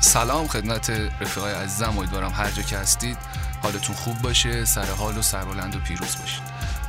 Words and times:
سلام 0.00 0.46
خدمت 0.46 0.90
رفیقای 0.90 1.52
عزیزم. 1.54 1.98
امیدوارم 1.98 2.32
هر 2.32 2.50
جا 2.50 2.62
که 2.62 2.78
هستید 2.78 3.18
حالتون 3.62 3.96
خوب 3.96 4.22
باشه 4.22 4.64
سر 4.64 4.90
حال 4.90 5.18
و 5.18 5.22
سربلند 5.22 5.76
و 5.76 5.78
پیروز 5.78 6.16
باشید. 6.16 6.42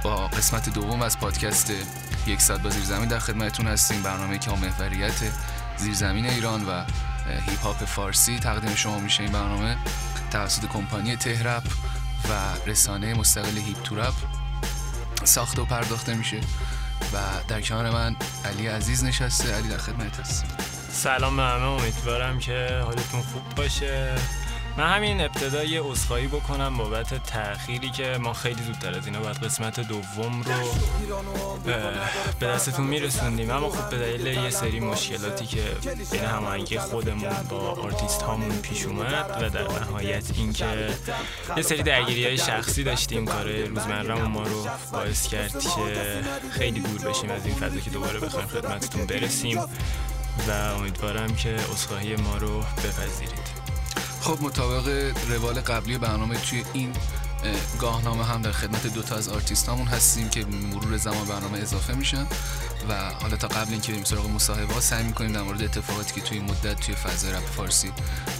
با 0.03 0.27
قسمت 0.27 0.69
دوم 0.69 1.01
از 1.01 1.19
پادکست 1.19 1.73
یک 2.27 2.41
ساعت 2.41 2.61
با 2.61 2.69
زیرزمین 2.69 3.07
در 3.07 3.19
خدمتتون 3.19 3.67
هستیم. 3.67 4.03
برنامه 4.03 4.37
که 4.37 4.51
محوریت 4.51 5.13
زیرزمین 5.77 6.25
ایران 6.25 6.65
و 6.65 6.83
هیپ 7.47 7.61
هاپ 7.63 7.85
فارسی 7.85 8.39
تقدیم 8.39 8.75
شما 8.75 8.99
میشه 8.99 9.23
این 9.23 9.31
برنامه. 9.31 9.77
توسط 10.31 10.65
کمپانی 10.65 11.15
تهرپ 11.15 11.63
و 12.29 12.33
رسانه 12.69 13.13
مستقل 13.13 13.57
هیپ 13.57 13.81
تورپ 13.83 14.13
ساخته 15.23 15.61
و 15.61 15.65
پرداخته 15.65 16.13
میشه. 16.13 16.39
و 17.13 17.17
در 17.47 17.61
کنار 17.61 17.89
من 17.89 18.15
علی 18.45 18.67
عزیز 18.67 19.03
نشسته. 19.03 19.53
علی 19.53 19.67
در 19.69 19.77
خدمت 19.77 20.19
هست 20.19 20.45
سلام 20.91 21.37
به 21.37 21.43
همه 21.43 21.65
امیدوارم 21.65 22.39
که 22.39 22.81
حالتون 22.83 23.21
خوب 23.21 23.55
باشه. 23.55 24.15
من 24.77 24.95
همین 24.95 25.21
ابتدا 25.21 25.63
یه 25.63 25.81
بکنم 26.27 26.77
بابت 26.77 27.23
تأخیری 27.23 27.89
که 27.89 28.17
ما 28.19 28.33
خیلی 28.33 28.63
زودتر 28.63 28.97
از 28.97 29.05
اینا 29.05 29.19
بعد 29.19 29.43
قسمت 29.43 29.79
دوم 29.79 30.41
رو 30.41 30.53
به 32.39 32.47
دستتون 32.47 32.87
میرسوندیم. 32.87 33.51
اما 33.51 33.69
خب 33.69 33.89
به 33.89 33.97
دلیل 33.97 34.27
یه 34.27 34.49
سری 34.49 34.79
مشکلاتی 34.79 35.45
که 35.45 35.63
بین 36.11 36.23
هماهنگی 36.23 36.79
خودمون 36.79 37.33
با 37.49 37.57
آرتیست 37.57 38.21
هامون 38.21 38.61
پیش 38.61 38.85
اومد 38.85 39.37
و 39.41 39.49
در 39.49 39.61
نهایت 39.61 40.25
اینکه 40.37 40.65
یه 41.57 41.63
سری 41.63 41.83
درگیری 41.83 42.25
های 42.25 42.37
شخصی 42.37 42.83
داشتیم 42.83 43.25
کار 43.25 43.51
روزمرهمون 43.51 44.31
ما 44.31 44.43
رو 44.43 44.67
باعث 44.91 45.27
کرد 45.27 45.59
که 45.59 46.21
خیلی 46.51 46.79
دور 46.79 47.09
بشیم 47.09 47.31
از 47.31 47.45
این 47.45 47.55
فضا 47.55 47.79
که 47.79 47.89
دوباره 47.89 48.19
بخوایم 48.19 48.47
خدمتتون 48.47 49.05
برسیم. 49.05 49.59
و 50.47 50.51
امیدوارم 50.51 51.35
که 51.35 51.49
عذرخواهی 51.49 52.15
ما 52.15 52.37
رو 52.37 52.59
بپذیرید. 52.59 53.49
خب 54.21 54.43
مطابق 54.43 55.13
روال 55.29 55.61
قبلی 55.61 55.97
برنامه 55.97 56.35
توی 56.35 56.63
این 56.73 56.93
گاهنامه 57.79 58.25
هم 58.25 58.41
در 58.41 58.51
خدمت 58.51 58.87
دوتا 58.87 59.15
از 59.15 59.29
آرتیست 59.29 59.69
هامون 59.69 59.87
هستیم 59.87 60.29
که 60.29 60.45
مرور 60.45 60.97
زمان 60.97 61.27
برنامه 61.27 61.57
اضافه 61.57 61.93
میشن 61.93 62.27
و 62.89 62.93
حالا 63.21 63.37
تا 63.37 63.47
قبل 63.47 63.71
اینکه 63.71 63.91
بریم 63.91 64.03
سراغ 64.03 64.29
مصاحبه 64.29 64.73
ها 64.73 64.79
سعی 64.79 65.03
می‌کنیم 65.03 65.31
در 65.31 65.41
مورد 65.41 65.63
اتفاقاتی 65.63 66.13
که 66.13 66.21
توی 66.21 66.37
این 66.37 66.49
مدت 66.49 66.79
توی 66.79 66.95
فضای 66.95 67.31
رپ 67.31 67.45
فارسی 67.45 67.91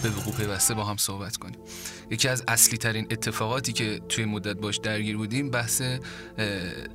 به 0.02 0.10
وقوع 0.10 0.34
پیوسته 0.34 0.74
با 0.74 0.84
هم 0.84 0.96
صحبت 0.96 1.36
کنیم. 1.36 1.58
یکی 2.10 2.28
از 2.28 2.44
اصلی 2.48 2.78
ترین 2.78 3.06
اتفاقاتی 3.10 3.72
که 3.72 4.00
توی 4.08 4.24
مدت 4.24 4.56
باش 4.56 4.76
درگیر 4.76 5.16
بودیم 5.16 5.50
بحث 5.50 5.82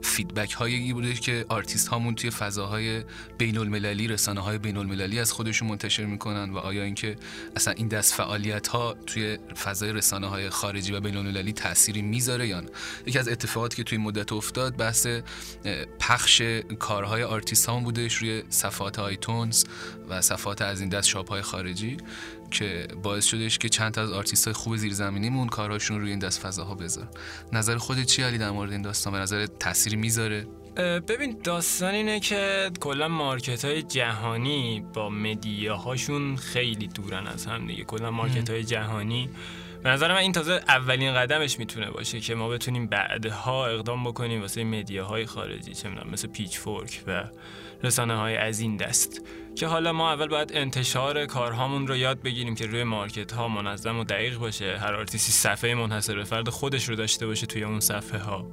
feedback 0.02 0.52
هایی 0.52 0.94
بوده 0.94 1.14
که 1.14 1.46
آرتیست 1.50 1.88
هامون 1.88 2.16
توی 2.16 2.30
فضاهای 2.30 3.04
بین 3.38 3.58
المللی 3.58 4.08
رسانه 4.08 4.42
های 4.42 4.58
بین 4.58 4.78
المللی 4.78 5.20
از 5.20 5.32
خودشون 5.32 5.68
منتشر 5.68 6.06
می‌کنن 6.06 6.50
و 6.50 6.58
آیا 6.58 6.84
اینکه 6.84 7.16
اصلا 7.56 7.74
این 7.74 7.88
دست 7.88 8.14
فعالیت 8.14 8.68
ها 8.68 8.94
توی 9.08 9.38
فضای 9.64 9.94
رسانه 9.94 10.28
های 10.28 10.50
خارجی 10.50 10.94
و 10.94 11.00
بین 11.00 11.18
المللی 11.18 11.54
تأثیری 11.96 12.02
می‌ذاره 12.02 12.48
یا 12.48 12.62
نه. 12.62 12.70
یکی 13.06 13.20
از 13.20 13.28
اتفاقاتی 13.28 13.78
که 13.78 13.84
توی 13.84 13.98
مدت 13.98 14.34
افتاد 14.34 14.76
بحث 14.76 15.08
پخش 16.00 16.42
کارهای 16.80 17.24
آرتیست 17.24 17.66
هامون 17.66 17.84
بودش 17.84 18.16
روی 18.16 18.44
صفحات 18.50 19.00
iTunes 19.00 19.64
و 20.10 20.22
صفحات 20.22 20.62
از 20.62 20.80
این 20.80 20.90
دست 20.90 21.08
shop 21.08 21.30
های 21.30 21.42
خارجی 21.42 21.98
که 22.52 22.88
باعث 23.04 23.26
شدش 23.26 23.58
که 23.58 23.70
چند 23.70 23.92
تا 23.94 24.02
از 24.02 24.12
آرتیست 24.12 24.46
های 24.46 24.54
خوب 24.54 24.76
زیرزمینیمون 24.76 25.48
کارهاشون 25.48 26.00
روی 26.00 26.10
این 26.10 26.20
دست 26.20 26.40
فضاها 26.40 26.76
بذار 26.76 27.08
نظر 27.54 27.78
خودت 27.78 28.06
چی 28.06 28.24
علی 28.24 28.38
در 28.38 28.52
مورد 28.52 28.72
این 28.72 28.82
داستان؟ 28.82 29.14
به 29.14 29.20
نظر 29.20 29.46
تأثیری 29.46 29.96
می‌ذاره؟ 29.96 30.48
ببین 31.08 31.38
داستان 31.44 31.94
اینه 31.94 32.20
که 32.20 32.72
کلا 32.80 33.08
market 33.08 33.66
های 33.66 33.84
جهانی 33.84 34.86
با 34.94 35.10
media 35.10 35.73
هاشون 35.73 36.36
خیلی 36.36 36.88
دورن 36.88 37.28
از 37.28 37.46
هم 37.46 37.68
دیگه. 37.68 37.84
کلا 37.84 38.12
market 38.12 38.50
های 38.50 38.64
جهانی 38.64 39.30
به 39.86 39.92
نظر 39.92 40.14
من 40.14 40.18
این 40.18 40.32
تازه 40.32 40.54
اولین 40.68 41.14
قدمش 41.14 41.60
می‌تونه 41.60 41.90
باشه 41.92 42.20
که 42.20 42.36
ما 42.36 42.50
بتونیم 42.50 42.88
بعدها 42.88 43.68
اقدام 43.68 44.04
بکنیم 44.04 44.42
واسه 44.42 44.64
media 44.64 45.08
های 45.08 45.26
خارجی 45.26 45.74
چه 45.74 45.90
می‌دونم 45.90 46.10
مثل 46.10 46.28
Pitchfork 46.28 47.04
و 47.08 47.24
رسانه 47.84 48.16
های 48.16 48.38
از 48.38 48.60
این 48.60 48.78
دست. 48.78 49.22
که 49.56 49.68
حالا 49.68 49.94
ما 49.94 50.12
اول 50.12 50.28
باید 50.28 50.52
انتشار 50.54 51.26
کارهامون 51.26 51.88
رو 51.88 51.96
یاد 51.96 52.22
بگیریم 52.22 52.56
که 52.56 52.66
روی 52.66 52.84
market 52.84 53.32
ها 53.32 53.48
منظم 53.48 54.00
و 54.00 54.04
دقیق 54.04 54.38
باشه. 54.38 54.78
هر 54.78 54.94
آرتیستی 54.94 55.32
صفحه 55.32 55.76
منحصر 55.76 56.16
به 56.16 56.24
فرد 56.24 56.50
خودش 56.50 56.90
رو 56.90 56.96
داشته 56.96 57.28
باشه 57.28 57.46
توی 57.46 57.64
اون 57.64 57.80
صفحه 57.80 58.20
ها 58.20 58.48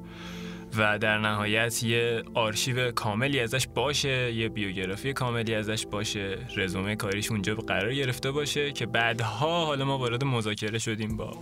و 0.77 0.99
در 0.99 1.19
نهایت 1.19 1.83
یه 1.83 2.23
آرشیو 2.35 2.91
کاملی 2.91 3.41
ازش 3.41 3.67
باشه 3.75 4.33
یه 4.33 4.49
بیوگرافی 4.49 5.13
کاملی 5.13 5.55
ازش 5.55 5.87
باشه 5.87 6.39
رزومه 6.57 6.97
کاریش 6.97 7.31
اونجا 7.31 7.55
قرار 7.55 7.95
گرفته 7.95 8.31
باشه 8.31 8.73
که 8.73 8.87
بعدها 8.87 9.67
حالا 9.67 9.85
ما 9.85 9.99
وارد 9.99 10.25
مذاکره 10.25 10.79
شدیم 10.79 11.17
با 11.17 11.37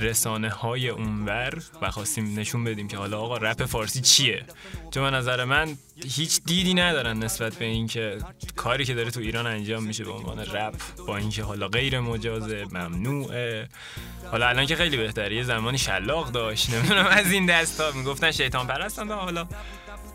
رسانه 0.00 0.50
های 0.50 0.88
اونور 0.88 1.62
و 1.82 1.90
خواستیم 1.90 2.38
نشون 2.40 2.64
بدیم 2.64 2.88
که 2.88 2.96
حالا 2.96 3.20
آقا 3.20 3.36
رپ 3.36 3.64
فارسی 3.64 4.00
چیه؟ 4.00 4.42
چون 4.90 5.14
نظر 5.14 5.44
من 5.44 5.76
هیچ 6.04 6.40
دیدی 6.46 6.74
ندارن 6.74 7.18
نسبت 7.18 7.56
به 7.56 7.64
اینکه 7.64 8.18
کاری 8.56 8.84
که 8.84 8.94
داره 8.94 9.10
تو 9.10 9.20
ایران 9.20 9.46
انجام 9.46 9.82
میشه 9.82 10.04
به 10.04 10.10
عنوان 10.10 10.38
رپ 10.38 10.74
با 11.06 11.16
اینکه 11.16 11.42
حالا 11.42 11.68
غیر 11.68 12.00
مجازه 12.00 12.64
ممنوعه. 12.72 13.68
حالا 14.30 14.48
الان 14.48 14.66
که 14.66 14.76
خیلی 14.76 14.96
بهتره 14.96 15.36
یه 15.36 15.42
زمانی 15.42 15.78
شلاق 15.78 16.30
داشت 16.30 16.70
نمی‌دونم 16.70 17.06
از 17.06 17.32
این 17.32 17.46
دستا 17.46 17.92
می‌گفتن 17.92 18.30
شیطان 18.30 18.66
پرستن 18.72 19.08
و 19.08 19.14
حالا 19.14 19.46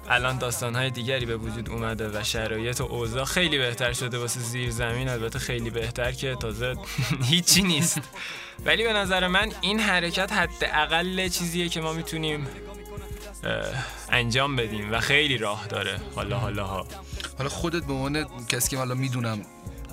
الان 0.10 0.38
داستانهای 0.38 0.90
دیگری 0.90 1.26
به 1.26 1.38
وجود 1.38 1.70
اومده 1.70 2.10
و 2.10 2.24
شرایط 2.24 2.82
و 2.82 2.84
اوضاع 2.84 3.24
خیلی 3.24 3.58
بهتر 3.58 3.94
شده 3.94 4.18
واسه 4.18 4.40
زیر 4.40 4.72
زمین 4.72 5.10
البته 5.10 5.40
خیلی 5.40 5.70
بهتر 5.70 6.12
که 6.12 6.36
تازه 6.36 6.76
هیچی 7.32 7.62
نیست. 7.62 8.02
ولی 8.66 8.84
به 8.84 8.94
نظر 8.94 9.28
من 9.28 9.52
این 9.62 9.80
حرکت 9.80 10.34
حداقل 10.34 11.28
چیزیه 11.28 11.70
که 11.70 11.82
ما 11.82 11.94
می‌تونیم 11.94 12.48
انجام 14.10 14.56
بدیم 14.56 14.94
و 14.94 15.00
خیلی 15.00 15.38
راه 15.38 15.68
داره. 15.68 16.00
حالا 16.16 16.38
حالا 16.38 16.68
ها. 16.68 16.88
حالا 17.38 17.50
خودت 17.50 17.84
به 17.84 17.94
عنوان 17.94 18.26
کسی 18.48 18.70
که 18.70 18.78
حالا 18.78 18.96
می‌دونم 18.96 19.42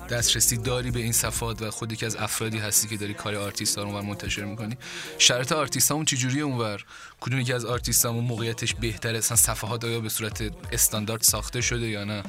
دسترسی 0.09 0.57
داری 0.57 0.91
به 0.91 0.99
این 0.99 1.11
صفحات 1.11 1.61
و 1.61 1.71
خودی 1.71 1.95
که 1.95 2.05
از 2.05 2.15
افرادی 2.15 2.57
هستی 2.57 2.87
که 2.87 2.97
داری 2.97 3.13
کار 3.13 3.35
آرتیست 3.35 3.77
ها 3.77 3.83
رو 3.83 4.01
منتشر 4.01 4.45
می‌کنی؟ 4.45 4.77
شرایط 5.17 5.51
آرتیست 5.51 5.91
هامون 5.91 6.05
چجوری 6.05 6.41
اونور؟ 6.41 6.85
کدومی 7.19 7.43
که 7.43 7.55
از 7.55 7.65
آرتیست 7.65 8.05
هامون 8.05 8.23
موقعیتش 8.23 8.73
بهتره؟ 8.73 9.17
اصلا 9.17 9.37
صفحات 9.37 9.85
آیا 9.85 9.99
به 9.99 10.09
صورت 10.09 10.43
استاندارد 10.71 11.21
ساخته 11.21 11.61
شده 11.61 11.87
یا 11.87 12.03
نه؟ 12.03 12.23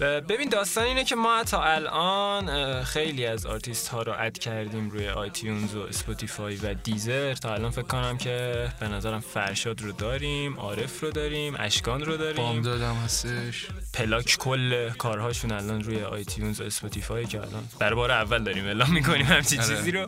ببین 0.00 0.48
داستان 0.48 0.84
اینه 0.84 1.04
که 1.04 1.16
ما 1.16 1.44
تا 1.44 1.64
الان 1.64 2.84
خیلی 2.84 3.26
از 3.26 3.46
آرتیست 3.46 3.88
ها 3.88 4.02
رو 4.02 4.14
add 4.18 4.38
کردیم 4.38 4.90
روی 4.90 5.08
iTunes 5.08 5.74
و 5.74 5.80
Spotify 5.80 6.56
و 6.56 6.74
Deezer. 6.74 7.34
تا 7.34 7.54
الان 7.54 7.70
فکر 7.70 7.82
کنم 7.82 8.18
که 8.18 8.68
به 8.80 8.88
نظرم 8.88 9.20
فرشاد 9.20 9.80
رو 9.82 9.92
داریم 9.92 10.60
عارف 10.60 11.00
رو 11.00 11.10
داریم 11.10 11.54
اشکان 11.58 12.04
رو 12.04 12.16
داریم. 12.16 12.36
بام 12.36 12.62
دادم 12.62 12.94
هستش. 12.94 13.66
پلاک 13.94 14.36
کل 14.38 14.90
کارهاشون 14.90 15.52
الان 15.52 15.82
روی 15.82 16.02
iTunes 16.02 16.60
و 16.60 16.64
Spotify 16.64 17.26
که 17.26 17.38
الان 17.38 17.68
برای 17.78 17.94
بار 17.94 18.10
اول 18.10 18.44
داریم 18.44 18.66
اعلام 18.66 18.92
می‌کنیم 18.92 19.26
همچین 19.26 19.60
آره. 19.60 19.76
چیزی 19.76 19.90
رو. 19.90 20.06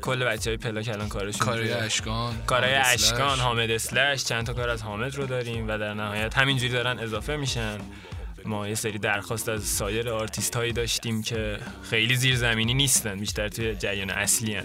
کل 0.00 0.24
بچه 0.24 0.50
های 0.50 0.56
پلاک 0.56 0.88
الان 0.88 1.08
کارشون 1.08 1.46
کارهای 1.46 1.72
اشکان 1.72 2.34
کارهای 2.46 2.74
اشکان 2.74 3.38
حامد 3.38 3.70
اسلش 3.70 4.24
چند 4.24 4.46
تا 4.46 4.52
کار 4.52 4.68
از 4.68 4.82
حامد 4.82 5.14
رو 5.14 5.26
داریم 5.26 5.68
و 5.68 5.78
در 5.78 5.94
نهایت 5.94 6.38
همینجوری 6.38 6.72
دارن 6.72 6.98
اضافه 6.98 7.36
میشن. 7.36 7.78
ما 8.46 8.68
یه 8.68 8.74
سری 8.74 8.98
درخواست 8.98 9.48
از 9.48 9.64
سایر 9.64 10.10
آرتیست 10.10 10.56
هایی 10.56 10.72
داشتیم 10.72 11.22
که 11.22 11.58
خیلی 11.90 12.16
زیرزمینی 12.16 12.74
نیستن 12.74 13.20
بیشتر 13.20 13.48
توی 13.48 13.74
جریان 13.74 14.10
اصلی 14.10 14.54
هن. 14.54 14.64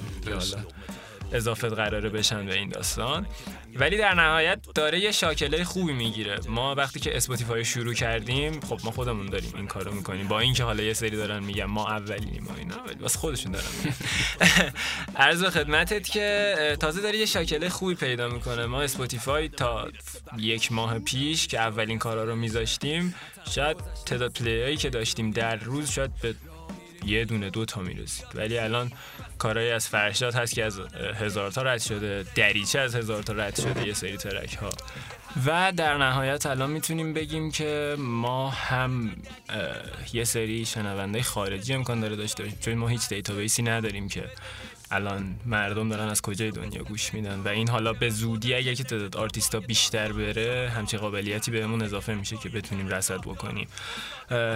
اضافه 1.33 1.69
قراره 1.69 2.09
بشن 2.09 2.45
به 2.45 2.55
این 2.55 2.69
داستان. 2.69 3.27
ولی 3.75 3.97
در 3.97 4.13
نهایت 4.13 4.59
داره 4.75 4.99
یه 4.99 5.11
شاکله 5.11 5.63
خوبی 5.63 5.93
می‌گیره. 5.93 6.39
ما 6.49 6.75
وقتی 6.75 6.99
که 6.99 7.17
Spotify 7.17 7.65
شروع 7.65 7.93
کردیم 7.93 8.59
خب 8.59 8.79
ما 8.83 8.91
خودمون 8.91 9.25
داریم 9.25 9.53
این 9.55 9.67
کارو 9.67 9.91
می‌کنیم. 9.93 10.27
با 10.27 10.39
اینکه 10.39 10.63
حالا 10.63 10.83
یه 10.83 10.93
سری 10.93 11.17
دارن 11.17 11.43
میگن 11.43 11.65
ما 11.65 11.89
اولینیم 11.89 12.43
ما 12.43 12.55
اینا 12.57 12.75
ولی 12.87 12.95
بس 12.95 13.15
خودشون 13.15 13.51
دارن 13.51 13.65
عرض 15.15 15.43
خدمتت 15.43 16.09
که 16.09 16.55
تازه 16.79 17.01
داره 17.01 17.17
یه 17.17 17.25
شاکله 17.25 17.69
خوبی 17.69 17.95
پیدا 17.95 18.27
می‌کنه. 18.29 18.65
ما 18.65 18.81
Spotify 18.81 19.49
تا 19.49 19.87
یک 20.37 20.71
ماه 20.71 20.99
پیش 20.99 21.47
که 21.47 21.59
اولین 21.59 21.99
کارا 21.99 22.23
رو 22.23 22.35
میذاشتیم 22.35 23.15
شاید 23.49 23.77
تعداد 24.05 24.31
play 24.31 24.57
هایی 24.57 24.77
که 24.77 24.89
داشتیم 24.89 25.31
در 25.31 25.55
روز 25.55 25.91
شاید 25.91 26.11
به 26.21 26.35
یه 27.05 27.25
دونه 27.25 27.49
دو 27.49 27.65
تا 27.65 27.81
می‌رسید. 27.81 28.27
ولی 28.35 28.57
الان 28.57 28.91
کارهایی 29.37 29.71
از 29.71 29.87
فرشاد 29.87 30.35
هست 30.35 30.53
که 30.53 30.63
از 30.65 30.79
هزار 31.15 31.51
تا 31.51 31.61
رد 31.61 31.81
شده 31.81 32.25
دریچه 32.35 32.79
از 32.79 32.95
هزار 32.95 33.23
تا 33.23 33.33
رد 33.33 33.55
شده 33.61 33.87
یه 33.87 33.93
سری 33.93 34.17
track 34.17 34.53
ها 34.53 34.69
و 35.45 35.73
در 35.75 35.97
نهایت 35.97 36.45
الان 36.45 36.69
می‌تونیم 36.69 37.13
بگیم 37.13 37.51
که 37.51 37.95
ما 37.99 38.49
هم 38.49 39.15
یه 40.13 40.23
سری 40.23 40.65
شنونده 40.65 41.23
خارجی 41.23 41.73
امکان 41.73 41.99
داره 41.99 42.15
داشته 42.15 42.43
باشیم 42.43 42.59
چون 42.61 42.73
ما 42.73 42.87
هیچ 42.87 43.09
database 43.09 43.57
ی 43.57 43.63
نداریم 43.63 44.09
که 44.09 44.23
الان 44.91 45.35
مردم 45.45 45.89
دارن 45.89 46.07
از 46.09 46.21
کجای 46.21 46.51
دنیا 46.51 46.83
گوش 46.83 47.13
میدن؟ 47.13 47.39
و 47.39 47.47
این 47.47 47.69
حالا 47.69 47.93
به 47.93 48.09
زودی 48.09 48.53
اگر 48.53 48.73
که 48.73 48.83
تعداد 48.83 49.17
آرتیستا 49.17 49.59
بیشتر 49.59 50.11
بره 50.11 50.71
همچین 50.75 50.99
قابلیتی 50.99 51.51
بهمون 51.51 51.81
اضافه 51.81 52.15
میشه 52.15 52.37
که 52.37 52.49
بتونیم 52.49 52.87
رصد 52.87 53.21
بکنیم. 53.21 53.67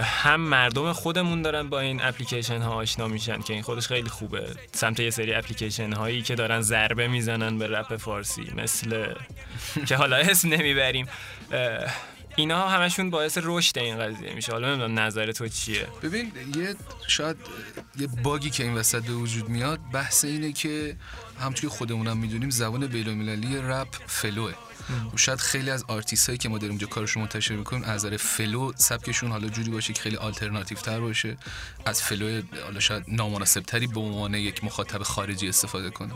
هم 0.04 0.42
مردم 0.42 0.94
خودمون 0.94 1.42
دارن 1.42 1.70
با 1.70 1.80
این 1.80 2.02
اپلیکیشن 2.02 2.62
ها 2.62 2.74
آشنا 2.74 3.08
میشن 3.08 3.42
که 3.42 3.54
این 3.54 3.62
خودش 3.62 3.88
خیلی 3.88 4.10
خوبه. 4.10 4.48
سمت 4.72 5.00
یه 5.00 5.10
سری 5.10 5.34
اپلیکیشن 5.34 5.94
هایی 5.94 6.22
که 6.22 6.36
دارن 6.36 6.62
ضربه 6.62 7.08
می‌زنن 7.08 7.58
به 7.58 7.68
رپ 7.68 7.96
فارسی 7.96 8.52
مثل 8.56 9.14
که 9.88 9.96
حالا 9.96 10.16
اسم 10.16 10.50
نمی‌بریم. 10.50 11.08
اینا 12.36 12.70
همشون 12.70 13.10
باعث 13.10 13.38
رشد 13.44 13.80
این 13.80 14.00
قضیه 14.00 14.34
میشه. 14.34 14.52
حالا 14.52 14.70
نمی‌دونم 14.70 15.00
نظر 15.00 15.32
تو 15.32 15.48
چیه. 15.48 15.88
ببین 16.04 16.32
یه 16.56 16.76
شاید 17.08 17.38
یه 18.00 18.08
باگی 18.08 18.50
که 18.50 18.64
این 18.64 18.74
وسط 18.74 19.04
به 19.04 19.14
وجود 19.14 19.50
میاد 19.50 19.80
بحث 19.94 20.26
اینه 20.26 20.52
که 20.52 20.96
همچون 21.42 21.70
خودمونم 21.70 22.18
می‌دونیم 22.18 22.50
زبان 22.50 22.88
بین‌المللی 22.88 23.58
رپ 23.58 23.88
فلوه. 24.08 24.54
و 25.14 25.18
شاید 25.18 25.40
خیلی 25.40 25.70
از 25.70 25.84
آرتیست 25.88 26.28
هایی 26.28 26.38
که 26.38 26.50
ما 26.50 26.58
داریم 26.58 26.70
اینجا 26.70 26.88
کارشون 26.88 27.24
منتشر 27.24 27.56
می‌کنیم 27.56 27.84
از 27.84 28.06
نظر 28.06 28.18
flow 28.18 28.72
سبکشون 28.76 29.32
حالا 29.32 29.50
جوری 29.50 29.72
باشه 29.72 29.94
که 29.94 30.02
خیلی 30.02 30.16
آلترناتیو 30.16 30.78
تر 30.78 31.00
باشه. 31.00 31.38
از 31.86 32.02
flow 32.02 32.42
حالا 32.64 32.80
شاید 32.80 33.04
نامناسب 33.08 33.62
تری 33.62 33.88
به 33.88 34.00
عنوان 34.00 34.34
یک 34.34 34.64
مخاطب 34.64 35.04
خارجی 35.04 35.50
استفاده 35.50 35.90
کنه 35.90 36.14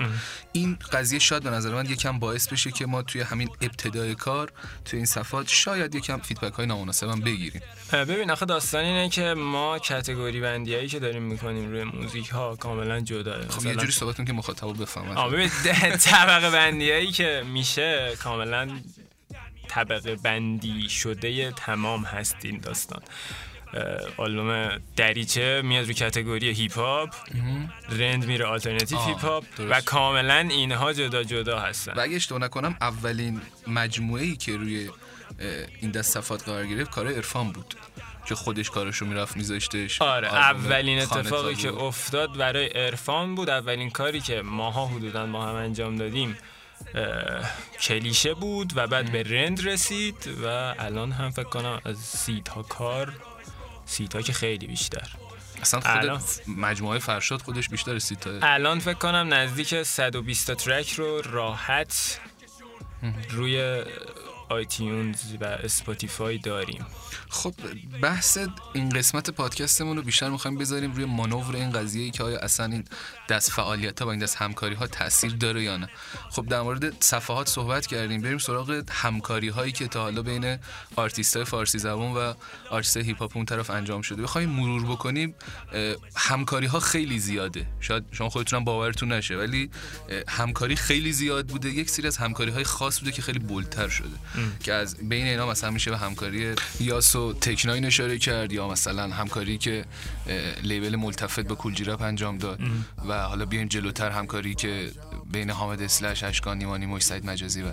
این 0.52 0.78
قضیه 0.92 1.20
شاید 1.20 1.44
به 1.44 1.50
نظر 1.50 1.74
من 1.74 1.86
یکم 1.86 2.20
باعث 2.20 2.48
بشه 2.48 2.72
که 2.72 2.86
ما 2.86 3.02
توی 3.02 3.22
همین 3.22 3.50
ابتدای 3.62 4.16
کار 4.16 4.52
توی 4.86 4.98
این 4.98 5.06
صفحات 5.06 5.48
شاید 5.48 5.96
یکم 5.96 6.18
feedback 6.18 6.54
های 6.54 6.66
نامناسب 6.66 7.10
هم 7.10 7.22
بگیریم 7.22 7.62
ببین 7.92 8.32
آخه 8.32 8.46
داستان 8.46 8.84
اینه 8.84 9.10
که 9.10 9.34
ما 9.34 9.80
category 9.80 10.42
بندیایی 10.42 10.88
که 10.88 11.00
داریم 11.00 11.24
می‌کنیم 11.24 11.72
روی 11.72 11.84
موزیک 11.84 12.30
ها 12.30 12.56
کاملا 12.56 13.00
جداه 13.00 13.48
خب 13.48 13.66
یه 13.66 13.76
جوری 13.76 13.92
صحبت 13.92 14.26
که 14.26 14.34
مخاطب 14.34 14.82
بفهمن. 14.82 15.18
آ 15.18 15.30
ببین 15.30 15.50
طبقه 16.12 16.50
بندیایی 16.50 17.12
که 17.12 17.44
میشه 17.54 18.14
کاملا 18.24 18.55
طبقه 19.68 20.16
بندی 20.16 20.90
شده 20.90 21.52
تمام 21.52 22.04
هست 22.04 22.36
این 22.44 22.58
داستان. 22.58 23.02
آلبوم 24.18 24.82
دریچه 24.96 25.62
میاد 25.64 25.86
روی 25.86 25.94
category 25.94 26.50
hip 26.50 26.78
hop 26.78 27.10
رند 27.90 28.26
میره 28.26 28.46
alternative 28.46 29.00
hip 29.00 29.18
hop 29.18 29.44
و 29.60 29.82
کاملا 29.82 30.40
اینها 30.40 30.94
جدا 30.94 31.24
جدا 31.24 31.60
هستن. 31.60 31.94
و 31.94 32.00
اگه 32.00 32.16
اشتباه 32.16 32.42
نکنم 32.42 32.78
اولین 32.82 33.42
مجموعه 33.68 34.24
ای 34.24 34.36
که 34.36 34.58
روی 34.58 34.90
این 35.82 35.92
دست 35.92 36.14
صفحات 36.14 36.44
قرار 36.44 36.66
گرفت 36.66 36.92
کار 36.92 37.08
عرفان 37.08 37.52
بود 37.52 37.76
که 38.26 38.36
خودش 38.36 38.70
کارشو 38.70 39.06
می‌رفت 39.06 39.38
میذاشتش. 39.38 40.02
آره 40.02 40.34
اولین 40.34 41.00
اتفاقی 41.00 41.56
که 41.56 41.74
افتاد 41.74 42.38
برای 42.38 42.68
عرفان 42.68 43.36
بود 43.36 43.50
اولین 43.50 43.90
کاری 43.90 44.22
که 44.22 44.42
ماها 44.42 44.88
حدودا 44.88 45.26
ما 45.26 45.50
هم 45.50 45.56
انجام 45.56 45.96
دادیم 45.96 46.38
کلیشه 47.82 48.34
بود 48.34 48.74
و 48.76 48.88
بعد 48.88 49.12
به 49.12 49.24
رند 49.24 49.68
رسید 49.68 50.28
و 50.44 50.76
الان 50.80 51.12
هم 51.12 51.30
فکر 51.30 51.50
کنم 51.50 51.82
از 51.86 51.98
سی 51.98 52.42
تا 52.46 52.62
کار 52.62 53.14
سی 53.86 54.08
تا 54.08 54.22
که 54.22 54.34
خیلی 54.34 54.68
بیشتر. 54.68 55.10
اصلا 55.62 55.80
خود 55.80 56.22
مجموعه 56.48 57.00
فرشاد 57.00 57.42
خودش 57.42 57.70
بیشتر 57.70 58.00
سی 58.00 58.16
تا 58.16 58.32
الان 58.42 58.80
فکر 58.80 58.94
کنم 58.94 59.34
نزدیک 59.34 59.84
120 59.84 60.48
تا 60.48 60.56
track 60.56 60.92
رو 60.92 61.22
راحت 61.22 62.20
روی 63.30 63.84
iTunes 64.50 65.18
و 65.42 65.46
Spotify 65.46 66.38
داریم. 66.38 66.86
خب 67.30 67.54
بحث 68.02 68.38
این 68.74 68.90
قسمت 68.90 69.30
پادکستمون 69.30 69.98
رو 69.98 70.04
بیشتر 70.04 70.30
می‌خوایم 70.30 70.58
بذاریم 70.58 70.92
روی 70.92 71.06
مانور 71.06 71.56
این 71.56 71.72
قضیه 71.72 72.04
ای 72.04 72.12
که 72.12 72.24
آیا 72.24 72.40
اصلا 72.40 72.66
این 72.66 72.84
دست 73.30 73.52
فعالیت 73.52 74.00
ها 74.00 74.08
و 74.08 74.10
این 74.10 74.20
دست 74.20 74.36
همکاری 74.36 74.76
ها 74.76 74.88
تاثیر 74.88 75.32
داره 75.32 75.64
یا 75.64 75.78
نه. 75.78 75.90
خب 76.30 76.46
در 76.46 76.62
مورد 76.62 77.04
صفحات 77.04 77.50
صحبت 77.50 77.88
کردیم. 77.88 78.22
بریم 78.22 78.38
سراغ 78.38 78.84
همکاری 78.92 79.50
هایی 79.50 79.72
که 79.72 79.88
تا 79.88 80.02
حالا 80.02 80.22
بین 80.22 80.58
آرتیست 80.96 81.36
های 81.36 81.46
فارسی 81.46 81.80
زبان 81.80 82.12
و 82.12 82.34
آرتیست 82.70 82.98
hip 82.98 83.20
hop 83.20 83.38
اون 83.38 83.46
طرف 83.46 83.70
انجام 83.70 84.02
شده. 84.02 84.22
بخوایم 84.22 84.50
مرور 84.50 84.86
بکنیم 84.86 85.36
همکاری 86.16 86.68
ها 86.68 86.80
خیلی 86.80 87.20
زیاده. 87.20 87.68
شاید 87.80 88.04
شما 88.12 88.30
خودتون 88.30 88.64
باورتون 88.64 89.12
نشه 89.12 89.36
ولی 89.36 89.70
همکاری 90.28 90.76
خیلی 90.76 91.12
زیاد 91.12 91.48
بوده. 91.48 91.70
یک 91.70 91.90
سری 91.90 92.08
از 92.08 92.18
همکاری 92.18 92.52
های 92.52 92.64
خاص 92.64 93.00
بوده 93.00 93.12
که 93.12 93.22
خیلی 93.22 93.40
bold 93.40 93.73
تر 93.73 93.90
شده. 93.90 94.18
که 94.60 94.74
از 94.74 94.98
بین 94.98 95.26
اینا 95.26 95.48
مثلا 95.50 95.72
میشه 95.72 95.92
به 95.92 95.98
همکاری 95.98 96.56
یاس 96.80 97.16
و 97.16 97.34
تکناین 97.34 97.86
اشاره 97.86 98.18
کرد 98.18 98.52
یا 98.52 98.68
مثلا 98.68 99.08
همکاری 99.08 99.58
که 99.58 99.86
لیبل 100.64 100.96
ملتفت 100.96 101.40
با 101.40 101.56
کولجی 101.56 101.84
رپ 101.84 102.02
انجام 102.02 102.38
داد 102.38 102.60
و 103.10 103.20
حالا 103.24 103.46
بیایم 103.46 103.68
جلوتر 103.68 104.10
همکاری 104.10 104.56
که 104.56 104.92
بین 105.32 105.50
حامد 105.50 105.82
اسلش 105.82 106.24
اشکان 106.24 106.58
نیمانی 106.58 107.00
سعید 107.00 107.26
مجازی 107.26 107.62
و 107.62 107.66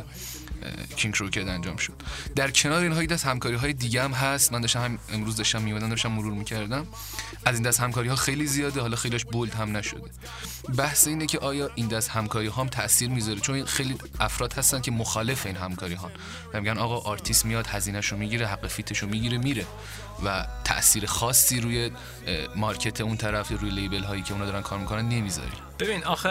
کینگ 0.96 1.14
روکت 1.18 1.48
انجام 1.48 1.76
شد. 1.76 1.92
در 2.36 2.50
کنار 2.50 2.82
اینها 2.82 3.02
دست 3.02 3.26
همکاری 3.26 3.56
های 3.56 3.72
دیگه 3.72 4.02
هم 4.02 4.12
هست. 4.12 4.52
من 4.52 4.60
داشتم 4.60 4.80
هم 4.80 4.98
امروز 5.12 5.36
داشتم 5.36 5.62
میومدم 5.62 5.88
داشتم 5.88 6.12
مرور 6.12 6.32
می‌کردم. 6.32 6.86
از 7.44 7.54
این 7.54 7.62
دست 7.62 7.80
همکاری 7.80 8.08
ها 8.08 8.16
خیلی 8.16 8.46
زیاده 8.46 8.80
حالا 8.80 8.96
خیلیش 8.96 9.24
بولد 9.24 9.54
هم 9.54 9.76
نشده. 9.76 10.10
بحث 10.76 11.06
اینه 11.06 11.26
که 11.26 11.38
آیا 11.38 11.70
این 11.74 11.88
دست 11.88 12.10
همکاری 12.10 12.46
ها 12.46 12.62
هم 12.62 12.68
تاثیر 12.68 13.10
می‌ذاره؟ 13.10 13.40
چون 13.40 13.64
خیلی 13.64 13.96
افراد 14.20 14.52
هستن 14.52 14.80
که 14.80 14.90
مخالف 14.90 15.46
این 15.46 15.56
همکاری 15.56 15.94
ها 15.94 16.10
میگن 16.54 16.78
آقا 16.78 17.10
آرتیست 17.10 17.46
میاد 17.46 17.66
هزینهشو 17.66 18.16
می‌گیره 18.16 18.46
حق 18.46 18.66
feat 18.66 18.89
شو 18.89 19.06
می‌گیره 19.06 19.38
میره. 19.38 19.66
و 20.24 20.46
تاثیر 20.64 21.06
خاصی 21.06 21.60
روی 21.60 21.90
market 22.56 23.00
اون 23.00 23.16
طرف 23.16 23.52
روی 23.60 23.70
label 23.70 24.02
هایی 24.02 24.22
که 24.22 24.32
اونا 24.32 24.46
دارن 24.46 24.62
کار 24.62 24.78
می‌کنن 24.78 25.08
نمی‌ذاری 25.08 25.52
ببین 25.78 26.04
آخه 26.04 26.28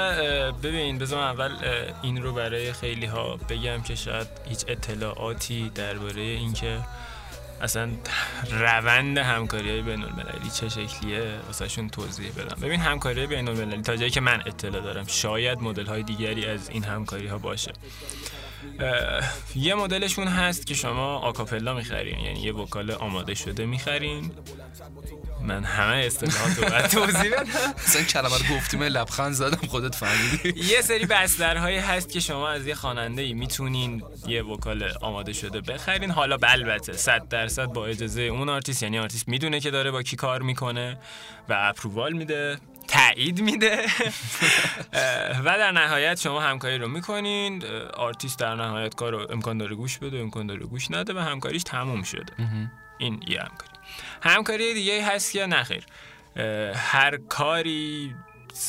ببین 0.64 0.98
بذار 0.98 1.24
اول 1.24 1.52
این 2.02 2.24
رو 2.24 2.34
برای 2.34 2.74
خیلی 2.74 3.06
ها 3.06 3.38
بگم 3.38 3.82
که 3.82 3.96
هیچ 4.50 4.66
اطلاعاتی 4.68 5.70
درباره 5.76 6.22
اینکه 6.22 6.80
اصلا 7.62 7.90
روند 8.52 9.18
همکاری 9.18 9.70
های 9.70 9.82
بین 9.82 10.04
المللی 10.04 10.50
چه 10.54 10.70
شکلیه 10.70 11.40
واسهشون 11.48 11.90
توضیح 11.90 12.32
بدم. 12.32 12.62
ببین 12.62 12.80
همکاری 12.80 13.28
بین 13.28 13.48
المللی 13.48 13.82
تا 13.82 13.96
جایی 13.96 14.12
که 14.12 14.22
من 14.22 14.44
اطلاع 14.46 14.82
دارم 14.82 15.08
شاید 15.08 15.60
مدل 15.62 15.86
های 15.86 16.04
دیگری 16.04 16.46
از 16.46 16.70
این 16.70 16.84
همکاری 16.84 17.28
ها 17.28 17.38
باشه 17.38 17.74
یه 19.56 19.76
مدلشون 19.76 20.28
هست 20.28 20.68
که 20.68 20.74
شما 20.74 21.18
acapella 21.18 21.74
می‌خرین 21.74 22.20
یعنی 22.20 22.40
یه 22.40 22.54
vocal 22.54 22.92
آماده 22.92 23.34
شده 23.34 23.66
می‌خرین. 23.66 24.32
من 25.44 25.64
همه 25.64 25.96
اصطلاحات 25.96 26.60
رو 26.60 26.88
توضیح 26.88 27.32
بدم. 27.32 27.74
مثلا 27.88 28.04
کلمه 28.04 28.38
رو 28.38 28.56
گفتیم 28.56 28.84
لبخند 28.84 29.34
زدم 29.34 29.68
خودت 29.68 29.96
فهمیدی. 29.96 30.60
یه 30.60 30.82
سری 30.82 31.06
بسترهایی 31.06 31.78
هست 31.78 32.12
که 32.12 32.20
شما 32.20 32.50
از 32.50 32.68
یه 32.68 32.76
خواننده 32.76 33.22
ای 33.22 33.34
می‌تونین 33.34 34.04
یه 34.28 34.44
vocal 34.44 34.92
آماده 35.02 35.34
شده 35.34 35.62
بخرین. 35.62 36.12
حالا 36.12 36.38
البته 36.44 36.94
100 36.94 37.28
درصد 37.28 37.66
با 37.66 37.86
اجازه 37.86 38.22
اون 38.22 38.50
آرتیست 38.50 38.84
یعنی 38.84 39.00
آرتیست 39.00 39.28
می‌دونه 39.28 39.60
که 39.60 39.72
داره 39.72 39.92
با 39.92 40.04
کی 40.04 40.16
کار 40.16 40.42
می‌کنه 40.42 40.98
و 41.50 41.56
approval 41.60 42.14
میده 42.14 42.58
تایید 42.88 43.42
میده. 43.42 43.86
و 45.40 45.44
در 45.44 45.72
نهایت 45.72 46.20
شما 46.20 46.42
همکاری 46.42 46.78
رو 46.78 46.88
می‌کنین. 46.88 47.64
آرتیست 47.94 48.40
در 48.40 48.56
نهایت 48.56 48.96
کار 48.96 49.12
رو 49.12 49.28
امکان 49.32 49.58
داره 49.58 49.76
گوش 49.76 49.98
بده 49.98 50.20
امکان 50.20 50.48
داره 50.48 50.66
گوش 50.66 50.92
نده 50.92 51.14
و 51.14 51.20
همکاریش 51.20 51.64
تموم 51.64 52.04
شده. 52.04 52.34
این 52.98 53.24
یه 53.28 53.40
همکاری. 53.40 53.71
همکاری 54.22 54.74
دیگه 54.74 55.06
هست 55.06 55.32
که 55.32 55.46
نخیر 55.46 55.86
هر 56.76 57.18
کاری 57.18 58.16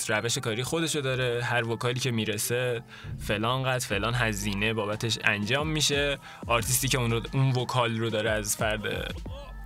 روش 0.09 0.38
کاری 0.38 0.62
خودشو 0.62 1.00
داره 1.00 1.45
هر 1.45 1.69
vocal 1.69 1.95
ی 1.95 2.00
که 2.00 2.11
می‌رسه 2.11 2.83
فلان 3.19 3.62
قد 3.62 3.79
فلان 3.79 4.14
هزینه 4.14 4.75
بابتش 4.75 5.19
انجام 5.25 5.69
میشه. 5.69 6.19
آرتیستی 6.47 6.88
که 6.88 6.99
اون, 6.99 7.11
رو 7.11 7.23
اون 7.33 7.50
vocal 7.52 7.99
رو 7.99 8.11
داره 8.11 8.31
از 8.31 8.57
فرد 8.57 9.14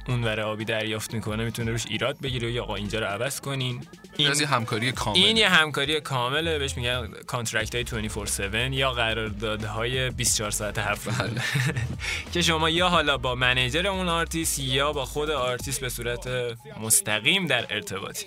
اون 0.09 0.25
ور 0.25 0.41
آبی 0.41 0.65
دریافت 0.65 1.15
می‌کنه 1.15 1.45
می‌تونه 1.45 1.71
روش 1.71 1.87
ایراد 1.87 2.21
بگیره 2.21 2.53
یا 2.53 2.63
آقا 2.63 2.75
اینجا 2.75 2.99
رو 2.99 3.07
عوض 3.07 3.41
کنین. 3.41 3.87
این 4.17 4.33
یه 4.41 4.47
همکاری 4.47 4.93
کامل 4.93 5.19
این 5.19 5.37
یه 5.37 5.49
همکاری 5.49 6.01
کامله 6.01 6.59
بهش 6.59 6.77
میگن 6.77 7.09
contract 7.27 7.93
های 7.93 8.09
24/7 8.09 8.73
یا 8.73 8.93
قراردادهای 8.93 10.11
24 10.11 10.51
ساعت 10.51 10.79
هفت. 10.79 11.19
بله. 11.19 11.43
که 12.33 12.43
شما 12.43 12.71
یا 12.71 12.89
حالا 12.89 13.19
با 13.19 13.35
manager 13.35 13.87
اون 13.87 14.09
آرتیست 14.09 14.59
یا 14.59 14.93
با 14.93 15.05
خود 15.05 15.31
آرتیست 15.31 15.81
به 15.81 15.89
صورت 15.89 16.29
مستقیم 16.81 17.47
در 17.47 17.67
ارتباطی. 17.71 18.27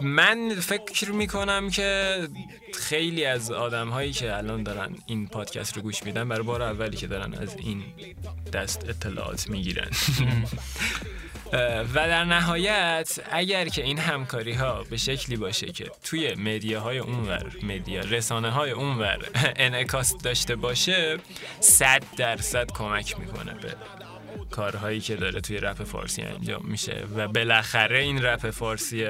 من 0.00 0.54
فکر 0.60 1.12
می‌کنم 1.12 1.70
که 1.70 2.18
خیلی 2.74 3.24
از 3.24 3.50
آدم 3.50 3.88
هایی 3.88 4.12
که 4.12 4.36
الان 4.36 4.62
دارن 4.62 4.94
این 5.06 5.26
پادکست 5.26 5.76
رو 5.76 5.82
گوش 5.82 6.02
میدن 6.02 6.28
برای 6.28 6.42
بار 6.42 6.62
اولی 6.62 6.96
که 6.96 7.06
دارن 7.06 7.34
از 7.34 7.56
این 7.56 7.82
دست 8.52 8.88
اطلاعات 8.88 9.50
می‌گیرن. 9.50 9.90
و 11.94 11.94
در 11.94 12.24
نهایت 12.24 13.20
اگر 13.30 13.68
که 13.68 13.82
این 13.82 13.98
همکاری 13.98 14.52
ها 14.52 14.84
به 14.90 14.96
شکلی 14.96 15.36
باشه 15.36 15.66
که 15.66 15.90
توی 16.04 16.34
مدیاهای 16.34 16.98
اونور 16.98 17.52
مدیا 17.62 18.00
رسانه 18.00 18.50
های 18.50 18.70
اونور 18.70 19.18
انعکاس 19.56 20.16
داشته 20.16 20.56
باشه 20.56 21.18
صد 21.60 22.02
درصد 22.16 22.70
کمک 22.72 23.20
می‌کنه 23.20 23.54
به 23.54 23.74
کارهایی 24.50 25.00
که 25.00 25.16
داره 25.16 25.40
توی 25.40 25.58
رپ 25.58 25.84
فارسی 25.84 26.22
انجام 26.22 26.62
میشه 26.64 27.04
و 27.16 27.28
بالاخره 27.28 27.98
این 27.98 28.22
رپ 28.24 28.50
فارسی 28.50 29.06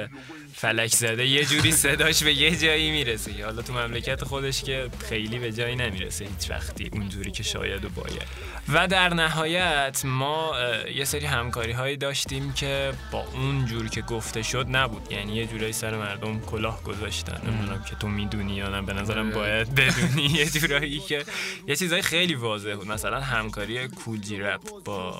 فلک 0.53 0.95
زده 0.95 1.27
یه 1.27 1.45
جوری 1.45 1.71
صداش 1.71 2.23
به 2.23 2.33
یه 2.33 2.55
جایی 2.55 2.91
می‌رسه. 2.91 3.45
حالا 3.45 3.61
تو 3.61 3.73
مملکت 3.73 4.23
خودش 4.23 4.63
که 4.63 4.89
خیلی 5.09 5.39
به 5.39 5.51
جایی 5.51 5.75
نمی‌رسه 5.75 6.25
هیچ 6.25 6.51
وقتی 6.51 6.89
اونجوری 6.93 7.31
که 7.31 7.43
شاید 7.43 7.85
و 7.85 7.89
باید. 7.89 8.27
و 8.73 8.87
در 8.87 9.13
نهایت 9.13 10.01
ما 10.05 10.53
یه 10.95 11.05
سری 11.05 11.25
همکاری 11.25 11.71
هایی 11.71 11.97
داشتیم 11.97 12.53
که 12.53 12.93
با 13.11 13.25
اون 13.33 13.65
جوری 13.65 13.89
که 13.89 14.01
گفته 14.01 14.41
شد 14.41 14.65
نبود. 14.69 15.11
یعنی 15.11 15.35
یه 15.35 15.45
جورایی 15.45 15.73
سر 15.73 15.97
مردم 15.97 16.39
کلاه 16.39 16.83
گذاشتن. 16.83 17.41
نمی‌دونم 17.47 17.83
که 17.83 17.95
تو 17.95 18.07
می‌دونی 18.07 18.55
یا 18.55 18.69
نه 18.69 18.81
به 18.81 18.93
نظرم 18.93 19.25
آره. 19.25 19.35
باید 19.35 19.75
بدونی. 19.75 20.25
یه 20.39 20.45
جورایی 20.45 20.99
که 20.99 21.23
یه 21.67 21.75
چیزای 21.75 22.01
خیلی 22.01 22.35
واضح 22.35 22.75
بود. 22.75 22.87
مثلا 22.87 23.19
همکاری 23.19 23.87
کولجی 23.87 24.39
رپ 24.39 24.61
با 24.85 25.18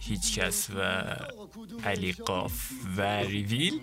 هیچکس 0.00 0.68
و 0.76 1.02
علی 1.84 2.12
قاف 2.12 2.52
و 2.96 3.02
ریویل. 3.02 3.80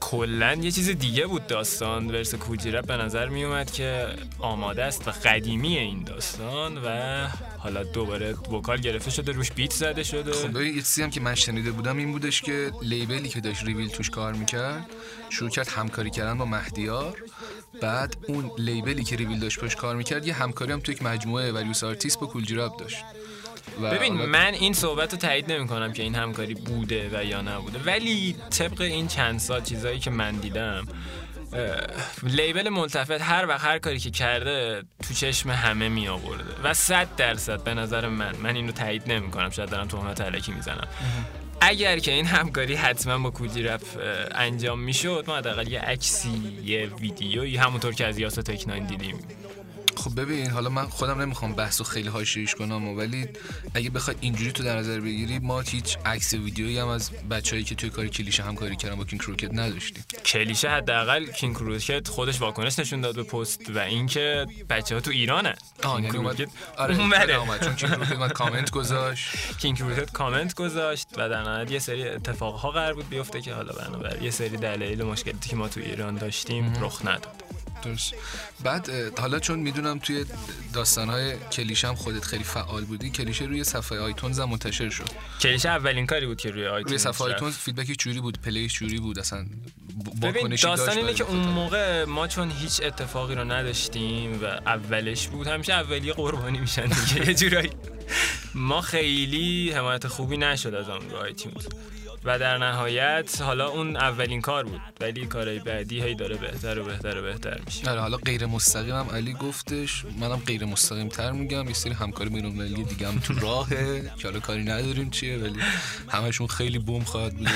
کلا 0.00 0.54
یه 0.54 0.70
چیز 0.70 0.90
دیگه 0.90 1.26
بود 1.26 1.46
داستان 1.46 2.06
ورس 2.08 2.34
کوجیرپ 2.34 2.86
به 2.86 2.96
نظر 2.96 3.28
می 3.28 3.44
اومد 3.44 3.72
که 3.72 4.06
آماده 4.38 4.84
است 4.84 5.08
و 5.08 5.10
قدیمی 5.10 5.78
این 5.78 6.04
داستان 6.04 6.78
و 6.84 7.28
حالا 7.58 7.82
دوباره 7.82 8.32
vocal 8.32 8.80
گرفته 8.80 9.10
شده 9.10 9.32
روش 9.32 9.52
beat 9.52 9.72
زده 9.72 10.02
شده. 10.02 10.32
خب 10.32 10.60
یه 10.60 10.74
چیزی 10.74 11.02
هم 11.02 11.10
که 11.10 11.20
من 11.20 11.34
شنیده 11.34 11.70
بودم 11.70 11.96
این 11.96 12.12
بودش 12.12 12.42
که 12.42 12.72
label 12.82 13.20
ی 13.20 13.28
که 13.28 13.40
داشت 13.40 13.64
ریویل 13.64 13.88
توش 13.88 14.10
کار 14.10 14.32
می‌کرد 14.32 14.86
شروع 15.30 15.50
کرد 15.50 15.68
همکاری 15.68 16.10
کردن 16.10 16.38
با 16.38 16.44
مهدیار. 16.44 17.22
بعد 17.82 18.16
اون 18.28 18.50
label 18.58 18.96
ی 18.96 19.04
که 19.04 19.16
ریویل 19.16 19.38
داشت 19.40 19.58
پشت 19.58 19.76
کار 19.76 19.96
می‌کرد 19.96 20.26
یه 20.26 20.34
همکاری 20.34 20.72
هم 20.72 20.80
توی 20.80 20.94
یک 20.94 21.02
مجموعه 21.02 21.52
various 21.52 21.84
artist 21.84 22.20
با 22.20 22.26
Kool 22.26 22.51
G 22.51 22.57
Rap 22.57 22.76
داشت. 22.76 23.04
ببین 23.92 24.12
من 24.12 24.54
این 24.54 24.72
صحبت 24.72 25.12
رو 25.12 25.18
تایید 25.18 25.52
نمی 25.52 25.66
کنم 25.66 25.92
که 25.92 26.02
این 26.02 26.14
همکاری 26.14 26.54
بوده 26.54 27.10
و 27.12 27.24
یا 27.24 27.40
نبوده. 27.40 27.78
ولی 27.78 28.36
طبق 28.50 28.80
این 28.80 29.08
چند 29.08 29.40
سال 29.40 29.62
چیزایی 29.62 29.98
که 29.98 30.10
من 30.10 30.36
دیدم 30.36 30.86
لیبل 32.22 32.68
ملتفت 32.68 33.10
هر 33.10 33.46
وقت 33.46 33.64
هر 33.64 33.78
کاری 33.78 33.98
که 33.98 34.10
کرده 34.10 34.82
تو 35.08 35.14
چشم 35.14 35.50
همه 35.50 35.88
می 35.88 36.08
آورده 36.08 36.44
و 36.64 36.74
صد 36.74 37.16
درصد 37.16 37.64
به 37.64 37.74
نظر 37.74 38.08
من 38.08 38.36
من 38.36 38.56
اینو 38.56 38.72
تایید 38.72 39.12
نمی 39.12 39.30
کنم 39.30 39.50
شاید 39.50 39.68
دارم 39.68 39.88
تهمت 39.88 40.20
علکی 40.20 40.52
می‌زنم. 40.52 40.88
اگر 41.60 41.98
که 41.98 42.12
این 42.12 42.26
همکاری 42.26 42.74
حتما 42.74 43.18
با 43.18 43.30
کودی 43.30 43.62
رپ 43.62 43.82
انجام 44.34 44.80
می‌شد 44.80 45.24
ما 45.26 45.36
حداقل 45.36 45.68
یه 45.68 45.80
عکسی 45.80 46.60
یه 46.64 46.86
ویدیویی 46.86 47.56
همونطور 47.56 47.94
که 47.94 48.06
از 48.06 48.18
یاسا 48.18 48.42
تکناین 48.42 48.86
دیدیم. 48.86 49.18
خب 50.00 50.20
ببین 50.20 50.50
حالا 50.50 50.68
من 50.68 50.88
خودم 50.88 51.20
نمی‌خوام 51.20 51.52
بحث 51.52 51.80
و 51.80 51.84
خیلی 51.84 52.08
حاشیه‌ایش 52.08 52.54
کنم 52.54 52.88
ولی 52.88 53.28
اگه 53.74 53.90
بخوای 53.90 54.16
اینجوری 54.20 54.52
تو 54.52 54.62
در 54.62 54.76
نظر 54.76 55.00
بگیری 55.00 55.38
ما 55.38 55.60
هیچ 55.60 55.98
عکس 56.04 56.34
ویدیویی 56.34 56.78
هم 56.78 56.88
از 56.88 57.10
بچه‌ای 57.30 57.64
که 57.64 57.74
توی 57.74 57.90
کار 57.90 58.06
کلیشه 58.06 58.42
همکاری 58.42 58.76
کردن 58.76 58.94
با 58.94 59.04
کینگ 59.04 59.22
کروکت 59.22 59.54
نداشتیم. 59.54 60.04
کلیشه 60.26 60.70
حداقل 60.70 61.26
KXNG 61.26 61.54
Crooked 61.54 62.08
خودش 62.08 62.40
واکنش 62.40 62.78
نشون 62.78 63.00
داد 63.00 63.14
به 63.14 63.22
پست 63.22 63.70
و 63.70 63.78
اینکه 63.78 64.46
بچه‌ها 64.70 65.00
تو 65.00 65.10
ایرانه 65.10 65.54
آه 65.82 66.02
یعنی 66.02 66.16
اومد 66.16 66.50
آره 66.76 67.34
اومد. 67.34 67.64
چون 67.64 67.74
KXNG 67.76 67.92
Crooked 67.92 68.12
اومد 68.12 68.32
کامنت 68.32 68.70
گذاشت. 68.70 69.26
KXNG 69.58 69.76
Crooked 69.76 70.12
comment 70.12 70.54
گذاشت 70.54 71.08
و 71.16 71.28
در 71.28 71.42
نهایت 71.42 71.70
یه 71.70 71.78
سری 71.78 72.08
اتفاقها 72.08 72.70
قرار 72.70 72.94
بود 72.94 73.08
بیفته 73.08 73.40
که 73.40 73.54
حالا 73.54 73.72
بنابر 73.72 74.22
یه 74.22 74.30
سری 74.30 74.56
دلایل 74.56 75.02
مشکلاتی 75.02 75.48
که 75.48 75.56
ما 75.56 75.68
تو 75.68 75.80
ایران 75.80 76.14
داشتیم 76.14 76.72
رخ 76.80 77.00
نداد. 77.06 77.42
درست 77.80 78.14
بعد 78.64 78.90
حالا 79.18 79.38
چون 79.38 79.58
می‌دونم 79.58 79.98
توی 79.98 80.24
داستانهای 80.72 81.36
کلیشه 81.52 81.88
هم 81.88 81.94
خودت 81.94 82.24
خیلی 82.24 82.44
فعال 82.44 82.84
بودی 82.84 83.10
کلیشه 83.10 83.44
روی 83.44 83.64
صفحه 83.64 83.98
iTunes 83.98 84.40
هم 84.40 84.48
منتشر 84.48 84.90
شد. 84.90 85.08
کلیشه 85.40 85.68
اولین 85.68 86.06
کاری 86.06 86.26
بود 86.26 86.40
که 86.40 86.50
روی 86.50 86.66
iTunes 86.66 86.88
روی 86.90 86.98
صفحه 86.98 87.26
iTunes 87.26 87.56
feedback 87.56 87.96
ی 87.96 87.99
چه‌جوری 87.99 88.20
بود 88.20 88.38
play 88.40 88.63
ش 88.63 88.74
چه‌جوری 88.74 88.98
بود 88.98 89.18
اصلا 89.18 89.46
ببین 90.22 90.54
داستان 90.62 90.98
اینه 90.98 91.14
که 91.14 91.24
اون 91.24 91.38
موقع 91.38 92.04
ما 92.04 92.28
چون 92.28 92.50
هیچ 92.50 92.80
اتفاقی 92.82 93.34
رو 93.34 93.44
نداشتیم 93.44 94.42
و 94.42 94.44
اولش 94.46 95.28
بود 95.28 95.46
همیشه 95.46 95.72
اولی 95.72 96.12
قربانی 96.12 96.58
میشن 96.58 96.86
دیگه. 96.86 97.28
یه 97.28 97.34
جورایی 97.34 97.70
ما 98.54 98.80
خیلی 98.80 99.70
حمایت 99.70 100.06
خوبی 100.08 100.36
نشد 100.36 100.74
از 100.74 100.88
اون 100.88 101.12
آیتونز 101.14 101.66
و 102.24 102.38
در 102.38 102.58
نهایت 102.58 103.40
حالا 103.40 103.68
اون 103.68 103.96
اولین 103.96 104.40
کار 104.40 104.64
بود. 104.64 104.80
ولی 105.00 105.26
کارهای 105.26 105.58
بعدی 105.58 106.02
هی 106.02 106.14
داره 106.14 106.36
بهتر 106.36 106.78
و 106.78 106.84
بهتر 106.84 107.18
و 107.18 107.22
بهتر 107.22 107.60
میشه. 107.66 107.90
آره 107.90 108.00
حالا 108.00 108.16
غیر 108.16 108.46
مستقیم 108.46 108.94
هم 108.94 109.08
علی 109.14 109.32
گفتش. 109.32 110.04
منم 110.20 110.42
غیر 110.46 110.64
مستقیم 110.64 111.08
تر 111.08 111.32
میگم. 111.32 111.68
یه 111.68 111.74
سری 111.74 111.92
همکاری 111.92 112.30
بین 112.30 112.74
دیگه 112.74 113.08
هم 113.08 113.18
تو 113.18 113.34
راهه 113.34 114.12
که 114.18 114.28
حالا 114.28 114.40
کاری 114.40 114.62
نداریم 114.62 115.10
چیه 115.10 115.38
ولی 115.38 115.60
همشون 116.08 116.46
خیلی 116.46 116.78
boom 116.78 117.04
خواهد 117.04 117.36
بود. 117.36 117.48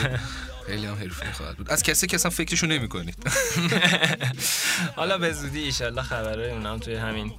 خیلی 0.67 0.87
هم 0.87 0.95
حرفی 0.95 1.33
خواهد 1.33 1.57
بود. 1.57 1.71
از 1.71 1.83
کسی 1.83 2.07
که 2.07 2.15
اصلا 2.17 2.31
فکرشو 2.31 2.67
نمی 2.67 2.89
کنید 2.89 3.17
حالا 4.97 5.19
به 5.19 5.33
زودی 5.33 5.61
ایشالله 5.61 6.03
خبرهای 6.03 6.51
اونم 6.51 6.79
توی 6.79 6.95
همین 6.95 7.33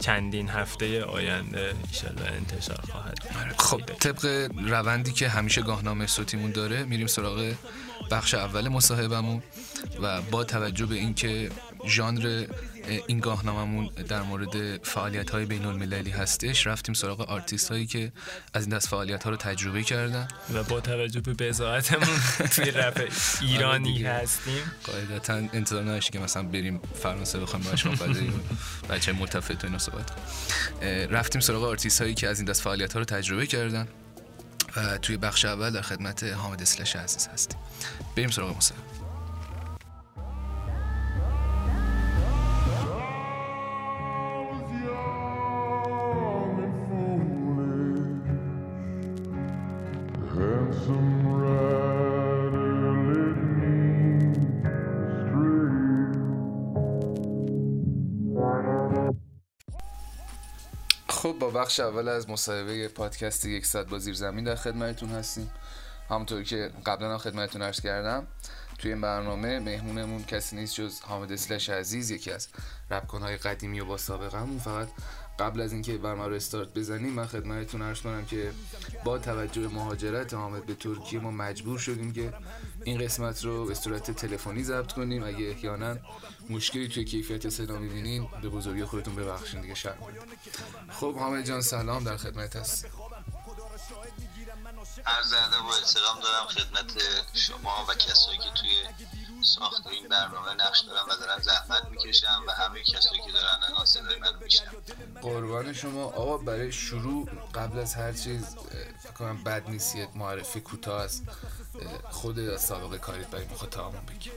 چندین 0.00 0.48
هفته 0.48 1.04
آینده 1.04 1.74
ایشالله 1.88 2.32
انتشار 2.32 2.80
خواهد 2.92 3.18
آره، 3.40 3.54
خب 3.58 3.80
طبق 3.80 4.50
روندی 4.66 5.12
که 5.12 5.28
همیشه 5.28 5.62
گاهنامه 5.62 6.06
صوتیمون 6.06 6.50
داره 6.50 6.84
میریم 6.84 7.06
سراغ 7.06 7.54
بخش 8.10 8.34
اول 8.34 8.68
مصاحبمون 8.68 9.42
و 10.02 10.22
با 10.22 10.44
توجه 10.44 10.86
به 10.86 10.94
اینکه 10.94 11.50
ژانر 11.86 12.46
این 13.06 13.20
گاهناممون 13.20 13.90
در 14.08 14.22
مورد 14.22 14.84
فعالیت 14.84 15.30
های 15.30 15.44
بین 15.44 15.64
المللی 15.64 16.10
هستش. 16.10 16.66
رفتیم 16.66 16.94
سراغ 16.94 17.20
آرتیست 17.20 17.70
هایی 17.70 17.86
که 17.86 18.12
از 18.54 18.66
این 18.66 18.76
دست 18.76 18.88
فعالیت 18.88 19.24
ها 19.24 19.30
رو 19.30 19.36
تجربه 19.36 19.82
کردن. 19.82 20.28
و 20.54 20.62
با 20.62 20.80
توجه 20.80 21.20
به 21.20 21.34
بضاعتمون 21.34 22.18
توی 22.54 22.70
رپ 22.70 23.12
ایرانی 23.40 24.06
آره 24.06 24.16
هستیم. 24.16 24.62
قاعدتا 24.84 25.34
انتظار 25.34 25.82
نداشتی 25.82 26.12
که 26.12 26.18
مثلا 26.18 26.42
بریم 26.42 26.80
فرانسه 27.02 27.40
بخوایم 27.40 27.64
باش 27.64 27.86
بچه 28.90 29.12
متفت 29.12 29.64
و 29.64 29.66
اینا 29.66 29.78
صحبت 29.78 30.10
رفتیم 31.10 31.40
سراغ 31.40 31.64
آرتیست 31.64 32.02
هایی 32.02 32.14
که 32.14 32.28
از 32.28 32.38
این 32.38 32.48
دست 32.48 32.62
فعالیت 32.62 32.92
ها 32.92 32.98
رو 32.98 33.04
تجربه 33.04 33.46
کردن. 33.46 33.88
و 34.76 34.98
توی 34.98 35.16
بخش 35.16 35.44
اول 35.44 35.70
در 35.70 35.82
خدمت 35.82 36.22
حامد 36.22 36.62
Slash 36.62 36.96
عزیز 36.96 37.28
هستیم. 37.28 37.58
بریم 38.16 38.30
سراغ 38.30 38.56
مصاحبه. 38.56 38.89
خب 50.70 51.00
با 61.38 61.50
بخش 61.50 61.80
اول 61.80 62.08
از 62.08 62.30
مصاحبه 62.30 62.88
پادکست 62.88 63.44
یک 63.44 63.66
ساعت 63.66 63.86
با 63.86 63.98
زیر 63.98 64.14
زمین 64.14 64.44
در 64.44 64.54
خدمتتون 64.54 65.08
هستیم. 65.08 65.50
همونطور 66.10 66.42
که 66.42 66.70
قبلا 66.86 67.18
خدمتتون 67.18 67.62
عرض 67.62 67.80
کردم 67.80 68.26
توی 68.78 68.92
این 68.92 69.00
برنامه 69.00 69.58
مهمونمون 69.58 70.24
کسی 70.24 70.56
نیست 70.56 70.74
جز 70.74 71.00
حامد 71.00 71.32
اسلش 71.32 71.70
عزیز 71.70 72.10
یکی 72.10 72.30
از 72.30 72.48
رپکنهای 72.90 73.36
قدیمی 73.36 73.80
و 73.80 73.84
با 73.84 73.96
سابقه 73.96 74.38
همون 74.38 74.58
فقط 74.58 74.88
قبل 75.40 75.60
از 75.60 75.72
اینکه 75.72 75.98
برنامه 75.98 76.28
رو 76.28 76.34
استارت 76.34 76.74
بزنیم 76.74 77.12
من 77.12 77.26
خدمتتون 77.26 77.82
عرض 77.82 78.00
کنم 78.00 78.26
که 78.26 78.52
با 79.04 79.18
توجه 79.18 79.68
مهاجرت 79.68 80.34
حامد 80.34 80.66
به 80.66 80.74
ترکیه 80.74 81.20
ما 81.20 81.30
مجبور 81.30 81.78
شدیم 81.78 82.12
که 82.12 82.32
این 82.84 82.98
قسمت 82.98 83.44
رو 83.44 83.66
به 83.66 83.74
صورت 83.74 84.10
تلفنی 84.10 84.64
ضبط 84.64 84.92
کنیم. 84.92 85.24
اگه 85.24 85.50
احیانا 85.50 85.96
مشکلی 86.50 86.88
توی 86.88 87.04
کیفیت 87.04 87.48
صدا 87.48 87.78
می‌بینین 87.78 88.28
به 88.42 88.48
بزرگی 88.48 88.84
خودتون 88.84 89.14
ببخشین 89.14 89.60
دیگه 89.60 89.74
شرم 89.74 89.98
خب 90.90 91.14
حامد 91.14 91.44
جان 91.44 91.60
سلام 91.60 92.04
در 92.04 92.16
خدمت 92.16 92.56
هست. 92.56 92.86
عرض 95.06 95.32
ادب 95.32 95.64
و 95.64 95.68
احترام 95.68 96.20
دارم 96.22 96.46
خدمت 96.46 96.92
شما 97.34 97.86
و 97.88 97.94
کسایی 97.94 98.38
که 98.38 98.50
توی 98.60 98.70
ساخت 99.42 99.86
این 99.86 100.08
برنامه 100.08 100.54
نقش 100.54 100.80
دارن 100.80 101.02
و 101.10 101.16
دارن 101.16 101.40
زحمت 101.42 101.84
می‌کشن 101.90 102.38
و 102.46 102.50
همه 102.52 102.82
کسایی 102.82 103.22
که 103.26 103.32
دارن 103.32 103.62
الان 103.62 103.86
صدای 103.86 104.18
منو 104.18 104.40
میشنن 104.40 104.72
قربان 105.22 105.72
شما. 105.72 106.04
آقا 106.04 106.38
برای 106.38 106.72
شروع 106.72 107.30
قبل 107.54 107.78
از 107.78 107.94
هر 107.94 108.12
چیز 108.12 108.56
فکر 109.02 109.12
کنم 109.12 109.44
بد 109.44 109.70
نیست 109.70 109.96
معرفی 110.14 110.60
کوتاه 110.60 111.02
است. 111.02 111.22
خود 112.10 112.56
سابقه 112.56 112.98
کاریت 112.98 113.26
برای 113.26 113.44
مخاطبمون 113.44 114.06
بگی. 114.06 114.30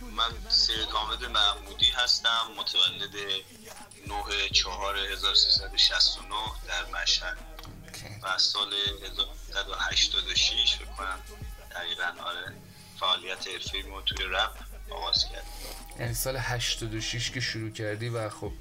من 0.00 0.48
سید 0.48 0.88
حامد 0.88 1.24
محمودی 1.24 1.90
هستم 1.90 2.48
متولد 2.56 3.14
9 4.06 4.48
4 4.52 4.96
1369 4.96 6.34
در 6.68 7.02
مشهد. 7.02 7.38
و 8.22 8.38
سال 8.38 8.74
1986 9.02 10.74
فکر 10.74 10.84
کنم. 10.84 11.20
دقیقا 11.70 12.12
آره. 12.24 12.56
فعالیت 13.00 13.48
حرفی 13.48 13.82
ما 13.82 14.02
توی 14.02 14.26
رپ 14.26 14.52
آغاز 14.90 15.24
کردم 15.24 15.48
یعنی 16.00 16.14
سال 16.14 16.36
86 16.36 17.30
که 17.30 17.40
شروع 17.40 17.70
کردی 17.70 18.08
و 18.08 18.28
خب 18.28 18.52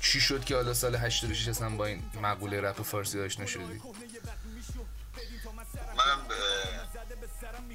چی 0.00 0.20
شد 0.20 0.44
که 0.44 0.54
حالا 0.54 0.74
سال 0.74 0.96
86 0.96 1.48
اصلا 1.48 1.70
با 1.70 1.86
این 1.86 2.02
مقوله 2.22 2.60
رپ 2.60 2.82
فارسی 2.82 3.20
آشنا 3.20 3.46
شدی؟ 3.46 3.80
منم 5.96 6.26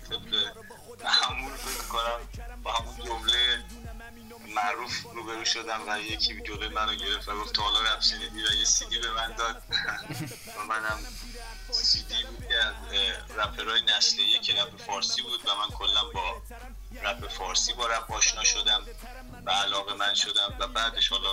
طبق 0.09 0.57
همون 1.03 1.51
فکر 1.55 1.87
کنم 1.87 2.19
با 2.63 2.71
همون 2.71 2.95
جمله 3.05 3.63
معروف 4.55 5.01
روبرو 5.13 5.45
شدم 5.45 5.81
و 5.87 5.99
یکی 5.99 6.41
جلوی 6.41 6.67
منو 6.67 6.95
گرفت 6.95 7.29
و 7.29 7.35
گفت 7.35 7.55
تا 7.55 7.61
حالا 7.61 7.81
رپ 7.81 8.01
شنیدی 8.01 8.43
و 8.43 8.53
یه 8.59 8.65
سیدی 8.65 8.99
به 8.99 9.11
من 9.11 9.35
داد. 9.37 9.63
و 10.57 10.63
منم 10.69 10.99
سیدی 11.81 12.23
بود 12.23 12.47
که 12.47 12.55
از 12.55 12.73
رپرهای 13.37 13.81
نسل 13.81 14.19
یک 14.19 14.49
رپ 14.49 14.81
فارسی 14.81 15.21
بود 15.21 15.39
و 15.45 15.55
من 15.55 15.77
کلا 15.77 16.03
با 16.13 16.41
رپ 17.03 17.27
فارسی 17.27 17.73
با 17.73 17.87
رپ 17.87 18.11
آشنا 18.11 18.43
شدم 18.43 18.81
و 19.45 19.51
علاقه 19.51 19.93
من 19.93 20.13
شدم 20.13 20.55
و 20.59 20.67
بعدش 20.67 21.09
حالا 21.09 21.29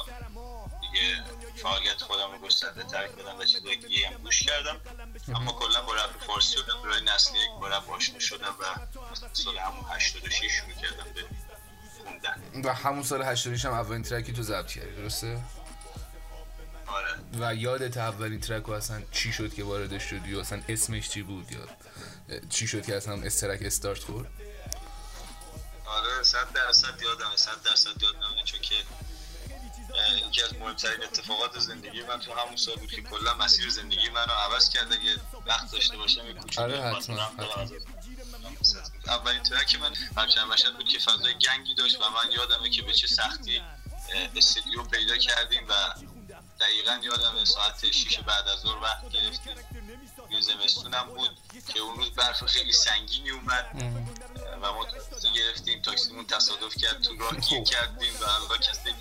دیگه 0.80 1.24
فعالیت 1.56 2.02
خودم 2.02 2.32
رو 2.32 2.38
گسترده 2.38 2.82
تر 2.82 3.08
کردم 3.08 3.38
و 3.38 3.44
چیزایی 3.44 3.76
دیگه 3.76 4.08
هم 4.08 4.14
گوش 4.14 4.42
کردم 4.42 4.80
اما 5.28 5.52
کلا 5.52 5.82
با 5.82 5.94
رپ 5.94 6.24
فارسی 6.26 6.56
و 6.58 6.62
رپرهای 6.62 7.00
نسل 7.00 7.34
یک 7.34 7.50
با 7.60 7.68
رپ 7.68 7.90
آشنا 7.90 8.18
شدم 8.18 8.54
و 8.60 8.64
سال 9.32 9.58
همون 9.58 9.84
86 9.90 10.52
شروع 10.52 10.72
کردم 10.72 11.12
به 11.14 11.24
خوندن 12.04 12.68
و 12.68 12.74
همون 12.74 13.02
سال 13.02 13.22
86 13.22 13.64
هم 13.64 13.72
اولین 13.72 14.02
ترکی 14.02 14.32
تو 14.32 14.42
ضبط 14.42 14.72
کردی 14.72 14.96
درسته؟ 14.96 15.40
آره. 16.88 17.14
و 17.40 17.54
یادت 17.54 17.96
اولین 17.96 18.40
ترک 18.40 18.68
و 18.68 18.72
اصلا 18.72 19.02
چی 19.12 19.32
شد 19.32 19.54
که 19.54 19.64
واردش 19.64 20.02
شدی 20.02 20.34
و 20.34 20.38
اصلا 20.38 20.62
اسمش 20.68 21.08
چی 21.08 21.22
بود 21.22 21.52
یا 21.52 21.58
چی 22.50 22.66
شد 22.66 22.86
که 22.86 22.96
اصلا 22.96 23.14
استرک 23.14 23.62
استارت 23.62 23.98
خورد؟ 23.98 24.28
آره 25.86 26.22
صد 26.22 26.52
درصد 26.52 27.02
یادمه 27.02 27.36
صد 27.36 27.62
درصد 27.64 28.02
یادمه 28.02 28.42
چون 28.44 28.60
که 28.60 28.74
یکی 30.26 30.42
از 30.42 30.54
مهمترین 30.54 31.02
اتفاقات 31.04 31.58
زندگی 31.58 32.02
من 32.02 32.20
تو 32.20 32.32
همون 32.32 32.56
سال 32.56 32.76
بود 32.76 32.90
که 32.90 33.02
کلا 33.02 33.34
مسیر 33.34 33.70
زندگی 33.70 34.08
منو 34.08 34.32
عوض 34.32 34.68
کرد. 34.68 34.92
اگه 34.92 35.16
وقت 35.46 35.72
داشته 35.72 35.96
باشم 35.96 36.26
یه 36.26 36.34
کوچولو 36.34 36.76
آره، 36.76 36.96
حتما، 36.96 37.30
اولین 39.06 39.42
ترک 39.42 39.80
من 39.80 39.94
همچنین 40.16 40.46
مشهد 40.46 40.76
بود 40.76 40.88
که 40.88 40.98
فضای 40.98 41.34
گنگی 41.34 41.74
داشت 41.74 41.96
و 42.00 42.10
من 42.10 42.32
یادمه 42.32 42.70
که 42.70 42.82
به 42.82 42.92
چه 42.92 43.06
سختی 43.06 43.62
استودیو 44.36 44.82
پیدا 44.82 45.16
کردیم 45.16 45.68
و 45.68 45.72
دقیقا 46.60 47.00
یادم 47.02 47.44
ساعت 47.44 47.90
6 47.90 48.18
بعد 48.18 48.48
از 48.48 48.60
ظهر 48.60 48.82
وقت 48.82 49.08
گرفتیم. 49.08 49.56
یه 50.30 50.40
زمستونم 50.40 51.02
بود 51.02 51.36
که 51.68 51.80
اون 51.80 51.96
روز 51.96 52.10
برف 52.10 52.44
خیلی 52.44 52.72
سنگینی 52.72 53.30
اومد 53.30 53.66
و 54.62 54.72
ما 54.72 54.86
گرفتیم 55.34 55.82
تاکسیمون 55.82 56.26
تصادف 56.26 56.76
کرد 56.76 57.02
تو 57.02 57.18
راه 57.18 57.36
گیر 57.36 57.62
کردیم 57.62 58.14
و 58.20 58.24
الله 58.24 58.58
کسی 58.58 58.94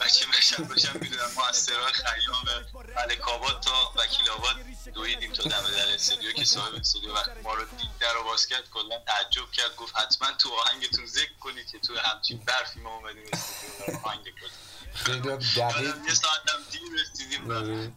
بچه 0.00 0.26
مشهد 0.38 0.68
باشم 0.68 0.98
می‌دونم 1.00 1.30
ما 1.36 1.46
از 1.46 1.56
سراح 1.56 1.92
خیام 1.92 2.64
ملک 2.96 3.28
آباد 3.28 3.60
تا 3.60 3.92
وکیل 3.96 4.30
آباد 4.30 4.56
دویدیم 4.94 5.32
تا 5.32 5.42
دم 5.42 5.70
در 5.76 5.94
استودیو 5.94 6.32
که 6.32 6.44
صاحب 6.44 6.74
استودیو 6.74 7.14
وقتی 7.14 7.40
ما 7.42 7.54
رو 7.54 7.64
دید 7.64 7.98
در 8.00 8.12
رو 8.12 8.24
باز 8.24 8.46
کرد. 8.46 8.70
کلا 8.70 8.98
تعجب 8.98 9.50
کرد 9.50 9.76
گفت 9.76 9.96
حتما 9.96 10.32
تو 10.32 10.54
آهنگتون 10.54 11.06
ذکر 11.06 11.34
کنید 11.40 11.70
که 11.70 11.78
تو 11.78 11.98
همچین 11.98 12.38
برفی 12.38 12.80
ما 12.80 12.96
اومدیم 12.96 13.24
استودیو 13.32 14.06
آهنگ 14.06 14.22
کنیم. 14.22 14.69
خیلی 14.94 15.20
دقیق 15.20 15.56
یادم 15.56 16.04
یه 16.08 16.14
ساعت 16.14 16.40
هم 16.48 16.60
دیر 16.70 16.80
رسیدیم 17.02 17.48
و 17.48 17.52
آره. 17.52 17.92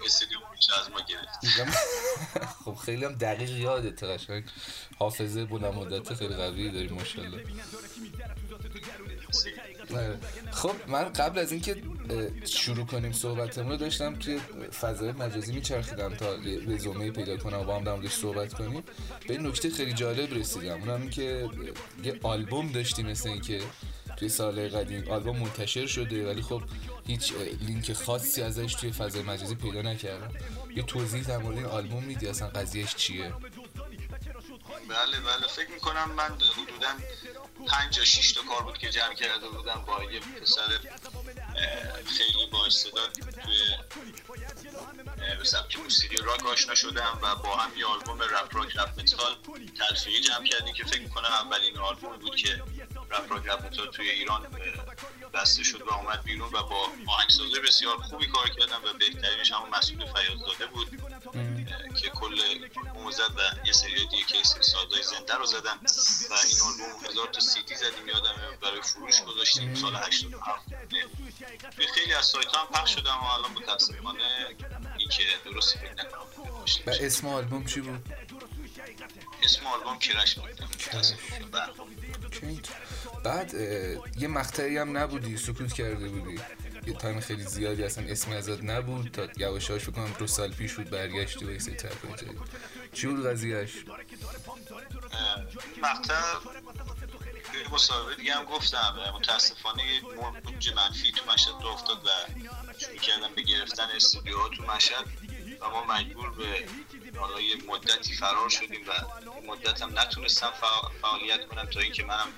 پوش 0.00 0.78
از 0.80 0.90
ما 0.90 1.00
گرفت. 1.08 1.40
دیدم. 1.40 1.70
خب 2.64 2.74
خیلی 2.74 3.04
هم 3.04 3.12
دقیق 3.12 3.50
یادت 3.50 4.04
قشنگ. 4.04 4.44
حافظه 4.98 5.44
بلند 5.44 5.74
مدت 5.74 6.14
خیلی 6.14 6.34
قوی 6.34 6.70
داری 6.70 6.88
ماشاءالله. 6.88 7.44
آره. 9.90 10.18
خب 10.50 10.74
من 10.88 11.04
قبل 11.04 11.38
از 11.38 11.52
اینکه 11.52 11.82
شروع 12.44 12.86
کنیم 12.86 13.12
صحبتمون 13.12 13.70
رو 13.70 13.76
داشتم 13.76 14.14
توی 14.14 14.40
فضای 14.80 15.12
مجازی 15.12 15.52
میچرخیدم 15.52 16.14
تا 16.14 16.34
رزومه 16.66 17.10
پیدا 17.10 17.36
کنم 17.36 17.60
و 17.60 17.64
با 17.64 17.76
هم 17.76 17.84
در 17.84 17.92
موردش 17.92 18.12
صحبت 18.12 18.54
کنیم. 18.54 18.84
به 19.28 19.38
نکته 19.38 19.70
خیلی 19.70 19.92
جالب 19.92 20.34
رسیدم. 20.34 20.80
اونم 20.80 21.10
که 21.10 21.48
یه 22.04 22.20
آلبوم 22.22 22.72
داشتی 22.72 23.02
مثل 23.02 23.28
اینکه 23.28 23.60
توی 24.24 24.30
سال 24.30 24.68
قدیم 24.68 25.10
آلبوم 25.10 25.38
منتشر 25.38 25.86
شده 25.86 26.26
ولی 26.26 26.42
خب 26.42 26.62
هیچ 27.06 27.32
لینک 27.60 27.92
خاصی 27.92 28.42
ازش 28.42 28.74
توی 28.74 28.92
فضای 28.92 29.22
مجازی 29.22 29.54
پیدا 29.54 29.82
نکردم. 29.82 30.30
یه 30.76 30.82
توضیح 30.82 31.22
در 31.22 31.38
مورد 31.38 31.56
این 31.56 31.66
آلبوم 31.66 32.04
میدی 32.04 32.28
اصلا 32.28 32.48
قضیهش 32.48 32.94
چیه؟ 32.94 33.34
بله 34.88 35.20
بله. 35.20 35.46
فکر 35.48 35.70
می‌کنم 35.70 36.10
من 36.16 36.24
حدودا 36.24 36.88
پنج 37.68 37.98
یا 37.98 38.04
شیش 38.04 38.32
تا 38.32 38.40
کار 38.42 38.62
بود 38.62 38.78
که 38.78 38.90
جمع 38.90 39.14
کرده 39.14 39.48
بودم 39.48 39.84
با 39.86 40.04
یه 40.12 40.20
پسر 40.20 40.68
خیلی 42.06 42.46
با 42.52 42.66
استعداد 42.66 43.12
توی 43.12 43.58
به 45.38 45.44
سبک 45.44 45.78
موسیقی 45.78 46.16
راک 46.16 46.46
آشنا 46.46 46.74
شدم 46.74 47.18
و 47.22 47.36
با 47.36 47.56
هم 47.56 47.78
یه 47.78 47.86
آلبوم 47.86 48.22
رپ 48.22 48.56
راک 48.56 48.76
رپ 48.76 49.00
متال 49.00 49.36
تلفیقی 49.78 50.20
جمع 50.20 50.46
کردیم 50.46 50.74
که 50.74 50.84
فکر 50.84 51.02
می‌کنم 51.02 51.24
اولین 51.24 51.78
آلبوم 51.78 52.16
بود 52.16 52.36
که 52.36 52.62
رپ 53.38 53.66
متال 53.66 53.90
توی 53.90 54.10
ایران 54.10 54.46
بسته 55.34 55.62
شد 55.62 55.82
و 55.82 55.92
اومد 55.92 56.22
بیرون 56.22 56.48
و 56.52 56.62
با 56.62 56.88
آهنگسازی 57.06 57.60
بسیار 57.60 57.96
خوبی 57.96 58.26
کار 58.26 58.48
کردم 58.48 58.80
و 58.84 58.92
بهترینش 58.98 59.52
همون 59.52 59.70
مسئول 59.70 59.98
فیاضزاده 60.12 60.66
بود 60.66 61.00
اه، 61.34 61.94
که 61.94 62.10
کل 62.10 62.40
آلبوم 63.04 63.10
زد 63.10 63.30
و 63.36 63.66
یه 63.66 63.72
سری 63.72 64.06
دیگه 64.06 64.24
که 64.24 64.44
سری 64.44 64.62
سازهای 64.62 65.02
زنده 65.02 65.34
رو 65.34 65.46
زدن 65.46 65.74
و 66.30 66.34
این 66.48 66.60
آلبوم 66.60 67.10
هزار 67.10 67.28
تا 67.28 67.40
سی 67.40 67.62
دی 67.62 67.74
زدیم 67.74 68.08
یادمه 68.08 68.56
برای 68.62 68.82
فروش 68.82 69.22
گذاشتیم 69.22 69.74
سال 69.74 69.96
87 69.96 70.68
به 71.76 71.86
خیلی 71.94 72.14
از 72.14 72.26
سایت 72.26 72.54
هم 72.56 72.66
پخش 72.66 72.94
شدم 72.94 73.18
و 73.22 73.24
الان 73.24 73.50
متاسفانه 73.52 74.56
این 74.98 75.08
که 75.08 75.22
درست 75.44 75.78
فکر 75.78 75.92
نکنم. 75.92 76.20
و 76.86 76.90
اسم 76.90 77.26
آلبوم 77.26 77.66
چی 77.66 77.80
بود 77.80 78.12
اسم 79.42 79.66
آلبوم 79.66 79.98
Crash 79.98 80.34
بود. 80.34 80.50
OK. 82.42 82.60
بعد 83.24 83.54
یه 84.18 84.28
مقطعی 84.28 84.78
هم 84.78 84.96
نبودی 84.96 85.36
سکوت 85.36 85.72
کرده 85.72 86.08
بودی. 86.08 86.40
یه 86.86 86.92
time 86.92 87.20
خیلی 87.20 87.42
زیادی 87.42 87.82
اصلا 87.82 88.04
اسمی 88.04 88.34
ازت 88.34 88.64
نبود 88.64 89.10
تا 89.12 89.28
یواش 89.36 89.70
فکر 89.70 89.88
کنم 89.88 90.12
دو 90.18 90.26
سال 90.26 90.52
پیش 90.52 90.72
بود 90.72 90.90
برگشتی 90.90 91.44
و 91.44 91.50
یه 91.50 91.58
سری 91.58 91.74
track 91.74 92.19
ای 92.19 92.28
چی 92.92 93.06
بود 93.06 93.26
قضیهش 93.26 93.84
مقطع 95.82 96.14
توی 97.52 97.62
مصاحبه 97.72 98.14
دیگه 98.14 98.34
هم 98.34 98.44
گفتم. 98.44 98.94
متاسفانه 99.18 99.82
یه 99.82 100.00
موج 100.46 100.72
منفی 100.74 101.12
تو 101.12 101.32
مشهد 101.32 101.54
راه 101.62 101.72
افتاد 101.72 101.98
و 102.04 102.08
شروع 102.78 102.96
کردم 102.96 103.34
به 103.36 103.42
گرفتن 103.42 103.86
استودیوها 103.96 104.48
تو 104.48 104.62
مشهد 104.62 105.04
و 105.60 105.70
ما 105.70 105.84
مجبور 105.84 106.30
به 106.30 106.44
حالا 107.18 107.40
یه 107.40 107.56
مدتی 107.68 108.14
فرار 108.14 108.48
شدیم 108.48 108.80
و 108.88 108.92
مدت 109.46 109.82
هم 109.82 109.98
نتونستم 109.98 110.50
فع- 110.50 110.88
فعالیت 111.02 111.46
کنم 111.46 111.64
تا 111.64 111.80
اینکه 111.80 112.04
منم 112.04 112.28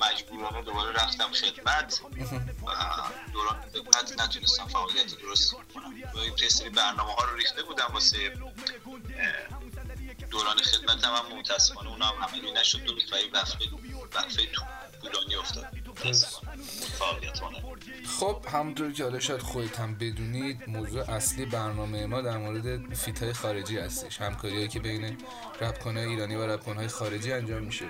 مجبورانه 0.00 0.62
دوباره 0.62 0.92
رفتم 0.92 1.32
خدمت. 1.32 2.00
و 2.66 2.70
دوران 3.32 3.60
خدمت 3.72 4.20
نتونستم 4.20 4.68
فعالیت 4.68 5.18
درست 5.18 5.52
کنم. 5.74 5.94
و 6.14 6.42
یه 6.42 6.48
سری 6.48 6.70
برنامه 6.70 7.12
ها 7.12 7.24
رو 7.24 7.36
ریخته 7.36 7.62
بودم 7.62 7.88
واسه 7.92 8.38
دوران 10.30 10.58
خدمت 10.62 11.04
هم, 11.04 11.38
متاسفانه 11.38 11.88
اونا 11.90 12.06
هم 12.06 12.24
عملی 12.24 12.50
نشد. 12.52 12.88
و 12.88 12.92
این 14.38 14.52
تو 14.52 14.62
طولانی 15.02 15.34
افتاد. 15.36 15.66
خب 18.18 18.44
همونطور 18.52 18.92
که 18.92 19.04
حالا 19.04 19.18
شاید 19.18 19.40
خودت 19.40 19.80
هم 19.80 19.94
بدونید 19.94 20.68
موضوع 20.68 21.10
اصلی 21.10 21.46
برنامه 21.46 22.06
ما 22.06 22.20
در 22.20 22.36
مورد 22.36 22.94
فیت 22.94 23.22
های 23.22 23.32
خارجی 23.32 23.78
هستش. 23.78 24.20
همکاری 24.20 24.68
که 24.68 24.80
بین 24.80 25.18
رپکنهای 25.60 26.06
ایرانی 26.06 26.34
و 26.34 26.46
رپکنهای 26.46 26.88
خارجی 26.88 27.32
انجام 27.32 27.62
میشه. 27.62 27.84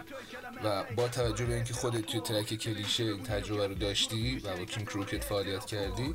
و 0.64 0.84
با 0.96 1.08
توجه 1.08 1.44
به 1.44 1.54
اینکه 1.54 1.74
خودت 1.74 2.06
توی 2.06 2.20
ترک 2.20 2.54
کلیشه 2.54 3.04
این 3.04 3.22
تجربه 3.22 3.66
رو 3.66 3.74
داشتی 3.74 4.38
و 4.38 4.56
با 4.56 4.64
کیم 4.64 4.84
کروکت 4.84 5.24
فعالیت 5.24 5.64
کردی 5.64 6.14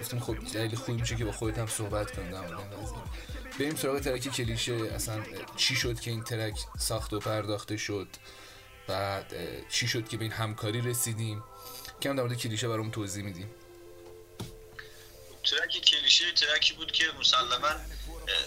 گفتیم 0.00 0.20
خب 0.20 0.36
دلیل 0.54 0.74
خوبی 0.74 1.00
میشه 1.00 1.16
که 1.16 1.24
با 1.24 1.32
خودت 1.32 1.58
هم 1.58 1.66
صحبت 1.66 2.10
کنیم 2.10 2.30
در 2.30 2.40
مورد 2.40 2.60
این 2.60 2.68
بریم 3.58 3.74
سراغ 3.74 4.00
ترک 4.00 4.28
کلیشه. 4.28 4.74
اصلا 4.74 5.22
چی 5.56 5.74
شد 5.74 6.00
که 6.00 6.10
این 6.10 6.22
ترک 6.22 6.58
ساخت 6.78 7.12
و 7.12 7.18
پرداخته 7.18 7.76
شد؟ 7.76 8.08
اه، 8.94 9.68
چی 9.70 9.88
شد 9.88 10.08
که 10.08 10.16
به 10.16 10.24
این 10.24 10.32
همکاری 10.32 10.80
رسیدیم؟ 10.80 11.44
کم 12.02 12.16
در 12.16 12.22
مورد 12.22 12.38
کلیشه 12.38 12.68
برام 12.68 12.90
توضیح 12.90 13.24
میدیم. 13.24 13.50
ترک 15.44 15.84
کلیشه 15.84 16.32
ترکی 16.32 16.72
بود 16.72 16.92
که 16.92 17.04
مسلما 17.20 17.68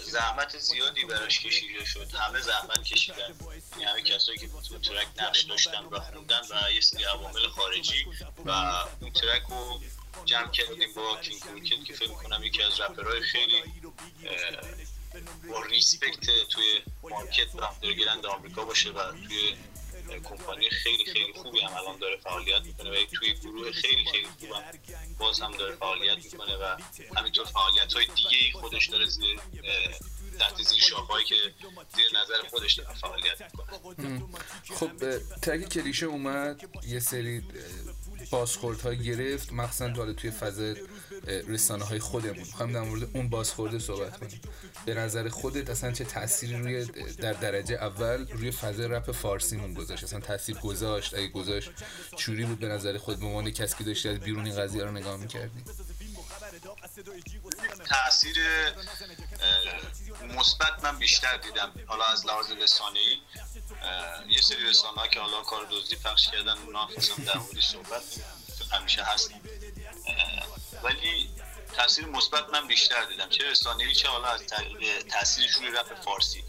زحمت 0.04 0.58
زیادی 0.58 1.06
براش 1.06 1.40
کشیده 1.40 1.86
شد. 1.86 2.08
همه 2.14 2.42
زحمت 2.42 2.84
کشیدن. 2.84 3.36
یعنی 3.72 3.84
همه 3.84 4.02
کسایی 4.02 4.38
که 4.38 4.48
تو 4.70 4.80
ترک 4.80 5.08
نقش 5.18 5.42
داشتن 5.42 5.86
و 5.86 6.00
خوندن 6.00 6.42
و 6.50 6.72
یه 6.72 6.82
سری 6.82 7.04
عوامل 7.04 7.48
خارجی 7.48 8.06
و 8.46 8.52
اون 9.02 9.12
ترک 9.12 9.44
رو 9.50 9.82
جمع 10.26 10.52
کردیم 10.52 10.94
با 10.94 11.18
KXNG 11.22 11.40
Crooked 11.40 11.86
که 11.86 11.94
فکر 11.94 12.14
کنم 12.14 12.44
یکی 12.44 12.64
از 12.64 12.80
رپرهای 12.80 13.22
خیلی 13.22 13.64
با 15.50 15.62
respect 15.66 16.26
توی 16.50 16.82
market 17.04 17.56
رپ 17.56 17.94
underground 17.94 18.26
آمریکا 18.26 18.66
باشه 18.66 18.90
و 18.90 19.12
توی 19.12 19.56
کمپانی 20.20 20.70
خیلی 20.70 21.06
خیلی 21.06 21.34
خوبی 21.34 21.60
هم 21.60 21.74
الان 21.74 21.98
داره 22.00 22.18
فعالیت 22.18 22.62
می‌کنه 22.66 22.90
و 22.90 23.06
توی 23.06 23.34
گروه 23.34 23.72
خیلی 23.72 24.06
خیلی 24.12 24.26
خوب 24.26 24.52
هم 24.52 24.64
باز 25.20 25.40
هم 25.40 25.52
داره 25.52 25.76
فعالیت 25.76 26.26
می‌کنه 26.26 26.56
و 26.58 26.78
همینطور 27.16 27.46
فعالیت 27.46 27.94
های 27.94 28.06
دیگه 28.06 28.60
خودش 28.60 28.90
داره 28.90 29.06
زیر 29.06 29.40
تحت 30.40 30.62
زیر 30.62 30.80
شاخهایی 30.80 31.26
که 31.26 31.36
زیر 31.96 32.06
نظر 32.22 32.50
خودش 32.50 32.74
داره 32.74 32.94
فعالیت 32.94 33.42
می‌کنه. 33.42 34.22
خب 34.76 35.18
track 35.42 35.70
کلیشه 35.70 36.06
اومد 36.06 36.62
یه 36.88 37.00
سری 37.00 37.44
بازخورد 38.32 39.04
گرفت 39.04 39.54
مخصوصا 39.54 39.90
حالا 39.90 40.14
توی 40.14 40.32
فضای 40.32 40.76
رسانه 41.48 41.86
های 41.86 42.00
خودمون. 42.00 42.44
خواهیم 42.44 42.74
در 42.74 42.82
مورد 42.82 43.10
اون 43.14 43.30
بازخورده 43.30 43.80
صحبت 43.80 44.20
کنیم 44.20 44.42
به 44.86 44.94
نظر 44.94 45.30
خودت 45.30 45.70
اصلا 45.70 45.92
چه 45.92 46.04
تأثیری 46.04 46.56
روی 46.56 46.86
در 47.18 47.34
درجه 47.34 47.76
اول 47.76 48.28
روی 48.28 48.52
فضای 48.52 48.88
رپ 48.88 49.12
فارسیمون 49.12 49.74
گذاشت؟ 49.74 50.04
اصلا 50.04 50.20
تاثیر 50.20 50.58
گذاشت؟ 50.58 51.14
اگه 51.14 51.28
گذاشت 51.28 51.72
چوری 52.18 52.46
بود 52.46 52.60
به 52.60 52.68
نظر 52.68 52.98
خود؟ 52.98 53.20
به 53.20 53.26
عنوان 53.26 53.52
کسی 53.52 53.78
که 53.78 53.84
داشتی 53.84 54.10
از 54.10 54.20
بیرون 54.20 54.46
این 54.46 54.56
قضیه 54.56 54.84
رو 54.84 54.92
نگاه 54.92 55.18
می‌کردی؟ 55.18 55.64
تاثیر 57.90 58.38
مثبت 60.38 60.84
من 60.84 61.00
بیشتر 61.00 61.38
دیدم. 61.38 61.72
حالا 61.86 62.04
از 62.06 62.26
لحاظ 62.26 62.52
ای 62.52 63.18
یه 64.30 64.42
سری 64.42 64.70
رسانه 64.70 65.10
که 65.10 65.20
حالا 65.20 65.42
کار 65.42 65.66
دزدی 65.66 65.96
پخش 65.96 66.28
کردن 66.32 66.58
اونا 66.58 66.88
خواستم 66.88 67.24
در 67.24 67.38
موردش 67.38 67.68
صحبت 67.68 68.04
همیشه 68.72 69.04
هست 69.04 69.32
ولی 70.84 71.30
تاثیر 71.76 72.06
مثبت 72.06 72.50
من 72.50 72.68
بیشتر 72.68 73.06
دیدم. 73.06 73.30
چه 73.30 73.52
رسانه‌ای 73.52 73.96
چه 73.96 74.08
حالا 74.08 74.28
از 74.28 74.48
طریق 74.48 75.02
تاثیرش 75.02 75.52
روی 75.52 75.72
رپ 75.72 76.02
فارسی. 76.02 76.44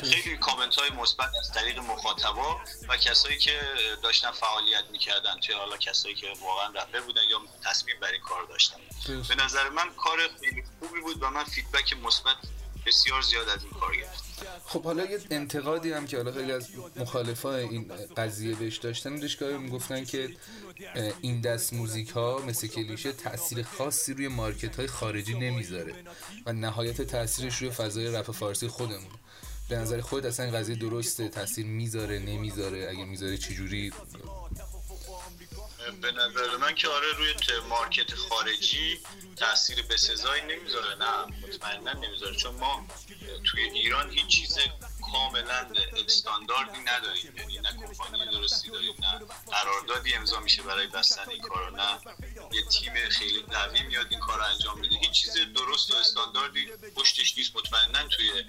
خیلی 0.00 0.36
کامنت 0.36 0.76
های 0.76 0.90
مثبت 0.90 1.30
از 1.40 1.52
طریق 1.52 1.78
مخاطبا 1.78 2.60
و 2.88 2.96
کسایی 2.96 3.38
که 3.38 3.60
داشتن 4.02 4.30
فعالیت 4.30 4.84
می‌کردن 4.90 5.40
چه 5.40 5.56
حالا 5.56 5.76
کسایی 5.76 6.14
که 6.14 6.26
واقعا 6.40 6.68
رپر 6.68 7.00
بودن 7.00 7.22
یا 7.30 7.40
تصمیم 7.64 8.00
بر 8.00 8.10
این 8.10 8.20
کار 8.20 8.44
داشتن. 8.44 8.76
به 9.28 9.34
نظر 9.34 9.68
من 9.68 9.94
کار 9.94 10.18
خیلی 10.40 10.64
خوبی 10.78 11.00
بود 11.00 11.22
و 11.22 11.30
من 11.30 11.44
فیدبک 11.44 11.92
مثبت 11.92 12.36
بسیار 12.88 13.22
زیاد 13.22 13.48
از 13.48 13.64
این 13.64 13.72
کار 13.72 13.96
گرفت 13.96 14.24
خب 14.64 14.84
حالا 14.84 15.04
یه 15.04 15.18
انتقادی 15.30 15.92
هم 15.92 16.06
که 16.06 16.16
حالا 16.16 16.32
خیلی 16.32 16.52
از 16.52 16.68
مخالفای 16.96 17.64
این 17.64 17.92
قضیه 18.16 18.54
بهش 18.54 18.76
داشتن 18.76 19.16
دشگاه 19.16 19.58
می‌گفتن 19.58 20.04
که 20.04 20.36
این 21.20 21.40
دست 21.40 21.72
موزیک 21.72 22.08
ها 22.08 22.42
مثل 22.46 22.66
کلیشه 22.66 23.12
تاثیر 23.12 23.62
خاصی 23.62 24.14
روی 24.14 24.28
مارکت 24.28 24.76
های 24.76 24.86
خارجی 24.86 25.34
نمی‌ذاره 25.34 25.94
و 26.46 26.52
نهایت 26.52 27.02
تاثیرش 27.02 27.56
روی 27.56 27.70
فضای 27.70 28.06
رپ 28.06 28.30
فارسی 28.30 28.68
خودمون. 28.68 29.12
به 29.68 29.76
نظر 29.76 30.00
خود 30.00 30.26
اصلا 30.26 30.46
این 30.46 30.54
قضیه 30.54 30.76
درسته 30.76 31.28
تاثیر 31.28 31.66
می‌ذاره 31.66 32.18
نمی‌ذاره 32.18 32.88
اگه 32.90 33.04
می‌ذاره 33.04 33.36
چجوری 33.36 33.92
به 35.90 36.12
نظر 36.12 36.56
من 36.56 36.74
که 36.74 36.88
آره 36.88 37.12
روی 37.12 37.34
مارکت 37.68 38.14
خارجی 38.14 39.00
تاثیر 39.36 39.82
بسزایی 39.82 40.42
نمی‌ذاره 40.42 40.94
نه 40.94 41.36
مطمئنا 41.42 41.92
نمی‌ذاره 41.92 42.36
چون 42.36 42.54
ما 42.54 42.86
توی 43.44 43.62
ایران 43.62 44.10
هیچ 44.10 44.26
چیز 44.26 44.58
کاملا 45.12 45.70
استانداردی 46.06 46.78
نداریم. 46.78 47.36
یعنی 47.36 47.58
نه 47.58 47.72
کمپانی 47.72 48.26
درستی 48.26 48.70
داریم 48.70 48.94
نه 48.98 49.20
قراردادی 49.50 50.14
امضا 50.14 50.40
میشه 50.40 50.62
برای 50.62 50.86
بستن 50.86 51.30
این 51.30 51.42
کارا 51.42 51.70
نه 51.70 51.98
یه 52.52 52.62
تیم 52.62 53.08
خیلی 53.08 53.42
قوی 53.42 53.82
میاد 53.82 54.06
این 54.10 54.20
کار 54.20 54.40
انجام 54.42 54.80
میده 54.80 54.96
هیچ 54.96 55.10
چیز 55.10 55.34
درست 55.54 55.90
و 55.90 55.96
استانداردی 55.96 56.66
پشتش 56.96 57.38
نیست. 57.38 57.56
مطمئنا 57.56 58.08
توی 58.08 58.44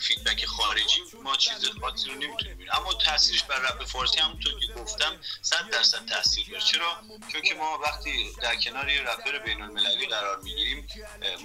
فیدبک 0.00 0.44
خارجی 0.44 1.02
ما 1.22 1.36
چیز 1.36 1.70
خاصی 1.80 2.08
رو 2.08 2.14
نمی‌تونیم 2.14 2.54
ببینیم. 2.54 2.72
اما 2.72 2.94
تاثیرش 2.94 3.42
بر 3.42 3.58
رپ 3.58 3.84
فارسی 3.84 4.18
همونطور 4.18 4.60
که 4.60 4.72
گفتم 4.72 5.20
100 5.42 5.70
درصد 5.70 6.06
تاثیر 6.06 6.46
داره. 6.48 6.64
چرا؟ 6.64 6.96
چون 7.32 7.42
که 7.42 7.54
ما 7.54 7.78
وقتی 7.78 8.32
در 8.42 8.56
کنار 8.56 8.88
یه 8.88 9.00
رپر 9.00 9.38
بین 9.38 9.62
المللی 9.62 10.06
قرار 10.06 10.40
می‌گیریم 10.40 10.88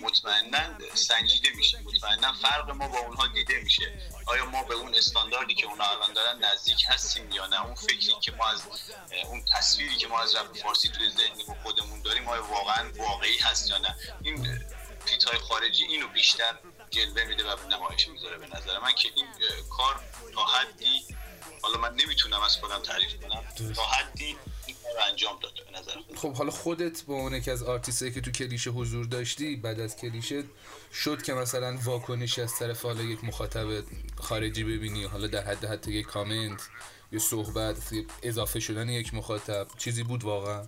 مطمئنا 0.02 0.80
سنجیده 0.94 1.50
میشه 1.50 1.80
مطمئنا 1.80 2.34
فرق 2.34 2.70
ما 2.70 2.88
با 2.88 3.00
اونها 3.00 3.28
دیده 3.50 3.64
میشه. 3.64 3.92
آیا 4.26 4.46
ما 4.46 4.64
به 4.64 4.74
اون 4.74 4.96
استانداردی 4.96 5.56
که 5.56 5.66
اونها 5.66 5.92
الان 5.92 6.14
دارن 6.14 6.40
نزدیک 6.46 6.86
هستیم 6.88 7.32
یا 7.32 7.48
نه؟ 7.48 7.66
اون 7.66 7.76
فکری 7.76 8.14
که 8.22 8.32
ما 8.32 8.48
از 8.48 8.62
اون 9.26 9.46
تصویری 9.56 9.96
که 9.96 10.08
ما 10.08 10.20
از 10.20 10.36
رپ 10.36 10.58
فارسی 10.58 10.90
توی 10.90 11.10
ذهن 11.10 11.56
خودمون 11.64 12.02
داریم 12.02 12.28
آیا 12.28 12.44
واقعا 12.44 12.92
واقعی 12.98 13.38
هست 13.38 13.70
یا 13.70 13.78
نه؟ 13.78 13.96
این 14.22 14.60
فیت 15.06 15.38
خارجی 15.38 15.84
اینو 15.84 16.08
بیشتر 16.08 16.56
جلوه 16.90 17.24
میده 17.24 17.44
و 17.44 17.68
نمایش 17.70 18.08
می‌ذاره 18.08 18.38
به 18.38 18.48
نظر 18.48 18.80
من 18.80 18.94
که 18.94 19.10
این 19.16 19.26
کار 19.70 20.00
تا 20.34 20.46
حدی 20.46 21.06
حالا 21.62 21.78
من 21.78 21.94
نمی‌تونم 21.96 22.42
از 22.42 22.58
خودم 22.58 22.82
تعریف 22.82 23.14
کنم. 23.22 23.74
تا 23.76 23.84
حدی 23.84 24.38
انجام 25.08 25.40
داده 25.40 25.64
به 25.64 25.80
نظر 25.80 25.92
خب 26.16 26.34
حالا 26.34 26.52
خودت 26.52 27.02
به 27.02 27.14
عنوان 27.14 27.42
که 27.42 27.52
از 27.52 27.64
آرتیستی 27.64 28.12
که 28.12 28.22
تو 28.22 28.32
کلیشه 28.32 28.70
حضور 28.70 29.06
داشتی 29.06 29.56
بعد 29.56 29.80
از 29.80 29.96
کلیشه 29.96 30.44
شد 30.94 31.24
که 31.24 31.34
مثلا 31.34 31.78
واکنشی 31.84 32.42
از 32.42 32.60
طرف 32.60 32.82
حالا 32.82 33.02
یک 33.02 33.24
مخاطب 33.24 33.84
خارجی 34.18 34.64
ببینی 34.64 35.04
حالا 35.04 35.28
در 35.28 35.44
حد 35.44 35.66
حتی 35.66 35.92
یک 35.92 36.06
کامنت 36.06 36.62
یه 37.12 37.20
صحبت 37.20 37.94
اضافه 38.24 38.60
شدن 38.60 38.90
یک 38.90 39.14
مخاطب 39.14 39.68
چیزی 39.78 40.04
بود 40.04 40.24
واقعا؟ 40.24 40.68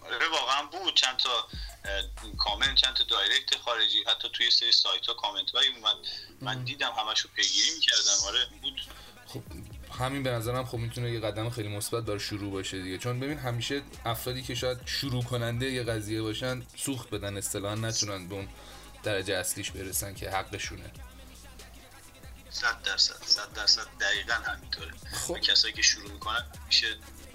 آره 0.00 0.28
واقعا 0.32 0.62
بود. 0.62 0.94
چند 0.94 1.16
تا 1.16 1.48
کامنت 2.38 2.74
چند 2.74 2.94
تا 2.94 3.04
direct 3.04 3.56
خارجی 3.56 4.04
حتی 4.06 4.28
توی 4.32 4.50
سری 4.50 4.72
سایت 4.72 5.06
ها 5.06 5.14
کامنت 5.14 5.50
هایی 5.50 5.68
اومد. 5.76 5.96
من 6.40 6.64
دیدم 6.64 6.92
همشو 6.92 7.28
پیگیری 7.28 7.70
می‌کردم. 7.74 8.26
آره 8.28 8.46
بود. 8.62 8.80
خب 9.26 9.42
همین 9.98 10.22
به 10.22 10.30
نظرم 10.30 10.64
خب 10.64 10.78
می‌تونه 10.78 11.10
یه 11.10 11.20
قدم 11.20 11.50
خیلی 11.50 11.68
مثبت 11.68 12.04
داره 12.04 12.18
شروع 12.18 12.52
باشه 12.52 12.82
دیگه. 12.82 12.98
چون 12.98 13.20
ببین 13.20 13.38
همیشه 13.38 13.82
افرادی 14.04 14.42
که 14.42 14.54
شاید 14.54 14.78
شروع 14.86 15.24
کننده 15.24 15.70
یه 15.70 15.82
قضیه 15.82 16.22
باشن 16.22 16.62
سوخت 16.76 17.10
بدن 17.10 17.36
اصطلاحا 17.36 17.74
نتونن 17.74 18.28
به 18.28 18.34
اون 18.34 18.48
درجه 19.02 19.34
اصلیش 19.34 19.70
برسن 19.70 20.14
که 20.14 20.30
حقشونه. 20.30 20.90
صد 22.50 22.82
درصد 22.82 23.14
صد 23.26 23.52
درصد 23.54 23.86
دقیقا 24.00 24.34
همینطوره. 24.34 24.90
خب. 25.12 25.38
کسایی 25.38 25.74
که 25.74 25.82
شروع 25.82 26.12
می‌کنن 26.12 26.44
میشه 26.66 26.86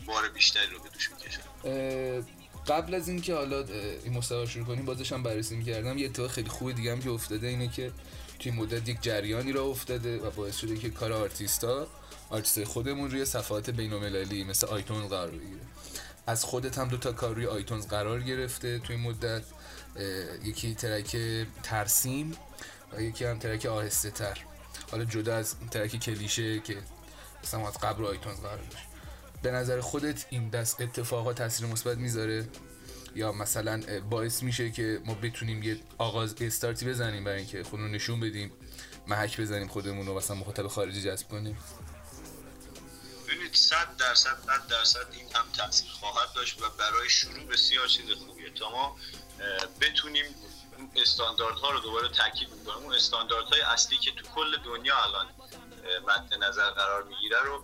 بار 0.05 0.29
بیشتری 0.29 0.67
رو 0.67 0.79
به 0.79 0.89
دوش 0.89 1.09
می‌کشن. 1.11 1.41
قبل 2.67 2.93
از 2.93 3.07
اینکه 3.07 3.35
حالا 3.35 3.65
این 4.03 4.17
مصاحبه 4.17 4.45
شروع 4.45 4.65
کنیم 4.65 4.85
بازش 4.85 5.11
هم 5.11 5.23
بررسی 5.23 5.55
می‌کردم. 5.55 5.97
یه 5.97 6.05
اتفاق 6.05 6.31
خیلی 6.31 6.49
خوب 6.49 6.71
دیگه 6.71 6.91
هم 6.91 7.01
که 7.01 7.09
افتاده 7.09 7.47
اینه 7.47 7.67
که 7.67 7.91
توی 8.39 8.51
مدت 8.51 8.89
یک 8.89 9.01
جریانی 9.01 9.51
راه 9.51 9.63
افتاده 9.63 10.17
و 10.17 10.31
باعث 10.31 10.57
شده 10.57 10.77
که 10.77 10.89
کار 10.89 11.13
artist 11.13 11.87
ا 12.31 12.36
artist 12.36 12.63
خودمون 12.63 13.11
روی 13.11 13.25
صفحات 13.25 13.69
بین‌المللی 13.69 14.43
مثل 14.43 14.67
iTunes 14.67 15.09
قرار 15.09 15.31
بگیره. 15.31 15.61
از 16.27 16.43
خودت 16.43 16.77
هم 16.77 16.87
دو 16.87 16.97
تا 16.97 17.11
کار 17.11 17.35
روی 17.35 17.45
iTunes 17.45 17.87
قرار 17.87 18.21
گرفته 18.21 18.79
توی 18.79 18.95
مدت. 18.95 19.43
یکی 20.43 20.75
track 20.75 21.17
ترسیم 21.63 22.37
و 22.93 23.01
یکی 23.01 23.25
هم 23.25 23.39
track 23.39 23.65
آهسته 23.65 24.11
تر 24.11 24.37
حالا 24.91 25.05
جدا 25.05 25.35
از 25.35 25.55
track 25.71 25.95
کلیشه 25.99 26.59
که 26.59 26.77
مثلا 27.43 27.67
از 27.67 27.77
قبل 27.77 28.05
iTunes 28.05 28.39
قرار 28.39 28.57
داشت. 28.57 28.85
به 29.41 29.51
نظر 29.51 29.81
خودت 29.81 30.25
این 30.29 30.49
دست 30.49 30.81
اتفاقات 30.81 31.37
تاثیر 31.37 31.67
مثبت 31.67 31.97
می‌ذاره؟ 31.97 32.47
یا 33.15 33.31
مثلا 33.31 33.81
باعث 34.09 34.43
میشه 34.43 34.71
که 34.71 34.99
ما 35.05 35.13
بتونیم 35.13 35.63
یه 35.63 35.77
آغاز 35.97 36.35
استارتی 36.41 36.85
بزنیم 36.85 37.23
برای 37.23 37.37
اینکه 37.37 37.63
خودمون 37.63 37.91
نشون 37.91 38.19
بدیم 38.19 38.51
محک 39.07 39.41
بزنیم 39.41 39.67
خودمون 39.67 40.07
رو 40.07 40.17
مثلا 40.17 40.37
مخاطب 40.37 40.67
خارجی 40.67 41.01
جذب 41.01 41.27
کنیم؟ 41.27 41.57
ببینید 43.51 43.55
100 43.55 43.97
درصد 43.97 44.37
100 44.45 44.67
درصد 44.67 45.07
این 45.11 45.35
هم 45.35 45.45
تاثیر 45.57 45.91
خواهد 45.91 46.33
داشت 46.33 46.61
و 46.61 46.69
برای 46.69 47.09
شروع 47.09 47.43
بسیار 47.43 47.87
چیز 47.87 48.11
خوبیه. 48.11 48.49
تا 48.49 48.69
ما 48.69 48.97
بتونیم 49.81 50.35
استانداردها 50.95 51.71
رو 51.71 51.79
دوباره 51.79 52.09
تاکید 52.09 52.49
می‌کنیم 52.49 52.77
اون 52.77 52.93
استانداردهای 52.93 53.61
اصلی 53.61 53.97
که 53.97 54.11
تو 54.11 54.27
کل 54.35 54.57
دنیا 54.57 55.03
الان 55.03 55.27
مد 56.07 56.33
نظر 56.43 56.69
قرار 56.69 57.03
می‌گیره 57.03 57.39
رو 57.39 57.63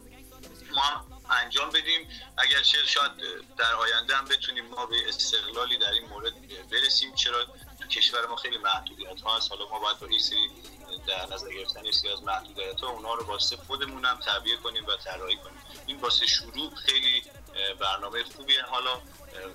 ما 0.71 1.05
انجام 1.29 1.69
بدیم. 1.69 2.09
اگر 2.37 2.61
چه 2.61 2.77
شاید 2.85 3.11
در 3.57 3.73
آینده 3.73 4.15
هم 4.15 4.25
بتونیم 4.25 4.65
ما 4.65 4.85
به 4.85 4.95
استقلالی 5.07 5.77
در 5.77 5.91
این 5.91 6.09
مورد 6.09 6.33
برسیم 6.71 7.15
چرا 7.15 7.45
تو 7.79 7.87
کشور 7.87 8.25
ما 8.25 8.35
خیلی 8.35 8.57
محدودیت 8.57 9.21
ها 9.21 9.37
هست. 9.37 9.51
حالا 9.51 9.69
ما 9.69 9.79
باید 9.79 9.99
با 9.99 10.07
سری 10.19 10.49
در 11.07 11.25
نظر 11.33 11.49
گرفتن 11.53 11.87
از 12.13 12.23
محدودیت 12.23 12.79
ها 12.79 12.89
اونا 12.89 13.13
رو 13.13 13.25
واسه 13.25 13.57
خودمون 13.57 14.05
هم 14.05 14.19
تعبیه 14.19 14.57
کنیم 14.57 14.85
و 14.85 14.95
طراحی 14.95 15.37
کنیم. 15.37 15.56
این 15.87 15.99
واسه 15.99 16.25
شروع 16.25 16.75
خیلی 16.75 17.23
برنامه 17.79 18.23
خوبیه. 18.23 18.63
حالا 18.63 19.01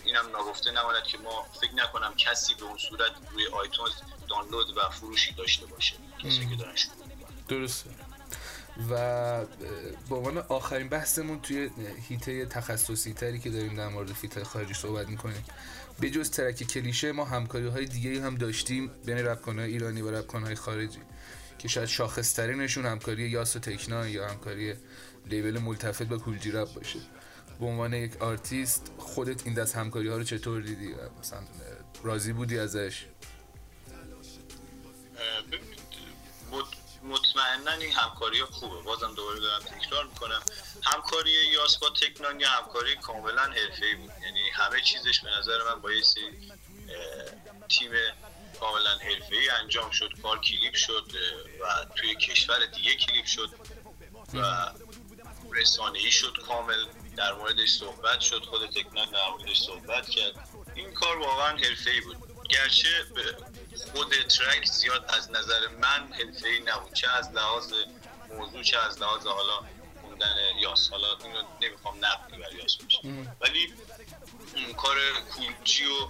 اینم 0.04 0.30
ناگفته 0.32 0.70
نماند 0.70 1.02
که 1.02 1.18
ما 1.18 1.46
فکر 1.60 1.74
نکنم 1.74 2.14
کسی 2.14 2.54
به 2.54 2.64
اون 2.64 2.78
صورت 2.78 3.12
روی 3.32 3.46
آیتونز 3.46 3.92
دانلود 4.28 4.76
و 4.76 4.90
فروشی 4.90 5.34
داشته 5.34 5.66
باشه 5.66 5.94
کسی 6.18 6.46
که 6.46 6.56
دارن 6.56 6.76
شروع 6.76 6.94
درسته. 7.48 7.90
و 8.90 9.44
به 10.08 10.14
عنوان 10.14 10.38
آخرین 10.38 10.88
بحثمون 10.88 11.40
توی 11.40 11.70
حیطه 12.08 12.46
تخصصی 12.46 13.12
تری 13.12 13.40
که 13.40 13.50
داریم 13.50 13.76
در 13.76 13.88
مورد 13.88 14.12
feat 14.12 14.42
خارجی 14.42 14.74
صحبت 14.74 15.08
می‌کنیم. 15.08 15.44
به 16.00 16.10
جز 16.10 16.30
track 16.30 16.62
کلیشه 16.62 17.12
ما 17.12 17.24
همکاری 17.24 17.68
های 17.68 17.84
دیگه 17.84 18.22
هم 18.22 18.34
داشتیم 18.34 18.90
بین 19.06 19.18
رپکن 19.18 19.58
های 19.58 19.70
ایرانی 19.70 20.00
و 20.00 20.10
رپکن 20.10 20.42
های 20.42 20.54
خارجی 20.54 20.98
که 21.58 21.68
شاید 21.68 21.88
شاخصترینشون 21.88 22.86
همکاری 22.86 23.30
یاس 23.30 23.56
و 23.56 23.58
Tech 23.58 23.83
N9ne 23.83 24.08
یا 24.08 24.28
همکاری 24.28 24.74
label 25.26 25.58
ملتفت 25.58 26.02
با 26.02 26.18
Kool 26.18 26.44
G 26.44 26.50
Rap 26.50 26.74
باشه. 26.74 26.98
به 27.60 27.66
عنوان 27.66 27.94
یک 27.94 28.22
آرتیست 28.22 28.90
خودت 28.98 29.46
این 29.46 29.54
دست 29.54 29.76
همکاری 29.76 30.08
ها 30.08 30.16
رو 30.16 30.24
چطور 30.24 30.62
دیدی؟ 30.62 30.94
مثلا 31.20 31.40
راضی 32.02 32.32
بودی 32.32 32.58
ازش؟ 32.58 33.04
مطمئنا 37.02 37.72
این 37.72 37.92
همکاری 37.92 38.44
خوبه. 38.44 38.82
بازم 38.82 39.14
دوباره 39.14 39.40
دارم 39.40 39.62
تکرار 39.62 40.04
می‌کنم. 40.04 40.42
همکاری 40.82 41.30
یاس 41.30 41.78
با 41.78 41.90
تکنان 41.90 42.40
یا 42.40 42.48
همکاری 42.48 42.96
کاملا 42.96 43.42
حرفه‌ای 43.42 43.94
بود. 43.94 44.10
یعنی 44.24 44.50
همه 44.52 44.80
چیزش 44.80 45.20
به 45.20 45.30
نظر 45.38 45.58
من 45.74 45.80
با 45.80 45.92
یه 45.92 46.02
تیم 47.68 47.90
کاملا 48.60 48.90
حرفه‌ای 48.90 49.48
انجام 49.62 49.90
شد. 49.90 50.10
کار 50.22 50.40
کلیپ 50.40 50.74
شد 50.74 51.12
و 51.62 51.84
توی 51.94 52.14
کشور 52.14 52.66
دیگه 52.66 52.96
کلیپ 52.96 53.24
شد. 53.24 53.50
و 54.34 54.72
رسانه‌ای 55.54 56.10
شد 56.10 56.36
کامل 56.46 56.86
در 57.16 57.32
موردش 57.32 57.70
صحبت 57.70 58.20
شد 58.20 58.44
خود 58.44 58.70
تکنان 58.70 59.10
در 59.10 59.30
موردش 59.30 59.60
صحبت 59.60 60.08
کرد. 60.08 60.48
این 60.74 60.94
کار 60.94 61.18
واقعا 61.18 61.56
حرفه‌ای 61.56 62.00
بود. 62.00 62.16
گرچه 62.50 62.88
خود 63.92 64.12
ترک 64.12 64.64
زیاد 64.64 65.04
از 65.08 65.30
نظر 65.30 65.68
من 65.68 66.12
حرفه‌ای 66.12 66.60
نبود 66.60 66.92
چه 66.92 67.08
از 67.10 67.30
لحاظ 67.30 67.72
موضوع 68.28 68.62
چه 68.62 68.78
از 68.78 69.00
لحاظ 69.00 69.26
حالا 69.26 69.60
خوندن 70.00 70.36
یاس. 70.60 70.90
حالا 70.90 71.08
اینو 71.24 71.42
نمی‌خوام 71.60 72.04
نقدی 72.04 72.36
بر 72.36 72.52
یاس 72.52 72.76
ولی 73.40 73.72
کار 74.76 74.96
کولجی 75.36 75.84
و 75.84 76.08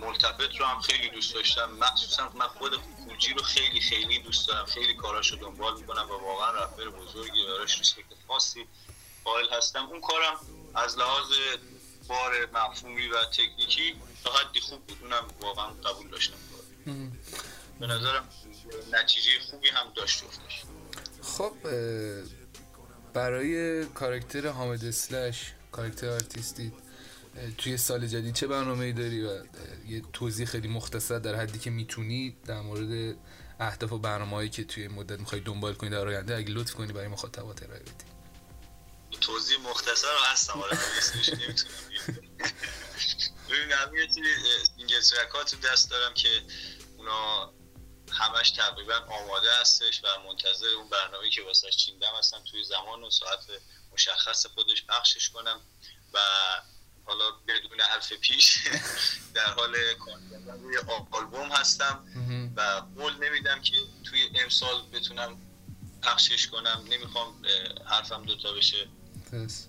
ملتفت 0.00 0.56
رو 0.60 0.66
هم 0.66 0.80
خیلی 0.80 1.08
دوست 1.08 1.34
داشتم. 1.34 1.70
مخصوصا 1.70 2.32
من 2.34 2.48
خود 2.48 2.72
کولجی 2.76 3.32
رو 3.32 3.42
خیلی 3.42 3.80
خیلی 3.80 4.18
دوست 4.18 4.48
دارم. 4.48 4.66
خیلی 4.66 4.94
کاراش 4.94 5.32
رو 5.32 5.38
دنبال 5.38 5.80
می‌کنم 5.80 6.10
و 6.10 6.12
واقعا 6.12 6.64
رپر 6.64 6.88
بزرگی 6.88 7.46
دارش 7.46 7.78
ریسپکت 7.78 8.06
خاصی 8.28 8.66
قائل 9.24 9.46
هستم. 9.52 9.86
اون 9.86 10.00
کارم 10.00 10.40
از 10.74 10.98
لحاظ 10.98 11.26
بار 12.08 12.50
مفهومی 12.52 13.08
و 13.08 13.24
تکنیکی 13.24 13.94
تا 14.24 14.32
حدی 14.32 14.60
خوب 14.60 14.86
بود. 14.86 14.98
اونم 15.02 15.24
واقعا 15.40 15.66
قبول 15.66 16.10
داشتم. 16.10 16.36
به 17.80 17.86
نظرم 17.86 18.28
نتیجه 18.92 19.30
خوبی 19.50 19.68
هم 19.68 19.92
داشت 19.94 20.24
جفتش 20.24 20.62
خب 21.22 21.52
برای 23.14 23.84
کارکتر 23.86 24.48
حامد 24.48 24.84
اسلش 24.84 25.52
کارکتر 25.72 26.08
آرتیستی 26.10 26.72
توی 27.58 27.76
سال 27.76 28.06
جدید 28.06 28.34
چه 28.34 28.46
برنامه 28.46 28.84
ای 28.84 28.92
داری 28.92 29.24
و 29.24 29.44
یه 29.86 30.02
توضیح 30.12 30.46
خیلی 30.46 30.68
مختصر 30.68 31.18
در 31.18 31.34
حدی 31.34 31.58
که 31.58 31.70
می‌تونی 31.70 32.36
در 32.46 32.60
مورد 32.60 33.16
اهداف 33.60 33.92
و 33.92 33.98
برنامه 33.98 34.36
هایی 34.36 34.50
که 34.50 34.64
توی 34.64 34.88
مدت 34.88 35.20
می‌خوای 35.20 35.40
دنبال 35.40 35.74
کنی 35.74 35.90
در 35.90 36.08
آینده 36.08 36.36
اگه 36.36 36.50
لطف 36.50 36.74
کنی 36.74 36.92
برای 36.92 37.08
مخاطبات 37.08 37.62
ارائه 37.62 37.80
بدی. 37.80 38.04
توضیح 39.20 39.58
مختصر 39.60 40.08
هستم 40.32 40.60
آره 40.60 40.78
ببینم 43.48 43.94
یه 43.94 44.08
single 44.76 44.96
رو 45.52 45.70
دست 45.72 45.90
دارم 45.90 46.14
که 46.14 46.28
اونا 46.96 47.52
همش 48.12 48.50
تقریبا 48.50 48.94
آماده 48.94 49.48
هستش 49.60 50.04
و 50.04 50.06
منتظر 50.28 50.66
اون 50.66 50.88
برنامه 50.88 51.30
که 51.30 51.42
واسش 51.42 51.70
چیدم 51.70 52.12
هستم 52.18 52.44
توی 52.50 52.64
زمان 52.64 53.02
و 53.02 53.10
ساعت 53.10 53.44
مشخص 53.92 54.46
خودش 54.46 54.86
پخشش 54.86 55.30
کنم 55.30 55.60
و 56.12 56.18
حالا 57.06 57.24
بدون 57.48 57.80
حرف 57.80 58.12
پیش 58.12 58.58
در 59.34 59.46
حال 59.46 59.76
روی 60.62 60.76
آلبوم 61.12 61.48
هستم 61.52 62.04
و 62.56 62.82
قول 62.96 63.24
نمیدم 63.28 63.62
که 63.62 63.76
توی 64.04 64.28
امسال 64.42 64.82
بتونم 64.92 65.38
پخشش 66.02 66.46
کنم. 66.46 66.84
نمی‌خوام 66.90 67.42
حرفم 67.86 68.24
دوتا 68.24 68.52
بشه. 68.52 68.88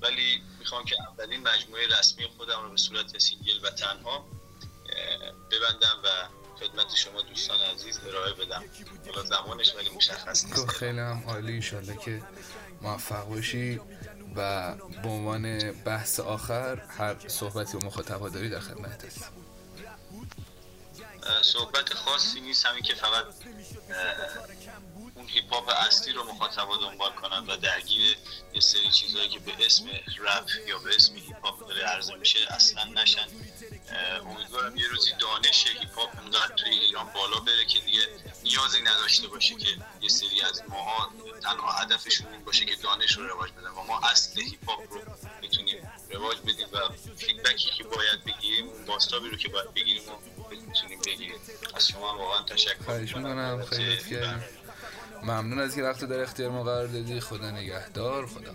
ولی 0.02 0.44
می‌خوام 0.60 0.86
که 0.86 0.96
اولین 1.10 1.48
مجموعه 1.48 1.88
رسمی 2.00 2.28
خودم 2.38 2.62
رو 2.62 2.70
به 2.70 2.78
صورت 2.78 3.18
single 3.18 3.66
و 3.66 3.70
تنها 3.70 4.26
ببندم 5.52 6.02
و 6.04 6.08
خدمت 6.60 6.96
شما 6.96 7.22
دوستان 7.22 7.60
عزیز 7.60 8.00
ارائه 8.08 8.34
بدم. 8.34 8.64
حالا 9.06 9.24
زمانش 9.24 9.76
ولی 9.76 9.90
مشخص 9.90 10.46
نیست. 10.46 10.58
خب، 10.58 10.68
خیلی 10.68 11.00
هم 11.00 11.24
عالی. 11.28 11.62
که 12.06 12.24
موفق 12.82 13.24
باشی. 13.24 13.80
و 14.36 14.74
به 15.04 15.10
عنوان 15.10 15.72
بحث 15.72 16.20
آخر 16.20 16.82
هر 16.98 17.28
صحبتی 17.28 17.78
و 17.78 17.86
مخاطب 17.86 18.30
داری 18.30 18.50
در 18.50 18.60
خدمت 18.60 19.06
هست 19.06 19.32
صحبت 21.42 21.94
خاصی 21.94 22.42
نیست 22.42 22.66
همین 22.66 22.84
که 22.84 22.96
فقط 22.96 23.26
اون 25.16 25.28
هیپ 25.28 25.54
هاپ 25.54 25.70
اصلی 25.70 26.14
رو 26.14 26.24
مخاطبا 26.24 26.78
دنبال 26.78 27.12
کنن 27.12 27.48
و 27.48 27.58
درگیر 27.58 28.18
یه 28.54 28.62
سری 28.62 28.92
چیزهایی 28.92 29.30
که 29.30 29.40
به 29.40 29.66
اسم 29.66 29.86
رپ 30.20 30.50
یا 30.68 30.80
به 30.80 30.96
اسم 30.96 31.16
هیپ 31.16 31.46
هاپ 31.46 31.70
داره 31.70 31.84
عرضه 31.84 32.16
میشه 32.16 32.40
اصلا 32.50 32.84
نشن. 32.84 33.28
امیدوارم 34.26 34.78
یه 34.78 34.88
روزی 34.88 35.12
دانش 35.20 35.68
هیپ 35.68 36.00
هاپ 36.00 36.10
توی 36.56 36.70
ایران 36.70 37.14
بالا 37.14 37.40
بره 37.40 37.66
که 37.66 37.80
دیگه 37.80 38.02
نیازی 38.44 38.82
نداشته 38.82 39.28
باشه 39.28 39.56
که 39.56 39.68
یه 40.02 40.10
سری 40.10 40.42
از 40.42 40.64
ماها 40.70 41.12
تنها 41.40 41.72
هدفشون 41.72 42.28
این 42.34 42.44
باشه 42.44 42.66
که 42.66 42.76
دانش 42.76 43.12
رو 43.12 43.28
رواج 43.28 43.52
بدن 43.52 43.70
و 43.70 43.84
ما 43.84 44.00
اصل 44.00 44.42
هیپ 44.42 44.70
هاپ 44.70 44.94
رو 44.94 45.02
می‌تونیم 45.42 45.92
رواج 46.12 46.38
بدیم 46.42 46.68
و 46.74 46.78
فیدبکی 47.16 47.70
که 47.78 47.84
باید 47.84 48.24
بگیریم 48.26 48.66
باستابی 48.88 49.30
رو 49.30 49.38
که 49.38 49.50
باید 49.50 49.74
بگیریم 49.74 50.02
و 50.10 50.46
بتونیم 50.72 51.00
بگیریم. 51.06 51.36
از 51.76 51.88
شما 51.88 52.18
واقعا 52.18 52.44
تشکر 52.44 53.00
می‌کنم. 53.00 53.66
خیلی 53.66 54.28
ممنون 55.24 55.60
از 55.60 55.76
که 55.76 55.84
وقت 55.84 56.04
در 56.06 56.20
اختیار 56.20 56.52
ما 56.52 56.64
قرار 56.64 56.88
دادی. 56.88 57.20
خدا 57.20 57.52
نگهدار. 57.52 58.28
خدا 58.28 58.54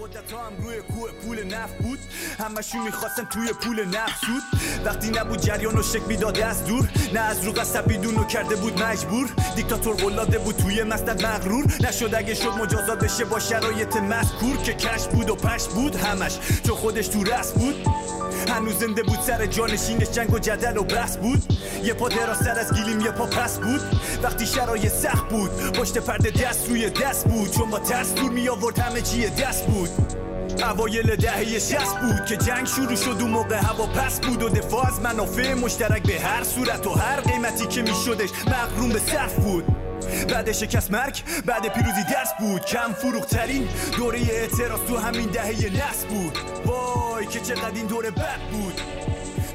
قدرت 0.00 0.32
هم 0.32 0.64
روی 0.64 0.76
کوه 0.76 1.10
پول 1.12 1.44
نفت 1.44 1.78
بود. 1.78 1.98
همشون 2.38 2.82
می‌خواستن 2.82 3.24
توی 3.24 3.48
پول 3.52 3.84
نفت 3.84 4.24
سود. 4.26 4.42
وقتی 4.84 5.10
نبود 5.10 5.40
جریان 5.40 5.78
و 5.78 5.82
شک 5.82 6.02
می‌داده 6.08 6.46
از 6.46 6.64
دور 6.64 6.88
نه 7.14 7.20
از 7.20 7.44
رو 7.44 7.52
قصب 7.52 7.88
بیدونو 7.88 8.24
کرده 8.24 8.56
بود 8.56 8.82
مجبور. 8.82 9.28
دیکتاتور 9.56 9.94
قلاده 9.96 10.38
بود 10.38 10.56
توی 10.56 10.82
مستد 10.82 11.26
مغرور. 11.26 11.64
نشد 11.80 12.14
اگه 12.14 12.34
شد 12.34 12.48
مجازات 12.48 13.04
بشه 13.04 13.24
با 13.24 13.38
شرایط 13.38 13.96
مذکور 13.96 14.56
که 14.56 14.74
کش 14.74 15.06
بود 15.06 15.30
و 15.30 15.34
پش 15.36 15.64
بود 15.64 15.96
همش. 15.96 16.38
چون 16.66 16.76
خودش 16.76 17.08
تو 17.08 17.24
رست 17.24 17.54
بود. 17.54 17.74
هنوز 18.50 18.78
زنده 18.78 19.02
بود 19.02 19.20
سر 19.26 19.46
جانشینش 19.46 20.10
جنگ 20.10 20.32
و 20.32 20.38
جدل 20.38 20.76
و 20.76 20.84
بس 20.84 21.16
بود. 21.16 21.42
یه 21.84 21.94
پا 21.94 22.10
سر 22.34 22.58
از 22.58 22.74
گیلیم 22.74 23.00
یه 23.00 23.10
پا 23.10 23.26
پس 23.26 23.58
بود. 23.58 23.80
وقتی 24.22 24.46
شرایط 24.46 24.92
سخت 24.92 25.28
بود 25.28 25.50
پشت 25.50 25.98
پرده 25.98 26.30
دست 26.30 26.68
روی 26.68 26.90
دست 26.90 27.28
بود. 27.28 27.50
چون 27.50 27.70
با 27.70 27.78
ترس 27.78 28.14
دور 28.14 28.30
می 28.30 28.48
آورد 28.48 28.78
همه 28.78 29.00
چیه 29.00 29.30
دست 29.30 29.66
بود. 29.66 29.90
اوایل 30.62 31.16
دهه 31.16 31.58
شست 31.58 31.96
بود 32.00 32.26
که 32.28 32.36
جنگ 32.36 32.66
شروع 32.66 32.96
شد 32.96 33.22
و 33.22 33.26
موقع 33.26 33.56
هوا 33.56 33.86
پس 33.86 34.20
بود. 34.20 34.42
و 34.42 34.48
دفاع 34.48 34.86
از 34.86 35.00
منافع 35.00 35.54
مشترک 35.54 36.02
به 36.02 36.20
هر 36.20 36.44
صورت 36.44 36.86
و 36.86 36.90
هر 36.90 37.20
قیمتی 37.20 37.66
که 37.66 37.82
میشدش 37.82 38.30
مغروم 38.46 38.88
به 38.88 38.98
صرف 38.98 39.34
بود. 39.34 39.64
بعد 40.28 40.52
شکست 40.52 40.90
مرگ 40.90 41.22
بعد 41.46 41.72
پیروزی 41.72 42.02
درس 42.12 42.28
بود. 42.38 42.64
کم 42.64 42.92
فروخترین 42.92 43.68
دوره 43.96 44.18
اعتراض 44.18 44.80
تو 44.80 44.96
همین 44.98 45.30
دهه 45.30 45.70
نس 45.70 46.04
بود. 46.04 46.38
وای 46.66 47.26
که 47.26 47.40
چقدر 47.40 47.74
این 47.74 47.86
دوره 47.86 48.10
بد 48.10 48.40
بود. 48.52 48.80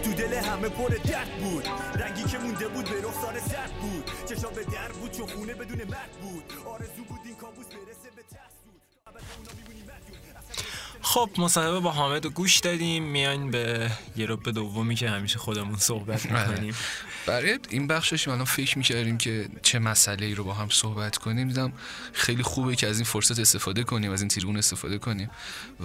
تو 0.04 0.14
دل 0.14 0.34
همه 0.34 0.70
پر 0.70 0.90
درد 0.90 1.30
بود. 1.44 1.68
رنگی 1.96 2.24
که 2.24 2.38
مونده 2.38 2.68
بود 2.68 2.86
به 2.86 3.08
رخسار 3.08 3.40
سرد 3.40 3.72
بود. 3.82 4.12
چشا 4.30 4.50
به 4.50 4.64
در 4.64 4.92
بود 4.92 5.12
چون 5.12 5.28
خونه 5.28 5.54
بدون 5.54 5.78
مرد 5.78 6.12
بود. 6.22 6.44
آرزو 6.66 7.04
بود 7.10 7.20
این 7.26 7.36
کابوس 7.36 7.66
برسه 7.66 8.10
به 8.16 8.22
خب 11.02 11.30
مصاحبه 11.38 11.80
با 11.80 11.92
حامد 11.92 12.26
گوش 12.26 12.60
دادیم. 12.60 13.04
میاین 13.04 13.52
به 13.52 13.92
یه 14.18 14.26
رب 14.26 14.50
دومی 14.50 14.96
که 14.96 15.10
همیشه 15.10 15.40
خودمون 15.40 15.78
صحبت 15.78 16.28
بله. 16.28 16.50
می‌کنیم 16.50 16.76
برای 17.26 17.60
این 17.70 17.88
بخشش 17.88 18.28
الان 18.28 18.46
فکر 18.46 18.78
می‌کردیم 18.78 19.18
که 19.18 19.50
چه 19.62 19.80
مسئله 19.80 20.26
ای 20.26 20.36
رو 20.36 20.44
با 20.44 20.54
هم 20.54 20.70
صحبت 20.70 21.18
کنیم. 21.18 21.48
دیدم 21.48 21.74
خیلی 22.14 22.44
خوبه 22.44 22.76
که 22.76 22.88
از 22.88 22.98
این 22.98 23.06
فرصت 23.06 23.40
استفاده 23.40 23.84
کنیم 23.84 24.12
از 24.12 24.22
این 24.22 24.28
تریبون 24.28 24.58
استفاده 24.58 24.98
کنیم 24.98 25.30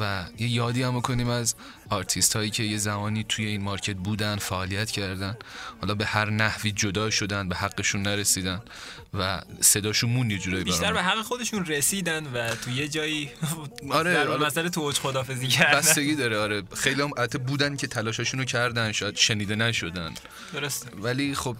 و 0.01 0.25
یه 0.39 0.49
یادی 0.49 0.83
هم 0.83 1.01
کنیم 1.01 1.29
از 1.29 1.55
آرتیست 1.91 2.37
هایی 2.37 2.51
که 2.51 2.63
یه 2.63 2.79
زمانی 2.79 3.25
توی 3.29 3.47
این 3.47 3.63
market 3.63 3.97
بودن 3.97 4.37
فعالیت 4.37 4.91
کردن. 4.91 5.37
حالا 5.81 5.95
به 5.95 6.07
هر 6.07 6.31
نحوی 6.31 6.73
جدا 6.73 7.11
شدن 7.11 7.49
به 7.49 7.57
حقشون 7.57 8.03
نرسیدن 8.03 8.63
و 9.15 9.41
صداشون 9.61 10.11
مون 10.11 10.31
یه 10.31 10.39
جورایی 10.39 10.65
بیشتر 10.65 10.93
به 10.93 11.03
حق 11.03 11.23
خودشون 11.23 11.65
رسیدن 11.67 12.27
و 12.27 12.55
توی 12.55 12.75
یه 12.75 12.89
جایی 12.89 13.31
آره 13.91 14.15
در 14.15 14.37
مسئله 14.37 14.69
تو 14.69 14.93
خدافزی 14.93 15.49
کردن. 15.49 15.79
بستگی 15.79 16.15
داره 16.15 16.39
آره. 16.39 16.63
خیلی 16.75 17.03
هم 17.03 17.11
بودن 17.47 17.77
که 17.77 17.87
تلاششون 17.87 18.41
رو 18.41 18.47
کردن 18.47 18.93
شاید 18.93 19.17
شنیده 19.17 19.57
نشدن. 19.57 20.15
درست 20.53 20.89
ولی 21.03 21.26
خب 21.35 21.57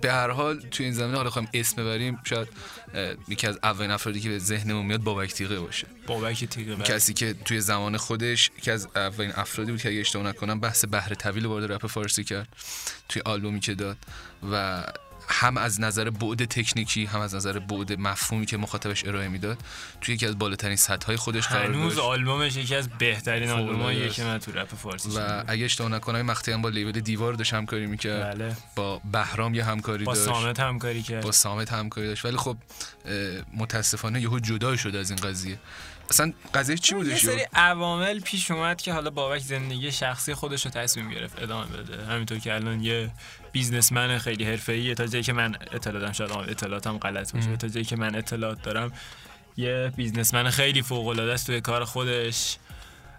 به 0.00 0.12
هر 0.12 0.30
حال 0.30 0.60
توی 0.60 0.86
این 0.86 0.94
زمینه 0.94 1.16
حالا 1.16 1.30
خواهیم 1.30 1.50
اسم 1.54 1.82
ببریم 1.82 2.18
شاید 2.24 2.48
یکی 3.28 3.46
از 3.46 3.58
اولین 3.62 3.90
افرادی 3.90 4.20
که 4.20 4.28
به 4.28 4.38
ذهنمون 4.38 4.86
میاد 4.86 5.00
بابک 5.00 5.32
تیغه 5.32 5.58
باشه 5.60 5.86
بابک 6.06 6.44
تیغه 6.44 6.74
بله. 6.74 6.84
کسی 6.84 7.14
که 7.14 7.34
توی 7.44 7.60
زمان 7.60 7.96
خودش 7.96 8.50
یکی 8.58 8.70
از 8.70 8.88
اولین 8.96 9.32
افرادی 9.36 9.70
بود 9.72 9.80
که 9.80 9.88
اگه 9.88 10.00
اشتباه 10.00 10.26
نکنم 10.26 10.60
بحث 10.60 10.84
بحر 10.90 11.14
طویل 11.14 11.46
وارد 11.46 11.72
رپ 11.72 11.86
فارسی 11.86 12.24
کرد 12.24 12.48
توی 13.08 13.22
آلبومی 13.24 13.60
که 13.60 13.74
داد 13.74 13.96
و 14.52 14.84
هم 15.28 15.56
از 15.56 15.80
نظر 15.80 16.10
بعد 16.10 16.44
تکنیکی 16.44 17.04
هم 17.04 17.20
از 17.20 17.34
نظر 17.34 17.58
بعد 17.58 18.00
مفهومی 18.00 18.46
که 18.46 18.56
مخاطبش 18.56 19.04
ارائه 19.04 19.28
می‌داد 19.28 19.58
توی 20.00 20.14
یکی 20.14 20.26
از 20.26 20.38
بالاترین 20.38 20.76
سطح 20.76 21.06
های 21.06 21.16
خودش 21.16 21.46
قرار 21.46 21.64
هنوز 21.64 21.94
داشت. 21.94 22.06
آلبومش 22.08 22.56
یکی 22.56 22.74
از 22.74 22.88
بهترین 22.88 23.50
العاده 23.50 24.08
که 24.08 24.24
من 24.24 24.38
تو 24.38 24.52
رپ 24.52 24.74
فارسی 24.74 25.08
و 25.08 25.12
شنیدم. 25.12 25.44
اگه 25.46 25.64
اشتباه 25.64 25.90
نکنم 25.90 26.22
مقطعی 26.22 26.54
هم 26.54 26.62
با 26.62 26.68
لیبل 26.68 27.00
دیوار 27.00 27.32
داشت 27.32 27.54
همکاری 27.54 27.86
می‌کرد. 27.86 28.34
بله. 28.34 28.56
با 28.76 29.00
بهرام 29.12 29.54
یه 29.54 29.64
همکاری 29.64 30.04
با 30.04 30.14
داشت. 30.14 30.26
سامت 30.26 30.60
همکاری 30.60 31.02
کرد. 31.02 31.24
با 31.24 31.32
سامت 31.32 31.72
همکاری 31.72 32.06
داشت. 32.06 32.24
ولی 32.24 32.36
خب 32.36 32.56
متاسفانه 33.54 34.20
یهو 34.20 34.38
جدا 34.38 34.76
شد 34.76 34.96
از 34.96 35.10
این 35.10 35.20
قضیه. 35.20 35.58
اصلا 36.10 36.32
قضیه 36.54 36.76
چی 36.76 36.94
یه 36.94 37.02
بودش 37.02 37.26
سری 37.26 37.36
یهو؟ 37.36 37.46
عوامل 37.54 38.20
پیش 38.20 38.50
اومد 38.50 38.82
که 38.82 38.92
حالا 38.92 39.10
بابک 39.10 39.42
زندگی 39.42 39.92
شخصی 39.92 40.34
خودش 40.34 40.64
رو 40.64 40.70
تصمیم 40.70 41.10
گرفت 41.10 41.42
ادامه 41.42 41.66
بده. 41.66 42.06
همینطور 42.06 42.38
که 42.38 42.54
الان 42.54 42.80
یه 42.80 43.10
بیزنسمن 43.54 44.18
خیلی 44.18 44.44
حرفه‌ایه. 44.44 44.94
تا 44.94 45.06
جایی 45.06 45.24
که 45.24 45.32
من 45.32 45.56
اطلاعاتم 45.72 46.12
شاید 46.12 46.30
اطلاعاتم 46.30 46.98
غلط 46.98 47.32
باشه. 47.32 47.56
تا 47.56 47.68
جایی 47.68 47.84
که 47.84 47.96
من 47.96 48.14
اطلاعات 48.14 48.62
دارم 48.62 48.92
یه 49.56 49.92
بیزنسمن 49.96 50.50
خیلی 50.50 50.82
فوق 50.82 51.06
العاده 51.06 51.32
است 51.32 51.46
توی 51.46 51.60
کار 51.60 51.84
خودش. 51.84 52.56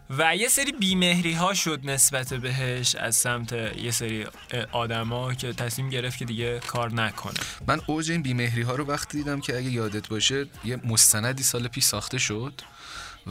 و 0.10 0.36
یه 0.36 0.48
سری 0.48 0.72
بیمهری 0.72 1.34
ها 1.34 1.54
شد 1.54 1.80
نسبت 1.84 2.34
بهش 2.34 2.96
از 2.96 3.16
سمت 3.16 3.54
یه 3.78 3.92
سری 3.92 4.26
آدما 4.72 5.34
که 5.34 5.54
تصمیم 5.54 5.90
گرفت 5.90 6.18
که 6.18 6.26
دیگه 6.26 6.60
کار 6.60 6.94
نکنه. 6.94 7.40
من 7.68 7.82
اوج 7.88 8.12
این 8.12 8.22
بیمهری 8.22 8.62
ها 8.62 8.76
رو 8.76 8.86
وقتی 8.86 9.18
دیدم 9.18 9.42
که 9.42 9.58
اگه 9.58 9.70
یادت 9.70 10.08
باشه 10.08 10.46
یه 10.66 10.80
مستندی 10.84 11.44
سال 11.44 11.68
پیش 11.68 11.84
ساخته 11.84 12.18
شد 12.18 12.62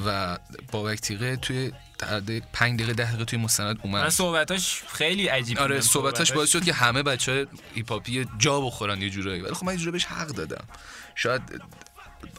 و 0.06 0.38
تیغه 1.02 1.36
توی 1.36 1.72
در 2.04 2.40
پنج 2.52 2.78
دقیقه 2.78 2.92
ده 2.92 3.08
دقیقه 3.08 3.24
توی 3.24 3.38
مستند 3.38 3.76
من 3.76 3.82
اومد 3.84 4.08
صحبتاش 4.08 4.82
خیلی 4.88 5.28
عجیب 5.28 5.58
آره 5.58 5.74
بودن. 5.74 5.86
صحبتاش 5.86 6.32
باعث 6.32 6.50
شد 6.50 6.64
که 6.64 6.72
همه 6.72 7.02
بچه 7.02 7.32
های 7.32 7.46
ایپاپی 7.74 8.26
جا 8.38 8.60
بخورن 8.60 9.02
یه 9.02 9.10
جورایی. 9.10 9.40
ولی 9.40 9.54
خب 9.54 9.64
من 9.64 9.72
یه 9.72 9.78
جورایی 9.78 9.92
بهش 9.92 10.04
حق 10.04 10.28
دادم. 10.28 10.64
شاید 11.14 11.42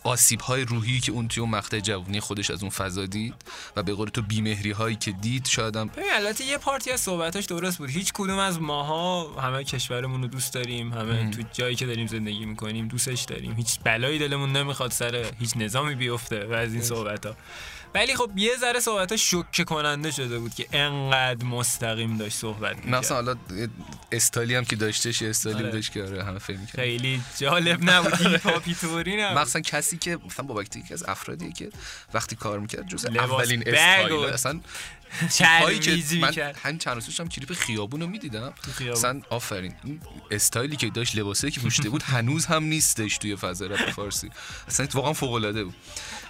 آسیب 0.06 0.42
های 0.42 0.66
روحی 0.66 1.00
که 1.00 1.12
اون 1.12 1.28
توی 1.28 1.42
اون 1.42 1.50
مقطع 1.50 1.80
جوانی 1.80 2.20
خودش 2.20 2.52
از 2.52 2.62
اون 2.62 2.70
فضا 2.70 3.06
دید 3.06 3.34
و 3.76 3.84
به 3.84 3.94
قول 3.94 4.10
تو 4.10 4.22
بیمهری 4.22 4.72
هایی 4.72 4.96
که 4.96 5.12
دید 5.12 5.48
شاید 5.48 5.76
هم 5.76 5.90
البته 6.14 6.46
یه 6.46 6.58
پارتی 6.58 6.92
از 6.92 7.00
صحبتاش 7.00 7.46
درست 7.46 7.78
بود. 7.78 7.90
هیچ 7.90 8.14
کدوم 8.14 8.40
از 8.40 8.62
ماها 8.62 9.42
همه 9.42 9.64
کشورمون 9.64 10.22
رو 10.22 10.28
دوست 10.28 10.54
داریم 10.54 10.94
همه 10.94 11.30
تو 11.30 11.42
جایی 11.54 11.76
که 11.76 11.86
داریم 11.86 12.08
زندگی 12.08 12.46
می‌کنیم 12.46 12.88
دوستش 12.88 13.22
داریم. 13.22 13.54
هیچ 13.54 13.80
بلایی 13.84 14.20
دلمون 14.20 14.52
نمی‌خواد 14.52 14.92
سر 14.92 15.26
هیچ 15.40 15.58
نظامی 15.58 15.96
بیفته 15.96 16.46
و 16.46 16.54
از 16.54 16.74
این 16.74 16.82
صحبت 16.82 17.26
ها 17.26 17.36
ولی 17.94 18.16
خب 18.16 18.32
یه 18.36 18.52
ذره 18.60 18.80
صحبت 18.80 19.12
ها 19.12 19.18
شوکه 19.18 19.64
کننده 19.64 20.12
شده 20.12 20.40
بود 20.40 20.54
که 20.54 20.68
انقدر 20.74 21.46
مستقیم 21.46 22.18
داشت 22.18 22.38
صحبت 22.38 22.76
می‌کرد. 22.76 22.94
اصلا 22.94 23.18
حالا 23.18 23.36
یه 23.56 23.70
استایلی 24.12 24.56
هم 24.56 24.66
که 24.66 24.76
داشتش 24.76 25.22
یه 25.22 25.30
استایلی 25.30 25.64
آره. 25.64 25.72
داشت 25.72 25.92
که 25.92 26.04
آره 26.04 26.24
همه 26.24 26.40
فهم 26.40 26.60
می‌کردن. 26.60 26.84
خیلی 26.84 27.22
جالب 27.38 27.90
نبود. 27.90 28.14
هیپاپی 28.28 28.76
توری 28.76 29.24
نبود. 29.24 29.38
مخصوصا 29.38 29.60
کسی 29.60 29.95
که 29.98 30.18
مثلا 30.26 30.46
بابک 30.46 30.76
یکی 30.76 30.94
از 30.94 31.04
افرادیه 31.04 31.52
که 31.52 31.70
وقتی 32.14 32.36
کار 32.36 32.60
می‌کرد 32.60 32.88
جز 32.88 33.06
اولین 33.06 33.64
استایل 33.68 34.14
اصلا 34.14 34.60
هایی 35.42 35.80
که 35.80 36.16
من 36.22 36.34
همین 36.64 36.78
چند 36.78 36.94
روز 36.94 37.06
پیش 37.06 37.20
هم 37.20 37.30
کلیپ 37.30 37.54
خیابون 37.54 38.02
رو 38.02 38.08
می‌دیدم. 38.08 38.54
مثلا 38.92 39.22
آفرین. 39.30 39.76
این 39.84 40.02
استایلی 40.32 40.76
که 40.76 40.90
داشت 40.90 41.16
لباسایی 41.16 41.52
که 41.52 41.60
پوشیده 41.60 41.90
بود 41.90 42.04
هنوز 42.14 42.46
هم 42.46 42.64
نیستش 42.64 43.18
توی 43.18 43.36
فضا 43.36 43.66
رپ 43.66 43.92
فارسی. 43.92 44.30
اصلا 44.68 44.88
واقعا 44.94 45.14
فوق 45.14 45.34
العاده 45.34 45.64
بود. 45.64 45.76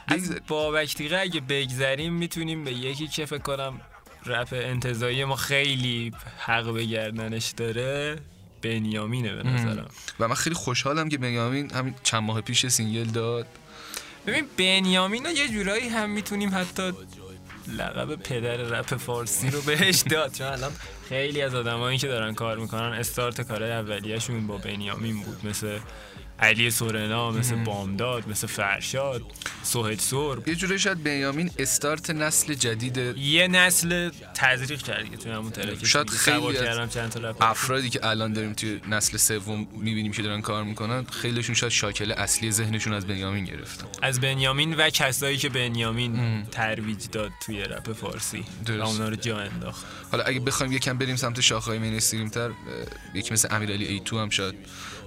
از 0.07 0.35
بابک 0.47 0.95
دیگه 0.95 1.19
اگه 1.19 1.41
بگذریم 1.41 2.13
می‌تونیم 2.13 2.63
به 2.63 2.71
یکی 2.73 3.07
که 3.07 3.25
فکر 3.25 3.37
کنم 3.37 3.81
رپ 4.25 4.47
انتظایی 4.51 5.25
ما 5.25 5.35
خیلی 5.35 6.11
حق 6.37 6.73
به 6.73 6.85
گردنش 6.85 7.51
داره 7.57 8.19
بنیامینه 8.65 9.35
به 9.35 9.43
نظرم. 9.43 9.87
و 10.19 10.27
من 10.27 10.35
خیلی 10.35 10.55
خوشحالم 10.55 11.09
که 11.09 11.17
بنیامین 11.17 11.71
همین 11.71 11.95
چند 12.03 12.23
ماه 12.23 12.41
پیش 12.41 12.67
single 12.67 13.03
داد. 13.03 13.47
ببین 14.27 14.45
بنیامین 14.57 15.25
رو 15.25 15.31
یه 15.31 15.47
جورایی 15.47 15.89
هم 15.89 16.09
می‌تونیم 16.09 16.51
حتی 16.55 16.91
لقب 17.77 18.15
پدر 18.15 18.57
رپ 18.57 18.95
فارسی 18.95 19.49
رو 19.49 19.61
بهش 19.61 20.03
داد. 20.09 20.33
چون 20.33 20.47
الان 20.47 20.71
خیلی 21.09 21.41
از 21.41 21.55
آدمایی 21.55 21.97
که 21.97 22.07
دارن 22.07 22.33
کار 22.33 22.57
می‌کنن 22.57 22.93
استارت 22.93 23.41
کارهای 23.41 23.71
اولیه‌شون 23.71 24.47
با 24.47 24.57
بنیامین 24.57 25.21
بود 25.23 25.45
مثل 25.47 25.79
علی 26.39 26.71
سورنا 26.71 27.31
مثل 27.31 27.55
بامداد 27.55 28.29
مثل 28.29 28.47
فرشاد 28.47 29.21
سهیل 29.63 29.97
سور 29.97 30.43
یه 30.47 30.55
جوری 30.55 30.79
شاید 30.79 31.03
بنیامین 31.03 31.51
استارت 31.59 32.09
نسل 32.09 32.53
جدید 32.53 32.97
یه 33.17 33.47
نسل 33.47 34.09
تزریق 34.33 34.81
کرد 34.81 35.11
که 35.11 35.17
توی 35.17 35.31
همون 35.31 35.51
track 35.51 35.85
شاید 35.85 36.09
خیلی 36.09 36.47
از 36.47 36.63
کردم 36.63 36.87
چند 36.87 37.25
افرادی 37.41 37.89
که 37.89 38.05
الان 38.05 38.33
داریم 38.33 38.53
توی 38.53 38.81
نسل 38.89 39.17
سوم 39.17 39.67
می‌بینیم 39.71 40.11
که 40.11 40.21
دارن 40.21 40.41
کار 40.41 40.63
می‌کنن 40.63 41.03
خیلیشون 41.03 41.55
شاید 41.55 41.71
شاکله 41.71 42.13
اصلی 42.13 42.51
ذهنشون 42.51 42.93
از 42.93 43.07
بنیامین 43.07 43.45
گرفتن. 43.45 43.87
از 44.01 44.21
بنیامین 44.21 44.73
و 44.73 44.89
کسایی 44.89 45.37
که 45.37 45.49
بنیامین 45.49 46.43
ترویج 46.51 47.05
داد 47.11 47.31
توی 47.45 47.63
رپ 47.63 47.93
فارسی 47.93 48.43
درست. 48.65 48.81
اونا 48.81 49.09
رو 49.09 49.15
جا 49.15 49.39
انداخت. 49.39 49.85
حالا 50.11 50.23
اگه 50.23 50.39
بخوایم 50.39 50.71
یکم 50.71 50.97
بریم 50.97 51.15
سمت 51.15 51.41
شاخه‌های 51.41 51.79
مینستریم 51.79 52.29
تر 52.29 52.51
یکی 53.13 53.33
مثل 53.33 53.47
امیرعلی 53.51 53.85
ای 53.85 53.99
تو 53.99 54.19
هم 54.19 54.29
شاید 54.29 54.55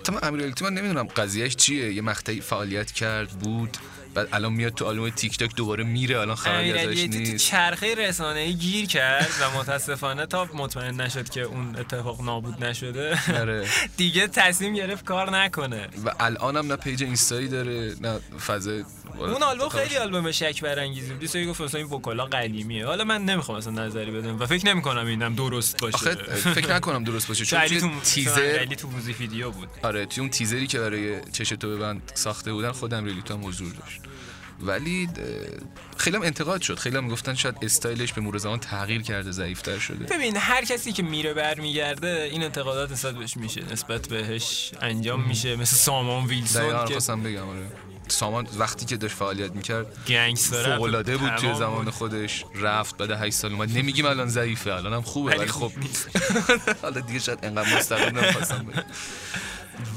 تمام 0.04 0.20
من 0.62 0.74
نمی‌دونم 0.74 1.06
قضیهش 1.06 1.56
چیه. 1.56 1.92
یه 1.92 2.02
مقطعی 2.02 2.40
فعالیت 2.40 2.92
کرد 2.92 3.28
بود. 3.28 3.76
بعد 4.14 4.29
الان 4.33 4.53
میاد 4.53 4.75
تو 4.75 4.87
آلبوم 4.87 5.11
تیک 5.11 5.38
تاک 5.38 5.55
دوباره 5.57 5.85
میره 5.85 6.21
الان 6.21 6.37
خبری 6.37 6.73
ازش 6.73 6.87
امیرعلی 6.87 7.09
تو 7.09 7.18
نیست. 7.18 7.47
چرخه 7.47 7.94
رسانه‌ای 7.94 8.55
گیر 8.55 8.87
کرد 8.87 9.31
و 9.40 9.59
متاسفانه 9.59 10.27
تا 10.27 10.49
مطمئن 10.55 11.01
نشد 11.01 11.29
که 11.29 11.40
اون 11.40 11.77
اتفاق 11.77 12.23
نابود 12.23 12.64
نشده 12.64 13.18
آره. 13.40 13.68
دیگه 13.97 14.27
تصمیم 14.27 14.75
گرفت 14.75 15.05
کار 15.05 15.37
نکنه. 15.37 15.88
و 16.05 16.14
الان 16.21 16.57
هم 16.57 16.66
نه 16.66 16.77
page 16.76 17.02
اینستایی 17.03 17.49
داره 17.49 17.94
نه 18.01 18.18
فضای 18.47 18.85
اون 19.18 19.42
آلبوم 19.42 19.68
خیلی 19.68 19.97
آلبوم 19.97 20.33
شک 20.33 20.62
برانگیزی 20.62 21.12
بود 21.12 21.37
یه 21.37 21.47
گفت 21.47 21.61
مثلا 21.61 21.81
این 21.81 21.90
vocal 21.90 22.20
ا 22.20 22.26
قدیمیه. 22.27 22.87
حالا 22.87 23.05
من 23.05 23.25
نمی‌خوام 23.25 23.59
اصلا 23.59 23.73
نظری 23.73 24.11
بدم 24.11 24.40
و 24.40 24.47
فکر 24.47 24.66
نمی‌کنم 24.66 25.07
اینم 25.07 25.35
درست 25.35 25.81
باشه. 25.81 25.97
آخه 25.97 26.14
فکر 26.35 26.75
نکنم 26.75 27.05
درست 27.05 27.29
باشه 27.29 27.44
چون 27.44 27.61
توی 27.66 27.81
تو 27.81 28.01
تیزر 28.01 28.64
تو 28.64 28.88
موزیک 28.88 29.21
ویدیو 29.21 29.51
بود. 29.51 29.68
آره 29.83 30.07
توی 30.07 30.21
اون 30.21 30.31
تیزری 30.31 30.66
که 30.66 30.79
برای 30.79 31.21
چش 31.33 31.49
تو 31.49 31.77
ببند 31.77 32.12
ساخته 32.14 32.53
بودن 32.53 32.73
خودم 32.73 33.05
ریلی 33.05 33.23
تو 33.23 33.35
هم 33.35 33.47
حضور 33.47 33.73
داشت. 33.73 33.97
ولی 34.61 35.08
خیلی 35.96 36.16
هم 36.16 36.22
انتقاد 36.22 36.61
شد. 36.61 36.78
خیلی 36.78 36.96
هم 36.96 37.04
می‌گفتن 37.04 37.34
شاید 37.34 37.56
استایلش 37.62 38.12
به 38.12 38.20
مرور 38.20 38.38
زمان 38.38 38.58
تغییر 38.58 39.02
کرده 39.02 39.32
ضعیفتر 39.32 39.78
شده. 39.78 40.04
ببین 40.04 40.37
هر 40.37 40.64
کسی 40.64 40.92
که 40.92 41.02
میره 41.02 41.34
برمیگرده 41.34 42.28
این 42.32 42.42
انتقادات 42.44 42.92
نسبت 42.92 43.14
بهش 43.14 43.37
میشه. 43.37 43.72
نسبت 43.72 44.08
بهش 44.08 44.72
انجام 44.80 45.22
میشه. 45.28 45.56
مثل 45.56 45.76
سامان 45.76 46.26
ویلسون 46.26 46.84
که 46.84 46.92
خواستم 46.92 47.22
بگم 47.22 47.48
آره. 47.48 47.66
سامان 48.08 48.48
وقتی 48.58 48.87
که 48.87 48.96
داشت 48.96 49.14
فعالیت 49.14 49.52
می‌کرد 49.52 49.87
گنگستر 50.06 50.76
فوق 50.76 50.82
العاده 50.82 51.16
بود 51.16 51.37
توی 51.37 51.54
زمان 51.54 51.84
بود. 51.84 51.94
خودش. 51.94 52.44
رفت 52.54 52.96
بعد 52.96 53.11
8 53.11 53.37
سال 53.37 53.52
اومد. 53.52 53.78
نمیگیم 53.78 54.06
الان 54.06 54.28
ضعیفه 54.28 54.72
الان 54.72 54.92
هم 54.92 55.02
خوبه 55.02 55.37
ولی 55.37 55.46
خب. 55.46 55.72
نیست. 55.76 56.08
حالا 56.82 57.00
دیگه 57.00 57.18
شاید 57.18 57.38
انقدر 57.42 57.76
مستقیم 57.76 58.18
نمی‌خواستم 58.18 58.66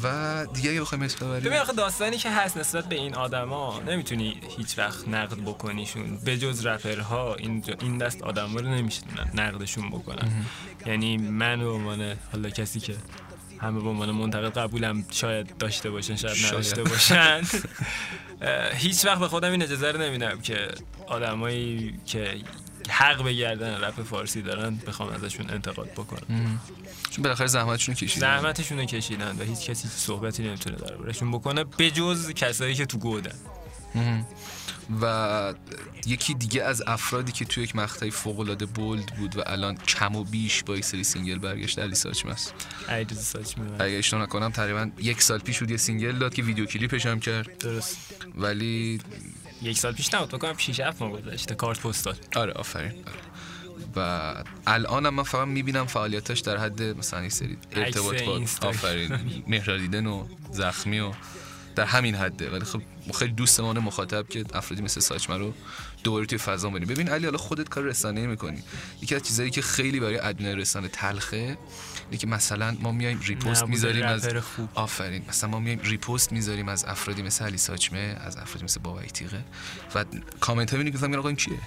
و 0.04 0.46
دیگه 0.54 0.70
اگه 0.70 0.82
بخوایم 0.82 1.04
اسم 1.04 1.30
ببین 1.30 1.40
ببریم 1.40 1.62
آخه 1.62 1.74
داستانی 1.74 2.18
که 2.18 2.32
هست 2.32 2.58
نسبت 2.58 2.86
به 2.86 2.96
این 2.96 3.16
آدما 3.16 3.80
نمی‌تونی 3.88 4.42
هیچ 4.58 4.78
وقت 4.78 5.08
نقد 5.08 5.38
بکنیشون. 5.38 6.18
به 6.26 6.38
جز 6.38 6.66
رپرها 6.66 7.36
این 7.36 7.64
این 7.82 7.98
دست 7.98 8.24
آدما 8.24 8.60
رو 8.60 8.68
نمیشه 8.68 9.02
نقدشون 9.34 9.90
بکنن. 9.90 10.46
یعنی 10.86 11.18
من 11.18 11.60
به 11.60 11.70
عنوان 11.70 12.16
حالا 12.32 12.50
کسی 12.50 12.80
که 12.80 12.96
همه 13.60 13.82
به 13.82 13.90
عنوان 13.90 14.12
منتقد 14.12 14.58
قبولم 14.58 15.06
شاید 15.12 15.58
داشته 15.58 15.90
باشن 15.90 16.16
شاید. 16.16 16.46
نداشته 16.46 16.84
باشن. 16.84 17.42
هیچ 18.74 19.06
وقت 19.06 19.20
به 19.20 19.28
خودم 19.28 19.52
این 19.52 19.64
اجازه 19.64 19.92
رو 19.92 20.02
نمیدم 20.02 20.42
که 20.42 20.68
آدمایی 21.08 22.00
که 22.06 22.36
حق 22.92 23.24
به 23.24 23.34
گردن 23.34 23.82
رپ 23.82 24.04
فارسی 24.04 24.42
دارن 24.42 24.76
بخوام 24.76 25.10
ازشون 25.10 25.50
انتقاد 25.50 25.92
بکنم. 25.92 26.60
چون 27.10 27.24
بالاخره 27.24 27.48
زحمتشون 27.48 27.96
کشیدن. 27.96 28.28
زحمتشون 28.28 28.80
رو 28.80 28.86
کشیدن 28.86 29.36
و 29.40 29.44
هیچ 29.44 29.70
کسی 29.70 29.88
صحبتی 29.88 30.44
نمی‌تونه 30.44 30.76
دربارشون 30.76 31.32
بکنه 31.32 31.64
بجز 31.64 32.32
کسایی 32.32 32.76
که 32.76 32.86
تو 32.86 32.98
گودن. 32.98 33.36
و 35.02 35.54
یکی 36.06 36.34
دیگه 36.34 36.64
از 36.64 36.84
افرادی 36.88 37.32
که 37.32 37.46
توی 37.46 37.64
یک 37.64 37.76
مقطعی 37.76 38.12
فوق 38.12 38.40
العاده 38.40 38.66
bold 38.66 39.06
بود 39.06 39.38
و 39.38 39.42
الان 39.46 39.78
کم 39.78 40.16
و 40.16 40.24
بیش 40.24 40.64
با 40.64 40.78
یک 40.78 40.86
سری 40.86 41.04
single 41.04 41.40
برگشت 41.40 41.80
علی 41.80 41.96
ساچمه 41.96 42.32
است 42.32 42.54
می‌برد 43.58 43.82
اگه 43.82 43.98
اشتباه 43.98 44.24
نکنم 44.24 44.52
تقریبا 44.52 44.90
یک 45.00 45.22
سال 45.22 45.40
پیش 45.40 45.60
بود 45.60 45.72
یه 45.72 45.78
single 45.78 46.18
داد 46.18 46.34
که 46.34 46.44
ویدیو 46.44 46.66
کلیپش 46.66 47.06
هم 47.06 47.20
کرد. 47.20 47.58
درست. 47.58 47.98
ولی 48.36 49.00
یک 49.62 49.80
سال 49.80 49.94
پیش 49.94 50.14
نبود 50.14 50.30
بکنم 50.30 50.58
6 50.58 50.80
7 50.80 51.02
ماه 51.02 51.12
گذشته 51.12 51.56
کارت 51.56 51.80
پستال 51.80 52.16
آره 52.36 52.54
آفرین 52.54 52.92
آره. 52.92 53.32
و 53.96 54.34
الان 54.68 55.06
هم 55.06 55.14
من 55.14 55.24
فقط 55.24 55.48
می‌بینم 55.48 55.86
فعالیتاش 55.86 56.40
در 56.40 56.58
حد 56.58 56.82
مثلا 56.84 57.24
یک 57.24 57.32
سری 57.32 57.58
ارتباط 57.72 58.24
با. 58.24 58.42
آفرین 58.62 59.20
مهرادیدن 59.48 60.06
و 60.06 60.26
زخمی 60.52 61.00
و 61.00 61.12
در 61.76 61.86
همین 61.86 62.16
حده 62.16 62.50
ولی 62.50 62.66
خب 62.66 62.82
خیلی 63.14 63.34
دوستمان 63.34 63.80
مخاطب 63.80 64.28
که 64.30 64.46
افرادی 64.54 64.84
مثل 64.84 65.00
ساچمه 65.02 65.38
رو 65.38 65.54
دوباره 66.04 66.26
توی 66.26 66.38
فضا 66.38 66.70
بریم 66.70 66.88
ببین 66.88 67.10
علی 67.10 67.26
حالا 67.26 67.38
خودت 67.38 67.70
کار 67.70 67.84
رسانه 67.84 68.28
می‌کنی 68.28 68.64
یکی 69.02 69.16
از 69.16 69.24
چیزایی 69.24 69.50
که 69.50 69.62
خیلی 69.62 70.00
برای 70.00 70.20
ادمین 70.20 70.58
رسانه 70.58 70.88
تلخه 70.88 71.58
که 72.18 72.28
مثلا 72.28 72.78
ما 72.80 72.92
میایم 72.92 73.20
ریپوست 73.20 73.68
می‌ذاریم 73.68 74.06
از 74.06 74.30
آفرین. 74.74 75.26
مثلا 75.30 75.50
ما 75.50 75.60
میایم 75.60 75.80
ریپوست 75.84 76.32
می‌ذاریم 76.32 76.70
از 76.70 76.86
افرادی 76.86 77.22
مثل 77.22 77.46
علی 77.46 77.58
ساچمه 77.58 78.18
از 78.22 78.38
افرادی 78.38 78.64
مثل 78.64 78.80
بابک 78.80 79.12
تیغه. 79.12 79.44
و 79.96 80.06
کامنت 80.40 80.72
ها 80.72 80.78
می‌بینی 80.78 80.98
که 80.98 81.18
آقا 81.18 81.28
این 81.28 81.38
کیه؟ 81.38 81.60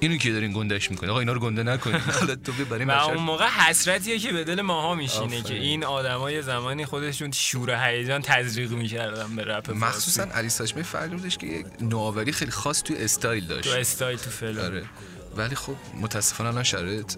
اینو 0.00 0.16
که 0.16 0.32
دارین 0.32 0.52
گندش 0.52 0.90
می‌کنی 0.90 1.10
آقا 1.10 1.20
اینا 1.20 1.32
رو 1.32 1.40
گنده 1.40 1.62
نکنید 1.62 2.02
حالا 2.20 2.34
تو 2.34 2.52
برای 2.52 2.84
و 2.84 2.90
اون 2.90 3.16
موقع 3.16 3.46
حسرتیه 3.46 4.18
که 4.18 4.32
به 4.32 4.44
دل 4.44 4.60
ماها 4.60 4.94
میشینه 4.94 5.42
که 5.42 5.54
این 5.54 5.84
آدمای 5.84 6.42
زمانی 6.42 6.84
خودشون 6.84 7.32
شور 7.32 7.70
و 7.70 7.76
هیجان 7.76 8.22
تزریق 8.22 8.72
می‌کردن 8.72 9.36
به 9.36 9.44
رپ 9.44 9.70
مخصوصا 9.70 10.22
علی 10.22 10.48
ساچمه 10.48 10.82
فرقی 10.82 11.16
بودش 11.16 11.38
که 11.38 11.46
یک 11.46 11.66
نوآوری 11.80 12.32
خیلی 12.32 12.50
خاص 12.50 12.82
توی 12.82 12.96
استایل 12.96 13.46
داشت. 13.46 13.70
تو 13.70 13.78
استایل 13.78 14.18
تو 14.18 14.30
flow 14.30 14.58
آره. 14.58 14.84
ولی 15.36 15.54
خب 15.54 15.76
متاسفانه 16.00 16.50
الان 16.50 16.62
شرایط 16.62 17.12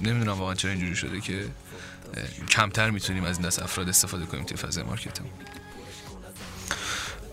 نمی‌دونم 0.00 0.38
واقعا 0.38 0.54
چرا 0.54 0.70
اینجوری 0.70 0.96
شده 0.96 1.20
که 1.20 1.44
کمتر 2.50 2.90
می‌تونیم 2.90 3.24
از 3.24 3.38
این 3.38 3.46
دست 3.46 3.62
افراد 3.62 3.88
استفاده 3.88 4.26
کنیم 4.26 4.44
توی 4.44 4.56
فضای 4.56 4.84
marketing 4.84 5.30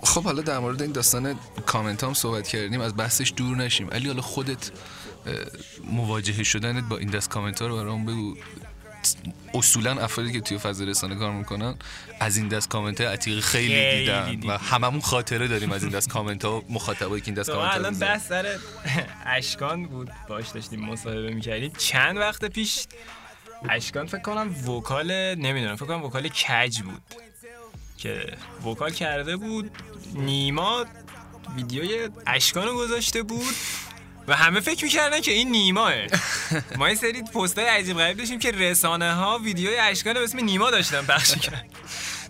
خب 0.04 0.24
حالا 0.24 0.42
در 0.42 0.60
مورد 0.60 0.82
این 0.82 0.92
داستان 0.92 1.40
کامنت 1.66 2.04
هم 2.04 2.14
صحبت 2.14 2.48
کردیم 2.48 2.82
از 2.82 2.98
بحثش 2.98 3.34
دور 3.36 3.58
نشیم. 3.58 3.90
علی 3.90 4.08
حالا 4.08 4.22
خودت 4.22 4.72
مواجهه 5.84 6.44
شدنت 6.44 6.84
با 6.84 6.98
این 6.98 7.10
دست 7.10 7.30
کامنت 7.30 7.62
ها 7.62 7.68
رو 7.68 7.78
برام 7.78 8.06
بگو. 8.06 8.36
اصولا 9.54 9.92
افرادی 9.92 10.32
که 10.32 10.42
توی 10.42 10.58
فضای 10.58 10.88
رسانه 10.88 11.16
کار 11.16 11.32
می‌کنن 11.32 11.76
از 12.20 12.38
این 12.38 12.48
دست 12.48 12.70
کامنت 12.70 13.02
های 13.02 13.14
عتیق 13.14 13.40
خیلی, 13.40 14.00
دیدن 14.00 14.50
و 14.50 14.58
هممون 14.58 15.02
خاطره 15.02 15.48
داریم 15.48 15.72
از 15.72 15.84
این 15.84 15.92
دست 15.92 16.10
کامنت 16.10 16.46
ها 16.46 16.64
مخاطبایی 16.70 17.22
که 17.22 17.28
این 17.28 17.36
دست 17.36 17.50
کامنت 17.50 17.72
ها 17.72 17.78
الان 17.78 18.00
بحث 18.00 18.28
سر 18.28 18.58
اشکان 19.26 19.86
بود. 19.86 20.10
باش 20.30 20.50
داشتیم 20.50 20.80
مصاحبه 20.80 21.34
می‌کردیم. 21.34 21.72
چند 21.78 22.18
وقت 22.18 22.46
پیش 22.46 22.86
اشکان 23.70 24.06
فکر 24.06 24.22
کنم 24.22 24.70
vocal 24.70 25.36
نمی‌دونم 25.36 25.76
فکر 25.76 25.86
کنم 25.86 26.04
vocal 26.04 26.28
کج 26.28 26.82
بود 26.82 27.02
که 27.98 28.38
vocal 28.66 28.92
کرده 28.92 29.38
بود 29.38 29.72
نیما 30.14 30.86
ویدیوی 31.56 32.10
اشکانو 32.28 32.74
گذاشته 32.74 33.24
بود 33.24 33.54
و 34.28 34.36
همه 34.36 34.60
فکر 34.60 34.84
می‌کردن 34.84 35.22
که 35.22 35.32
این 35.32 35.52
نیماه. 35.52 35.94
ما 36.78 36.86
این 36.86 36.96
سری 36.96 37.24
پست 37.24 37.58
های 37.58 37.68
عجیب 37.68 37.98
غریب 37.98 38.18
داشتیم 38.18 38.40
که 38.40 38.52
رسانه 38.52 39.14
ها 39.14 39.38
ویدیوی 39.38 39.78
اشکان 39.78 40.14
به 40.14 40.24
اسم 40.24 40.40
نیما 40.40 40.72
داشتن 40.72 41.02
پخش 41.02 41.36
کرد 41.36 41.66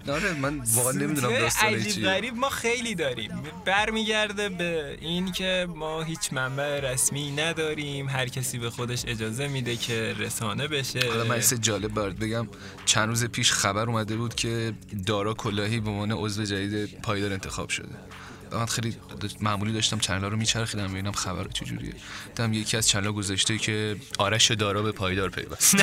آره 0.07 0.33
من 0.33 0.61
واقعا 0.73 0.91
نمی‌دونم 0.91 1.39
داستان 1.39 1.73
عجیب 1.73 2.05
غریب 2.05 2.35
ما 2.35 2.49
خیلی 2.49 2.95
داریم. 2.95 3.31
برمیگرده 3.65 4.49
به 4.49 4.97
این 5.01 5.31
که 5.31 5.67
ما 5.75 6.03
هیچ 6.03 6.33
منبع 6.33 6.79
رسمی 6.79 7.31
نداریم. 7.31 8.09
هر 8.09 8.27
کسی 8.27 8.57
به 8.57 8.69
خودش 8.69 9.03
اجازه 9.07 9.47
میده 9.47 9.75
که 9.75 10.15
رسانه 10.19 10.67
بشه. 10.67 10.99
حالا 11.09 11.23
من 11.23 11.41
جالب 11.61 11.93
برات 11.93 12.15
بگم. 12.15 12.47
چند 12.85 13.09
روز 13.09 13.25
پیش 13.25 13.51
خبر 13.51 13.85
اومده 13.85 14.15
بود 14.15 14.35
که 14.35 14.73
دارا 15.05 15.33
کلاهی 15.33 15.79
به 15.79 15.89
عنوان 15.89 16.11
عضو 16.11 16.43
جدید 16.43 17.01
پایدار 17.01 17.33
انتخاب 17.33 17.69
شده. 17.69 17.95
من 18.53 18.65
خیلی 18.65 18.95
معمولی 19.41 19.73
داشتم 19.73 19.99
channel 19.99 20.23
رو 20.23 20.37
میچرخیدم 20.37 20.87
ببینم 20.87 21.11
خبر 21.11 21.47
چجوریه. 21.53 21.93
دیدم 22.35 22.53
یکی 22.53 22.77
از 22.77 22.87
channel 22.87 23.11
گذاشته 23.11 23.57
که 23.57 23.95
آرش 24.19 24.51
دارا 24.51 24.81
به 24.81 24.91
پایدار 24.91 25.29
پیوست. 25.29 25.75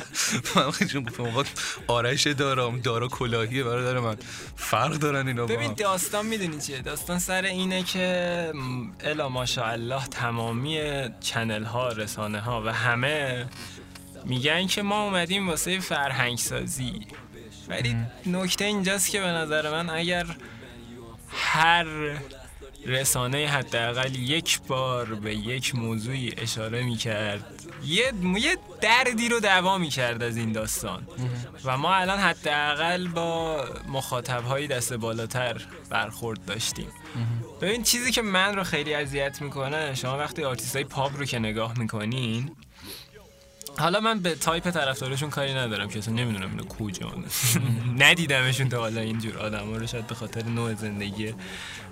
من 0.56 0.70
خیلی 0.70 1.00
گفتم 1.00 1.44
آرش 1.86 2.26
دارا 2.26 2.74
دارا 2.82 3.08
کلاهیه 3.08 3.64
برادر 3.64 3.98
من. 3.98 4.16
فرق 4.56 4.92
دارن 4.92 5.28
اینا 5.28 5.46
ببین 5.46 5.74
داستان 5.74 6.26
می‌دونی 6.26 6.60
چیه؟ 6.60 6.80
داستان 6.80 7.18
سر 7.18 7.44
اینه 7.44 7.82
که 7.82 8.52
الا 9.00 9.28
ماشاءالله 9.28 10.06
تمامی 10.06 10.80
channel 11.20 11.64
ها 11.64 11.88
رسانه 11.88 12.40
ها 12.40 12.62
و 12.62 12.68
همه 12.72 13.46
میگن 14.24 14.66
که 14.66 14.82
ما 14.82 15.04
اومدیم 15.04 15.48
واسه 15.48 15.80
فرهنگ 15.80 16.38
سازی 16.38 17.06
ولی 17.68 17.96
نکته 18.26 18.64
اینجاست 18.64 19.10
که 19.10 19.20
به 19.20 19.26
نظر 19.26 19.70
من 19.70 19.90
اگر 19.90 20.26
هر 21.34 21.86
رسانه 22.86 23.48
حداقل 23.48 24.14
یک 24.14 24.60
بار 24.60 25.14
به 25.14 25.34
یک 25.34 25.74
موضوعی 25.74 26.34
اشاره 26.36 26.82
می 26.82 26.96
کرد 26.96 27.44
یه, 27.84 28.12
یه 28.34 28.56
دردی 28.80 29.28
رو 29.28 29.40
دوا 29.40 29.78
می 29.78 29.88
کرد 29.88 30.22
از 30.22 30.36
این 30.36 30.52
داستان. 30.52 31.06
و 31.64 31.76
ما 31.76 31.94
الان 31.94 32.18
حداقل 32.18 33.08
با 33.08 33.64
مخاطب 33.88 34.44
های 34.44 34.66
دست 34.66 34.92
بالاتر 34.92 35.62
برخورد 35.90 36.44
داشتیم. 36.44 36.88
ببین 37.60 37.82
چیزی 37.82 38.12
که 38.12 38.22
من 38.22 38.56
رو 38.56 38.64
خیلی 38.64 38.94
اذیت 38.94 39.42
می‌کنه 39.42 39.94
شما 39.94 40.18
وقتی 40.18 40.44
آرتیست 40.44 40.76
های 40.76 40.84
پاپ 40.84 41.16
رو 41.16 41.24
که 41.24 41.38
نگاه 41.38 41.78
می‌کنین 41.78 42.50
حالا 43.78 44.00
من 44.00 44.20
به 44.20 44.34
تایپ 44.34 44.70
طرفدارشون 44.70 45.30
کاری 45.30 45.54
ندارم 45.54 45.88
که 45.88 45.98
اصلا 45.98 46.14
نمی‌دونم 46.14 46.50
اینو 46.50 46.64
کجا 46.64 47.12
ندیدمشون 48.04 48.68
تا 48.68 48.78
حالا 48.78 49.00
اینجور 49.00 49.38
آدم 49.38 49.74
رو 49.74 49.86
شاید 49.86 50.06
به 50.06 50.14
خاطر 50.14 50.44
نوع 50.44 50.74
زندگی 50.74 51.34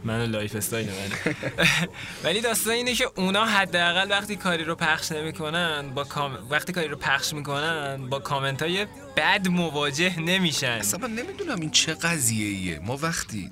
من 0.05 0.21
و 0.21 0.27
lifestyle 0.27 0.89
من. 0.89 1.35
ولی 2.25 2.41
داستان 2.41 2.73
اینه 2.73 2.95
که 2.95 3.11
اونا 3.17 3.45
حداقل 3.45 4.11
وقتی 4.11 4.37
کاری 4.37 4.65
رو 4.65 4.75
پخش 4.75 5.13
نمی‌کنن 5.13 5.91
با 5.95 6.05
کام... 6.05 6.39
وقتی 6.51 6.73
کاری 6.73 6.89
رو 6.89 6.97
پخش 6.97 7.33
می‌کنن 7.33 8.09
با 8.09 8.19
کامنت 8.19 8.63
های 8.63 8.87
بد 9.17 9.49
مواجه 9.49 10.21
نمیشن. 10.21 10.67
اصلا 10.71 11.09
من 11.09 11.15
نمی‌دونم 11.15 11.61
این 11.61 11.71
چه 11.71 11.95
قضیه 11.95 12.47
ایه 12.47 12.79
ما 12.79 12.97
وقتی 12.97 13.51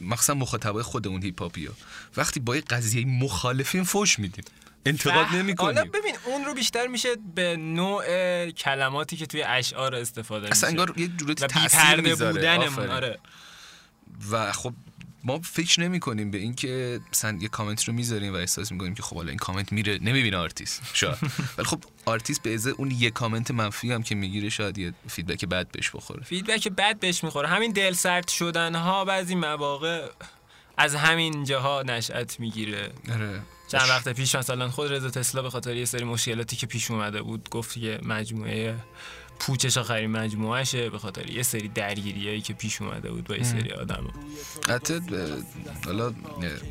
مخصوصا 0.00 0.34
مخاطبای 0.34 0.82
خودمون 0.82 1.22
هیپ 1.22 1.47
هاپیا 1.47 1.72
وقتی 2.16 2.40
با 2.40 2.56
قضیه 2.70 3.06
مخالفین 3.06 3.84
فوش 3.84 4.18
میدیم. 4.18 4.44
انتقاد 4.86 5.26
نمی 5.34 5.54
حالا 5.58 5.84
ببین 5.84 6.14
اون 6.26 6.44
رو 6.44 6.54
بیشتر 6.54 6.86
میشه 6.86 7.08
به 7.34 7.56
نوع 7.56 8.50
کلماتی 8.50 9.16
که 9.16 9.26
توی 9.26 9.42
اشعار 9.42 9.94
استفاده 9.94 10.42
میشه. 10.42 10.52
اصلا 10.52 10.68
انگار 10.68 10.94
یه 10.96 11.08
جوری 11.08 11.34
تاثیر 11.34 12.00
می‌ذاره. 12.00 12.94
آره. 12.94 13.18
و 14.30 14.52
خب 14.52 14.72
ما 15.24 15.40
فکر 15.40 15.80
نمی 15.80 16.00
کنیم 16.00 16.30
به 16.30 16.38
اینکه 16.38 17.00
مثلا 17.12 17.38
یه 17.40 17.48
کامنت 17.48 17.84
رو 17.84 17.94
می‌ذاریم 17.94 18.32
و 18.32 18.36
احساس 18.36 18.72
می‌کنیم 18.72 18.94
که 18.94 19.02
خب 19.02 19.16
حالا 19.16 19.28
این 19.28 19.38
کامنت 19.38 19.72
میره 19.72 19.98
نمی‌بینه 19.98 20.36
آرتیست 20.36 20.82
شاید. 20.92 21.16
ولی 21.58 21.66
خب 21.66 21.84
آرتیست 22.04 22.42
به 22.42 22.54
ازای 22.54 22.72
اون 22.72 22.90
یه 22.90 23.10
کامنت 23.10 23.50
منفی 23.50 23.92
هم 23.92 24.02
که 24.02 24.14
می‌گیره 24.14 24.48
شاید 24.48 24.78
یه 24.78 24.94
feedback 25.08 25.44
بد 25.44 25.70
بهش 25.70 25.90
بخوره. 25.90 26.22
feedback 26.22 26.68
بد 26.68 26.98
بهش 26.98 27.24
می‌خوره. 27.24 27.48
همین 27.48 27.72
دل 27.72 27.92
سرد 27.92 28.28
شدن 28.28 28.74
ها 28.74 29.04
بعضی 29.04 29.34
مواقع 29.34 30.08
از 30.76 30.94
همین 30.94 31.44
جاها 31.44 31.82
نشأت 31.82 32.40
می‌گیره. 32.40 32.92
آره. 33.12 33.40
چند 33.70 33.88
وقت 33.88 34.08
پیش 34.08 34.34
مثلا 34.34 34.70
خود 34.70 34.92
رضا 34.92 35.10
تسلا 35.10 35.42
به 35.42 35.50
خاطر 35.50 35.76
یه 35.76 35.84
سری 35.84 36.04
مشکلاتی 36.04 36.56
که 36.56 36.66
پیش 36.66 36.90
اومده 36.90 37.22
بود 37.22 37.48
گفت 37.50 37.80
که 37.80 38.00
مجموعه 38.02 38.76
پوچش 39.38 39.78
آخرین 39.78 40.10
مجموعهشه 40.10 40.90
به 40.90 40.98
خاطر 40.98 41.30
یه 41.30 41.42
سری 41.42 41.68
درگیریایی 41.68 42.40
که 42.40 42.54
پیش 42.54 42.82
اومده 42.82 43.10
بود 43.10 43.24
با 43.24 43.36
یه 43.36 43.42
سری 43.42 43.70
آدم. 43.70 44.06
حتی 44.68 45.00
حالا 45.84 46.14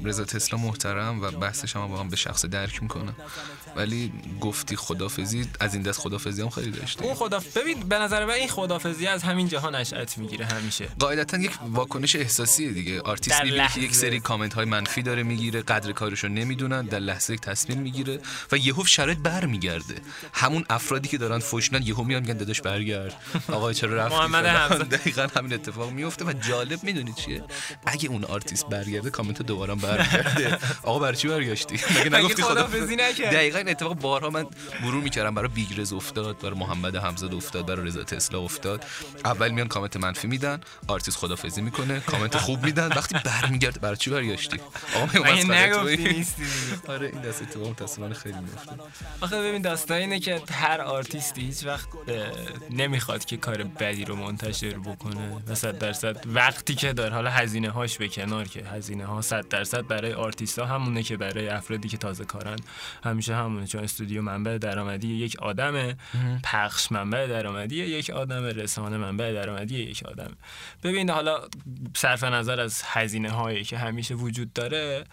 رضا 0.04 0.24
تسلا 0.24 0.60
محترم 0.60 1.22
و 1.22 1.32
بحثش 1.32 1.76
هم 1.76 1.82
واقعا 1.82 2.04
به 2.04 2.16
شخص 2.16 2.45
درک 2.45 2.84
می‌کنه. 2.84 3.14
ولی 3.76 4.11
گفتی 4.41 4.76
خدافزی 4.76 5.47
از 5.59 5.74
این 5.74 5.84
دست 5.84 5.99
خدافزی 5.99 6.41
هم 6.41 6.49
خیلی 6.49 6.72
داشته 6.72 7.05
اون 7.05 7.13
خدا 7.15 7.41
ببین 7.55 7.80
به 7.80 7.95
نظر 7.97 8.26
من 8.26 8.34
این 8.34 8.47
خدافزی 8.47 9.07
از 9.07 9.24
همین 9.24 9.47
جهان 9.47 9.76
نشأت 9.76 10.17
می‌گیره 10.17 10.45
همیشه. 10.45 10.88
قاعدتا 10.99 11.38
یک 11.38 11.51
واکنش 11.72 12.15
احساسیه 12.15 12.72
دیگه. 12.72 13.01
آرتیست 13.01 13.43
می‌بینه 13.43 13.67
که 13.76 13.82
یک 13.82 13.95
سری 13.95 14.20
کامنت 14.20 14.53
های 14.53 14.65
منفی 14.65 15.01
داره 15.01 15.24
می‌گیره 15.24 15.61
قدر 15.61 15.91
کارشو 15.91 16.28
نمی‌دونن 16.28 16.86
در 16.86 16.99
لحظه 16.99 17.34
یک 17.34 17.41
تصمیم 17.41 17.78
می‌گیره 17.78 18.20
و 18.51 18.57
یهو 18.57 18.86
شرایط 18.86 19.17
برمیگرده. 19.17 19.95
همون 20.34 20.65
افرادی 20.70 21.09
که 21.09 21.17
دارن 21.17 21.39
فوشنن 21.39 21.84
یهو 21.84 22.03
میان 22.03 22.22
میگن 22.22 22.38
داداش 22.38 22.61
برگرد. 22.61 23.13
آقا 23.47 23.74
چرا 23.74 23.95
رفتی؟ 23.95 24.15
محمد 24.15 24.45
حمزه. 24.45 24.84
دقیقاً 24.84 25.28
همین 25.36 25.53
اتفاق 25.53 25.91
میفته 25.91 26.26
و 26.26 26.34
جالب 26.34 26.84
می‌دونید 26.84 27.15
چیه؟ 27.15 27.43
اگه 27.86 28.09
اون 28.09 28.24
آرتیست 28.24 28.65
برگرده 28.67 29.09
کامنت 29.09 29.41
دوباره 29.41 29.76
برگرده 29.76 30.57
آقا 30.84 30.99
برای 30.99 31.15
چی 31.17 31.28
برگشتی؟ 31.28 31.80
مگه 31.99 32.17
نگفتی 32.17 32.41
خدافظی 32.41 32.95
نکرد 32.95 33.34
دقیقاً 33.34 33.59
این 33.60 33.70
اتفاق 33.70 33.93
بارها 33.93 34.30
من 34.30 34.45
مرور 34.82 35.03
می‌کردم 35.03 35.36
برای 35.36 35.49
بیگرز 35.49 35.93
افتاد 35.93 36.39
برای 36.39 36.55
محمد 36.55 36.95
حمزه 36.95 37.36
افتاد 37.36 37.66
برای 37.66 37.88
رضا 37.88 38.03
تسلا 38.03 38.39
افتاد. 38.39 38.86
اول 39.26 39.49
میان 39.49 39.68
کامنت 39.68 39.97
منفی 39.97 40.28
میدن 40.28 40.62
آرتیست 40.88 41.18
خدافظی 41.18 41.62
می‌کنه 41.62 41.99
کامنت 41.99 42.38
خوب 42.38 42.66
میدن. 42.66 42.88
وقتی 42.88 43.16
برمیگرده 43.26 43.80
برای 43.80 43.97
چی 43.97 44.10
برگشتی؟ 44.10 44.60
آقا 44.95 45.34
نگفتی 45.34 46.14
نیستی؟ 46.14 46.43
آره 46.88 47.07
این 47.07 47.22
دست 47.22 47.41
اتفاق 47.41 47.70
متأسفانه 47.70 48.14
خیلی 48.14 48.39
میفته 48.39 48.72
آخه 49.22 49.41
ببین 49.41 49.62
داستان 49.62 49.97
اینه 49.97 50.20
که 50.20 50.41
هر 50.51 50.82
آرتیستی 50.82 51.41
هیچ 51.41 51.66
وقت 51.66 51.88
نمی‌خواد 52.70 53.26
که 53.26 53.38
کار 53.38 53.64
بدی 53.64 54.05
رو 54.05 54.16
منتشر 54.16 54.78
بکنه 54.78 55.43
و 55.47 55.55
صد 55.55 55.78
درصد 55.78 56.24
وقتی 56.26 56.76
که 56.76 56.93
داره. 56.93 57.14
حالا 57.14 57.30
هزینه 57.30 57.70
هاش 57.70 57.97
به 57.97 58.07
کنار 58.07 58.47
که 58.47 58.64
هزینه 58.64 59.05
ها 59.05 59.22
صد 59.22 59.47
درصد 59.47 59.88
برای 59.88 60.14
آرتیست 60.14 60.60
ها 60.60 60.66
همونه 60.66 61.03
که 61.03 61.18
برای 61.18 61.49
افرادی 61.49 61.89
که 61.89 61.97
تازه 61.97 62.26
کارن. 62.26 62.55
همیشه 63.03 63.36
همونه 63.50 63.68
چون 63.68 63.84
استودیو 63.84 64.22
منبع 64.22 64.58
درآمدی 64.58 65.08
یک 65.08 65.39
آدمه 65.39 65.97
پخش 66.43 66.91
منبع 66.91 67.28
درآمدی 67.28 67.76
یک 67.76 68.10
آدم 68.10 68.43
رسانه 68.43 68.97
منبع 68.97 69.34
درآمدی 69.34 69.76
یک 69.76 70.04
آدم 70.04 70.32
ببین 70.84 71.10
حالا 71.10 71.41
صرف 71.97 72.24
نظر 72.24 72.60
از 72.60 72.82
هزینه 72.86 73.30
هایی 73.30 73.64
که 73.64 73.78
همیشه 73.78 74.16
وجود 74.16 74.54
داره 74.54 75.04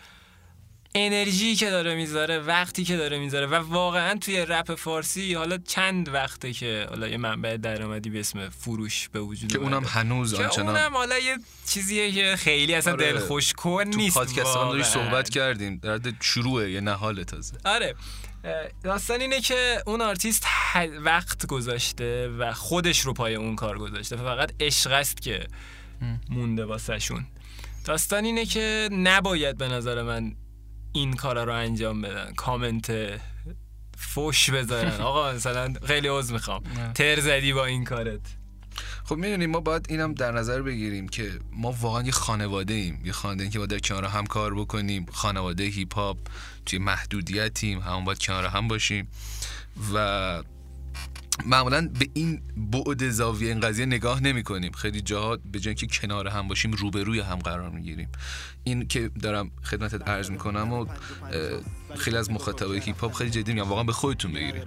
انرژی 0.94 1.54
که 1.54 1.70
داره 1.70 1.94
می‌ذاره 1.94 2.38
وقتی 2.38 2.84
که 2.84 2.96
داره 2.96 3.18
می‌ذاره 3.18 3.46
و 3.46 3.54
واقعا 3.54 4.18
توی 4.18 4.46
رپ 4.46 4.74
فارسی 4.74 5.34
حالا 5.34 5.58
چند 5.58 6.08
وقته 6.08 6.52
که 6.52 6.86
حالا 6.88 7.08
یه 7.08 7.16
منبع 7.16 7.56
درآمدی 7.56 8.10
به 8.10 8.20
اسم 8.20 8.48
فروش 8.48 9.08
به 9.08 9.20
وجود 9.20 9.52
که 9.52 9.58
اونم 9.58 9.84
هنوز 9.84 10.34
که 10.34 10.44
آنچنان. 10.44 10.76
اونم 10.76 10.94
حالا 10.94 11.18
یه 11.18 11.38
چیزیه 11.66 12.12
که 12.12 12.36
خیلی 12.36 12.74
اصلا 12.74 12.92
آره. 12.92 13.12
دلخوش 13.12 13.52
کن 13.52 13.90
تو 13.90 13.98
نیست 13.98 14.14
پادکست 14.14 14.56
هم. 14.56 14.82
صحبت 14.82 15.28
کردیم 15.28 15.76
در 15.76 15.94
حد 15.94 16.22
شروعه 16.22 16.70
یه 16.70 16.80
نهال 16.80 17.22
تازه. 17.24 17.56
آره. 17.64 17.94
داستان 18.82 19.20
اینه 19.20 19.40
که 19.40 19.82
اون 19.86 20.00
آرتیست 20.00 20.46
وقت 21.00 21.46
گذاشته 21.46 22.28
و 22.28 22.52
خودش 22.52 23.00
رو 23.00 23.12
پای 23.12 23.34
اون 23.34 23.56
کار 23.56 23.78
گذاشته 23.78 24.16
و 24.16 24.18
فقط 24.18 24.52
عشق 24.60 24.92
است 24.92 25.22
که 25.22 25.46
مونده 26.30 26.64
واسه 26.64 26.98
شون 26.98 27.26
داستان 27.84 28.24
اینه 28.24 28.44
که 28.44 28.88
نباید 28.92 29.58
به 29.58 29.68
نظر 29.68 30.02
من 30.02 30.36
این 30.92 31.12
کارا 31.12 31.44
رو 31.44 31.52
انجام 31.52 32.02
بدن. 32.02 32.32
کامنت 32.32 32.92
فوش 33.98 34.50
بذارن. 34.50 35.00
آقا 35.10 35.32
مثلا 35.32 35.74
خیلی 35.84 36.08
عذر 36.08 36.32
می‌خوام. 36.32 36.62
تر 36.94 37.20
زدی 37.20 37.52
با 37.52 37.66
این 37.66 37.84
کارت. 37.84 38.20
خب 39.04 39.16
می‌دونیم 39.16 39.50
ما 39.50 39.60
باید 39.60 39.86
اینم 39.88 40.14
در 40.14 40.32
نظر 40.32 40.62
بگیریم 40.62 41.08
که 41.08 41.38
ما 41.52 41.72
واقعا 41.80 42.02
یه 42.02 42.12
خانواده 42.12 42.74
ایم 42.74 43.02
یه 43.04 43.12
خانواده 43.12 43.42
ایم 43.42 43.52
که 43.52 43.58
با 43.58 43.66
در 43.66 43.78
کنار 43.78 44.04
هم 44.04 44.26
کار 44.26 44.54
بکنیم. 44.54 45.06
خانواده 45.12 45.64
هیپ 45.64 45.94
هاپ. 45.94 46.18
توی 46.66 46.78
محدودیتیم 46.78 47.78
همون 47.78 48.04
باید 48.04 48.18
کنار 48.18 48.46
هم 48.46 48.68
باشیم. 48.68 49.08
و 49.94 50.42
معمولا 51.46 51.88
به 51.98 52.08
این 52.14 52.42
بعد 52.56 53.08
زاویه 53.10 53.48
این 53.48 53.60
قضیه 53.60 53.86
نگاه 53.86 54.20
نمی 54.20 54.42
کنیم 54.42 54.72
خیلی 54.72 55.00
جاها 55.00 55.38
به 55.52 55.60
جای 55.60 55.74
که 55.74 55.86
کنار 55.86 56.28
هم 56.28 56.48
باشیم 56.48 56.72
روبروی 56.72 57.20
هم 57.20 57.38
قرار 57.38 57.70
می‌گیریم. 57.70 58.08
این 58.66 58.88
که 58.88 59.10
دارم 59.22 59.50
خدمتت 59.64 60.08
عرض 60.08 60.30
می‌کنم 60.30 60.72
و 60.72 60.86
خیلی 61.96 62.16
از 62.16 62.30
مخاطبای 62.30 62.80
هیپ 62.80 63.00
هاپ 63.00 63.12
خیلی 63.12 63.30
جدی 63.30 63.52
میگم 63.52 63.68
واقعا 63.68 63.84
به 63.84 63.92
خودتون 63.92 64.32
بگیرید. 64.32 64.64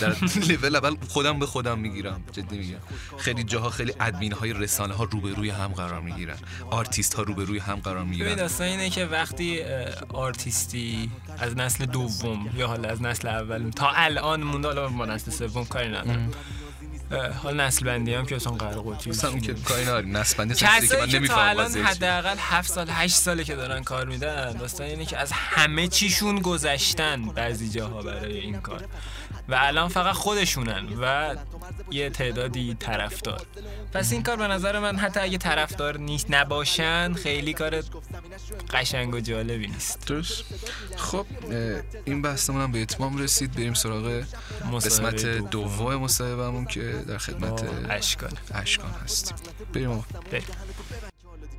در 0.00 0.16
لول 0.48 0.76
اول 0.76 0.96
خودم 1.08 1.38
به 1.38 1.46
خودم 1.46 1.78
می‌گیرم 1.78 2.24
جدی 2.32 2.58
میگم. 2.58 2.78
خیلی 3.18 3.44
جاها 3.44 3.70
خیلی 3.70 3.92
ادمین 4.00 4.32
های 4.32 4.52
رسانه 4.52 4.94
ها 4.94 5.04
روبروی 5.04 5.50
هم 5.50 5.68
قرار 5.68 6.00
می‌گیرن. 6.00 6.36
آرتیست 6.70 7.14
ها 7.14 7.22
روبروی 7.22 7.58
هم 7.58 7.74
قرار 7.74 7.96
ببین 7.96 8.10
می‌گیرن 8.10 8.34
داستان 8.34 8.66
اینه 8.66 8.90
که 8.90 9.06
وقتی 9.06 9.60
آرتیستی 10.08 11.10
از 11.38 11.56
نسل 11.56 11.86
دوم 11.86 12.50
یا 12.56 12.66
حالا 12.66 12.88
از 12.88 13.02
نسل 13.02 13.28
اول 13.28 13.70
تا 13.70 13.90
الان 13.90 14.42
مونده 14.42 14.68
حالا 14.68 14.88
با 14.88 15.06
نسل 15.06 15.30
سوم 15.30 15.64
کاری 15.64 15.88
ندارم. 15.88 16.30
اه، 17.10 17.32
حالا 17.32 17.66
نسل 17.66 17.86
بندی 17.86 18.14
هم 18.14 18.26
که 18.26 18.36
اصلا 18.36 18.52
قرار 18.52 18.82
قطعی 18.82 19.10
مثلا 19.12 19.30
اون 19.30 19.40
که 19.40 19.54
کاری 19.54 19.82
نداری 19.82 20.10
نسل 20.10 20.29
بنده 20.29 20.54
چیزی 20.54 20.70
که 20.80 20.86
کسایی 20.86 21.12
من 21.18 21.22
که 21.22 21.28
تا 21.28 21.42
الان. 21.42 21.72
حداقل 21.76 22.36
7 22.38 22.70
سال 22.70 22.86
8 22.90 23.14
ساله 23.14 23.44
که 23.44 23.56
دارن 23.56 23.82
کار 23.82 24.06
میدن 24.06 24.52
داستان 24.52 24.86
اینه 24.86 25.04
که 25.04 25.16
از 25.18 25.32
همه 25.32 25.88
چیشون 25.88 26.38
گذشتن 26.38 27.26
بعضی 27.26 27.68
جاها 27.68 28.02
برای 28.02 28.38
این 28.38 28.60
کار. 28.60 28.84
و 29.48 29.54
الان 29.58 29.88
فقط 29.88 30.14
خودشونن 30.14 30.86
و 31.00 31.34
یه 31.90 32.10
تعدادی 32.10 32.76
طرفدار. 32.80 33.42
پس 33.92 34.12
این 34.12 34.22
کار 34.22 34.36
به 34.36 34.46
نظر 34.46 34.78
من 34.78 34.96
حتی 34.96 35.20
اگه 35.20 35.38
طرفدار 35.38 35.98
نیست 35.98 36.26
نباشن 36.30 37.12
خیلی 37.12 37.52
کار 37.52 37.82
قشنگ 38.72 39.14
و 39.14 39.20
جالبی 39.20 39.66
نیست. 39.66 40.06
درست. 40.06 40.44
خب 40.96 41.26
این 42.04 42.22
بحثمون 42.22 42.62
هم 42.62 42.72
به 42.72 42.82
اتمام 42.82 43.18
رسید. 43.18 43.52
بریم 43.52 43.74
سراغ 43.74 44.22
قسمت. 44.74 45.24
دوم 45.26 45.96
مصاحبهمون 45.96 46.64
که 46.64 46.99
در 47.04 47.18
خدمت 47.18 47.64
با 47.64 47.88
اشکال 47.88 48.30
اشکان. 48.54 48.90
هستیم. 49.04 49.36
بریم. 49.72 50.04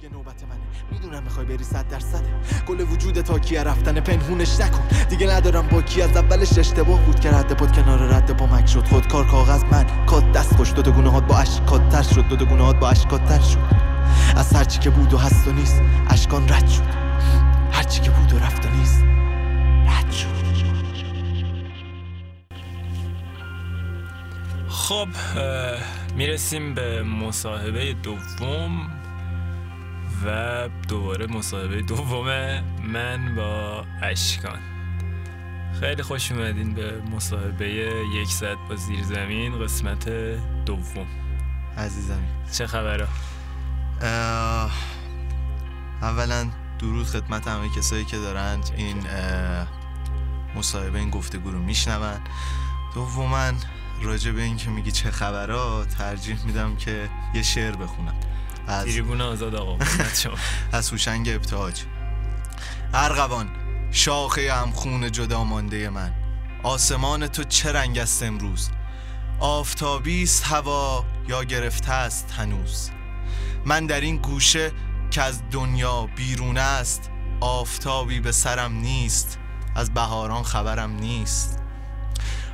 دیگه 0.01 0.13
نوبت 0.13 0.43
منه 0.43 0.61
می‌دونم 0.91 1.23
می‌خوای 1.23 1.45
بری 1.45 1.63
صد 1.63 1.87
درصد. 1.87 2.21
کل 2.67 2.81
وجود 2.81 3.21
تا 3.21 3.39
کیه؟ 3.39 3.63
رفتن 3.63 3.99
پنهونش 3.99 4.59
نکن. 4.59 4.87
دیگه 5.09 5.27
ندارم 5.27 5.67
با 5.67 5.81
کی. 5.81 6.01
از 6.01 6.17
اولش 6.17 6.57
اشتباه 6.57 7.01
بود 7.05 7.19
که 7.19 7.31
رد 7.31 7.53
پاد 7.53 7.75
کنار 7.75 7.99
رد 7.99 8.37
با 8.37 8.45
مک 8.45 8.67
شد. 8.67 8.87
خودکار 8.87 9.27
کاغذ 9.27 9.63
من. 9.63 10.05
کات 10.05 10.31
دست 10.31 10.55
خوش 10.55 10.73
دو 10.73 10.81
تا 10.81 10.91
گونه 10.91 11.11
هات 11.11 11.23
با 11.23 11.37
اشکات 11.37 11.89
تر 11.89 12.01
شد. 12.01 12.27
دو 12.27 12.35
تا 12.35 12.45
گونه 12.45 12.63
هات 12.63 12.79
با 12.79 12.89
اشکات 12.89 13.25
تر 13.25 13.41
شد. 13.41 13.91
از 14.35 14.53
هرچی 14.53 14.79
که 14.79 14.89
بود 14.89 15.13
و 15.13 15.17
هست 15.17 15.47
و 15.47 15.51
نیست 15.51 15.81
اشکان 16.09 16.49
رد 16.49 16.67
شد. 16.67 16.83
هرچی 17.71 18.01
که 18.01 18.09
بود 18.11 18.33
و 18.33 18.39
رفت 18.39 18.65
و 18.65 18.69
نیست 18.69 19.03
رد 19.87 20.11
شد. 20.11 20.40
خب 24.91 25.07
می‌رسیم 26.15 26.73
به 26.73 27.03
مصاحبه 27.03 27.93
دوم 27.93 28.89
و 30.25 30.69
دوباره 30.87 31.27
مصاحبه 31.27 31.81
دوم 31.81 32.27
من 32.83 33.35
با 33.35 33.85
اشکان. 34.01 34.59
خیلی 35.79 36.03
خوش 36.03 36.31
اومدین 36.31 36.73
به 36.73 37.01
مصاحبه 37.01 37.69
یک 38.13 38.27
ساعت 38.27 38.57
با 38.69 38.75
زیر 38.75 39.03
زمین 39.03 39.59
قسمت 39.59 40.09
دوم. 40.65 41.07
عزیزمی 41.77 42.27
چه 42.51 42.67
خبره؟ 42.67 43.07
اولا 46.01 46.49
درود 46.79 47.05
خدمت 47.05 47.47
همه 47.47 47.69
کسایی 47.77 48.05
که 48.05 48.17
دارن 48.17 48.59
این 48.77 48.97
مصاحبه 50.55 50.99
این 50.99 51.09
گفتگو 51.09 51.51
رو 51.51 51.59
میشنون. 51.59 52.19
دوما 52.93 53.51
راجع 54.03 54.31
به 54.31 54.41
این 54.41 54.57
که 54.57 54.69
میگی 54.69 54.91
چه 54.91 55.11
خبرها 55.11 55.85
ترجیح 55.97 56.45
میدم 56.45 56.75
که 56.75 57.09
یه 57.33 57.43
شعر 57.43 57.75
بخونم. 57.75 58.15
از 58.67 58.85
تریبون 58.85 59.21
آزاد 59.21 59.55
آقا. 59.55 59.77
از 60.71 60.89
هوشنگ 60.89 61.29
ابتهاج. 61.29 61.83
ارغوان 62.93 63.49
شاخه 63.91 64.53
هم 64.53 64.71
خون 64.71 65.11
جدا 65.11 65.43
مانده 65.43 65.89
من. 65.89 66.13
آسمان 66.63 67.27
تو 67.27 67.43
چه 67.43 67.71
رنگ 67.71 67.97
است 67.97 68.23
امروز؟ 68.23 68.69
آفتابی 69.39 70.23
است 70.23 70.43
هوا 70.43 71.05
یا 71.27 71.43
گرفته 71.43 71.91
است 71.91 72.31
هنوز؟ 72.37 72.89
من 73.65 73.85
در 73.85 74.01
این 74.01 74.17
گوشه 74.17 74.71
که 75.11 75.21
از 75.21 75.41
دنیا 75.51 76.09
بیرون 76.15 76.57
است 76.57 77.09
آفتابی 77.39 78.19
به 78.19 78.31
سرم 78.31 78.73
نیست 78.73 79.39
از 79.75 79.93
بهاران 79.93 80.43
خبرم 80.43 80.91
نیست. 80.91 81.59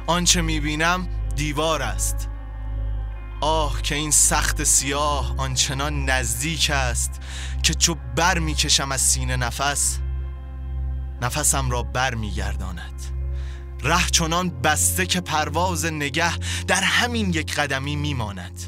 آنچه 0.07 0.41
می‌بینم 0.41 1.07
دیوار 1.37 1.81
است. 1.81 2.29
آه 3.41 3.81
که 3.81 3.95
این 3.95 4.11
سخت 4.11 4.63
سیاه 4.63 5.35
آنچنان 5.37 6.09
نزدیک 6.09 6.69
است 6.69 7.11
که 7.63 7.73
چو 7.73 7.95
بر 8.15 8.39
می‌کشم 8.39 8.91
از 8.91 9.01
سینه 9.01 9.35
نفس 9.35 9.99
نفسم 11.21 11.71
را 11.71 11.83
بر 11.83 12.15
میگرداند. 12.15 13.01
ره 13.83 14.05
چنان 14.09 14.49
بسته 14.49 15.05
که 15.05 15.21
پرواز 15.21 15.85
نگه 15.85 16.37
در 16.67 16.81
همین 16.81 17.29
یک 17.33 17.55
قدمی 17.55 17.95
میماند. 17.95 18.63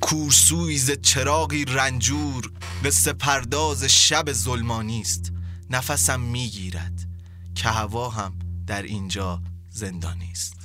کورسوی 0.00 0.78
ز 0.78 0.90
چراغی 0.90 1.64
رنجور 1.64 2.52
قصه 2.84 3.12
پرداز 3.12 3.84
شب 3.84 4.32
ظلمانی 4.32 5.00
است. 5.00 5.32
نفسم 5.70 6.20
می‌گیرد 6.20 7.06
که 7.54 7.68
هوا 7.68 8.10
هم 8.10 8.32
در 8.66 8.82
اینجا 8.82 9.42
زندانی 9.70 10.30
است. 10.32 10.61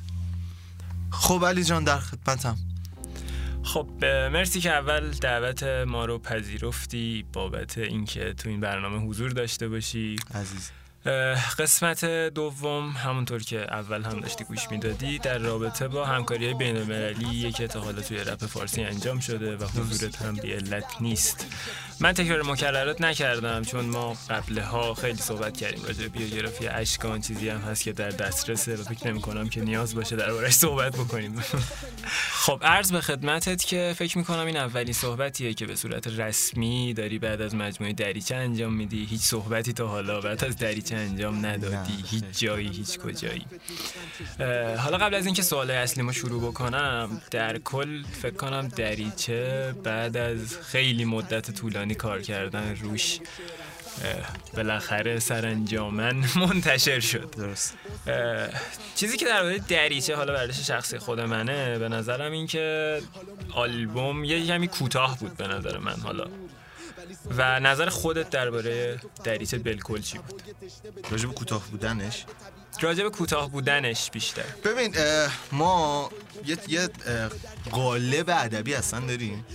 خب 1.12 1.46
علی 1.46 1.64
جان 1.64 1.84
در 1.84 2.00
خدمتم. 2.00 2.58
خب 3.64 4.06
مرسی 4.06 4.60
که 4.60 4.72
اول 4.72 5.12
دعوت 5.12 5.64
ما 5.64 6.06
رو 6.06 6.20
پذیرفتی 6.20 7.26
بابت 7.34 7.78
اینکه 7.78 8.34
تو 8.34 8.50
این 8.50 8.60
برنامه 8.60 8.98
حضور 8.98 9.32
داشته 9.32 9.70
باشی. 9.70 10.16
عزیز 10.34 10.72
قسمت 11.60 12.06
دوم 12.06 12.90
همونطور 12.90 13.44
که 13.44 13.60
اول 13.60 14.04
هم 14.04 14.20
داشتی 14.20 14.44
گوش 14.44 14.72
می‌دادی 14.72 15.20
در 15.20 15.38
رابطه 15.38 15.88
با 15.88 16.06
همکاری 16.06 16.54
بین 16.54 16.78
المللی 16.78 17.52
که 17.52 17.68
تا 17.68 17.82
حالا 17.82 18.02
توی 18.02 18.18
رپ 18.18 18.46
فارسی 18.46 18.84
انجام 18.84 19.20
شده 19.20 19.58
و 19.58 19.64
حضورت 19.64 20.22
هم 20.22 20.36
بی 20.36 20.52
علت 20.52 20.86
نیست. 21.02 21.46
من 22.00 22.14
تکرار 22.14 22.44
مکررات 22.44 23.02
نکردم 23.02 23.64
چون 23.64 23.86
ما 23.86 24.18
قبلها 24.30 24.94
خیلی 24.94 25.18
صحبت 25.18 25.58
کردیم 25.58 25.86
راجع 25.86 26.02
به 26.02 26.08
بیوگرافی 26.08 26.68
اشکان 26.68 27.22
چیزی 27.22 27.50
هم 27.50 27.60
هست 27.60 27.84
که 27.84 27.94
در 27.94 28.10
دسترسه 28.10 28.76
و 28.76 28.84
فکر 28.84 29.08
نمی 29.08 29.22
کنم 29.22 29.50
که 29.50 29.62
نیاز 29.62 29.96
باشه 29.96 30.16
دربارش 30.16 30.54
صحبت 30.54 30.96
بکنیم. 30.96 31.42
خب 32.46 32.60
عرض 32.64 32.92
به 32.92 33.02
خدمتت 33.02 33.64
که 33.64 33.94
فکر 33.98 34.18
می‌کنم 34.18 34.46
این 34.46 34.58
اولین 34.58 34.94
صحبتیه 34.94 35.54
که 35.54 35.66
به 35.66 35.76
صورت 35.76 36.08
رسمی 36.08 36.94
داری 36.94 37.20
بعد 37.20 37.42
از 37.42 37.56
مجموعه 37.56 37.94
دریچه 37.94 38.36
انجام 38.36 38.74
میدی. 38.74 39.06
هیچ 39.06 39.22
صحبتی 39.22 39.74
تا 39.74 39.88
حالا 39.88 40.22
بعد 40.22 40.44
از 40.44 40.58
دریچه 40.58 40.97
انجام 40.98 41.46
ندادی. 41.46 42.04
هیچ 42.10 42.24
جایی 42.38 42.68
هیچ 42.68 43.00
کجایی. 43.00 43.46
حالا 44.78 44.98
قبل 44.98 45.16
از 45.16 45.26
اینکه 45.26 45.42
سوال 45.42 45.72
اصلی 45.72 46.04
ما 46.04 46.12
شروع 46.12 46.42
بکنم 46.52 47.22
در 47.32 47.58
کل 47.58 48.04
فکر 48.04 48.36
کنم 48.36 48.68
دریچه 48.68 49.74
بعد 49.84 50.18
از 50.18 50.58
خیلی 50.58 51.06
مدت 51.06 51.52
طولانی 51.52 51.96
کار 51.96 52.22
کردن 52.22 52.76
روش 52.76 53.20
بالاخره 54.56 55.20
سرانجامن 55.20 56.16
منتشر 56.42 57.00
شد. 57.00 57.36
درست. 57.38 57.78
چیزی 58.96 59.18
که 59.18 59.26
درباره 59.26 59.58
دریچه 59.60 60.16
حالا 60.16 60.34
برداشت 60.34 60.64
شخصی 60.64 60.98
خود 60.98 61.20
منه 61.20 61.80
به 61.80 61.90
نظرم 61.90 62.32
این 62.32 62.48
که 62.48 62.98
آلبوم 63.54 64.24
یه 64.24 64.46
کمی 64.48 64.68
کوتاه 64.68 65.20
بود 65.20 65.38
به 65.38 65.48
نظر 65.48 65.78
من 65.78 65.96
حالا. 66.04 66.26
و 67.38 67.60
نظر 67.60 67.90
خودت 67.90 68.30
درباره 68.30 69.00
دریچه 69.24 69.58
بالکل 69.58 70.02
چی 70.02 70.18
بود؟ 70.18 70.42
راجب 71.12 71.32
کوتاه 71.32 71.68
بودنش 71.72 72.26
راجع 72.82 73.04
به 73.04 73.10
کوتاه 73.10 73.50
بودنش 73.50 74.12
بیشتر. 74.12 74.44
ببین 74.64 74.96
ما 75.52 76.10
یه, 76.46 76.58
یه 76.68 76.90
قالب 77.72 78.30
ادبی 78.30 78.74
اصلا 78.74 79.00
داریم. 79.00 79.46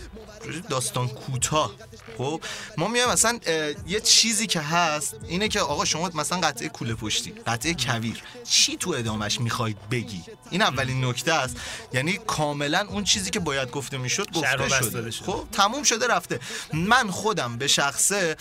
راجب 0.45 0.69
داستان 0.69 1.09
کوتاه. 1.09 1.75
خب 2.19 2.41
ما 2.77 2.89
میایم 2.89 3.09
مثلا 3.09 3.41
یه 3.87 4.01
چیزی 4.01 4.47
که 4.47 4.61
هست 4.61 5.17
اینه 5.29 5.49
که 5.49 5.61
آقا 5.61 5.85
شما 5.85 6.11
مثلا 6.15 6.41
قطعه 6.41 6.69
کوله 6.69 6.95
پشتی 6.95 7.33
قطعه 7.47 7.75
کویر 7.75 8.23
چی 8.45 8.77
تو 8.77 8.91
ادامش 8.91 9.41
می‌خواید 9.41 9.77
بگی؟ 9.91 10.25
این 10.51 10.63
اولین 10.63 11.05
نکته 11.05 11.33
است. 11.33 11.57
یعنی 11.93 12.19
کاملا 12.27 12.87
اون 12.89 13.05
چیزی 13.05 13.31
که 13.31 13.41
باید 13.41 13.71
گفته 13.71 13.99
می‌شد 13.99 14.31
گفته 14.33 14.69
شده. 14.69 15.11
شده. 15.11 15.33
خب 15.33 15.45
تموم 15.53 15.83
شده 15.83 16.07
رفته. 16.07 16.41
من 16.73 17.11
خودم 17.11 17.59
به 17.59 17.67
شخصه 17.67 18.37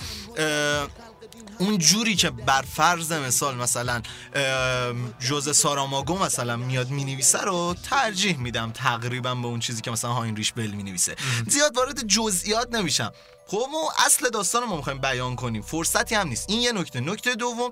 اون 1.60 1.78
جوری 1.78 2.16
که 2.16 2.30
بر 2.30 2.62
فرض 2.62 3.12
مثال 3.12 3.56
مثلا 3.56 4.02
جوز 5.20 5.58
ساراماگو 5.58 6.18
مثلا 6.18 6.56
میاد 6.56 6.90
می‌نویسه 6.90 7.40
رو 7.42 7.76
ترجیح 7.90 8.38
میدم 8.38 8.72
تقریبا 8.72 9.36
به 9.36 9.48
اون 9.48 9.60
چیزی 9.60 9.82
که 9.82 9.92
مثلا 9.92 10.12
هاینریش 10.14 10.54
بل 10.54 10.72
می‌نویسه. 10.72 11.16
زیاد 11.48 11.78
وارد 11.78 12.08
جزئیات 12.08 12.76
نمیشم. 12.76 13.12
خب 13.52 13.68
ما 13.72 13.94
اصل 14.06 14.30
داستان 14.30 14.62
رو 14.62 14.68
ما 14.68 14.76
می‌خوایم 14.76 15.00
بیان 15.00 15.36
کنیم. 15.36 15.62
فرصتی 15.62 16.16
هم 16.16 16.28
نیست. 16.28 16.50
این 16.50 16.62
یه 16.62 16.72
نکته. 16.72 17.00
نکته 17.00 17.36
دوم 17.36 17.70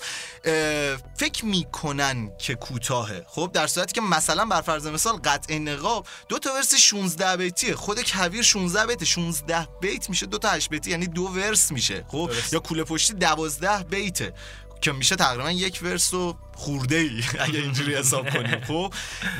فکر 1.17 1.45
می‌کنن 1.45 2.31
که 2.37 2.55
کوتاهه. 2.55 3.25
خب 3.27 3.51
در 3.53 3.67
صورتی 3.67 3.93
که 3.93 4.01
مثلا 4.01 4.45
بر 4.45 4.61
فرض 4.61 4.87
مثال 4.87 5.15
قطع 5.15 5.57
نقاب 5.57 6.07
دو 6.29 6.39
تا 6.39 6.53
ورس 6.53 6.75
16 6.75 7.37
بیتیه. 7.37 7.75
خود 7.75 8.11
کویر 8.11 8.41
16 8.41 8.85
بیت 8.85 9.03
16 9.03 9.67
بیت 9.81 10.09
میشه 10.09 10.25
دو 10.25 10.37
تا 10.37 10.49
8 10.49 10.69
بیتی 10.69 10.91
یعنی 10.91 11.07
دو 11.07 11.23
ورس 11.23 11.71
میشه. 11.71 12.05
خب 12.07 12.29
درست. 12.33 12.53
یا 12.53 12.59
کوله 12.59 12.83
پشتی 12.83 13.13
12 13.13 13.83
بیته. 13.83 14.33
که 14.81 14.91
میشه 14.91 15.15
تقریبا 15.15 15.51
یک 15.51 15.79
ورس 15.83 16.13
و 16.13 16.37
خورده 16.59 16.95
ای 16.95 17.23
اگه 17.45 17.59
اینجوری 17.59 17.95
حساب 17.95 18.29
کنیم 18.29 18.61
خب؟ 18.67 18.93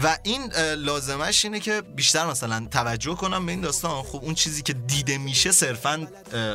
و 0.04 0.18
این 0.24 0.54
لازمش 0.78 1.46
اینه 1.46 1.60
که 1.60 1.82
بیشتر 1.82 2.26
مثلا 2.26 2.68
توجه 2.72 3.16
کنم 3.16 3.46
به 3.46 3.52
این 3.52 3.62
داستان. 3.62 4.04
خب 4.04 4.20
اون 4.24 4.36
چیزی 4.36 4.62
که 4.62 4.74
دیده 4.74 5.18
میشه 5.18 5.52
صرفا 5.52 6.08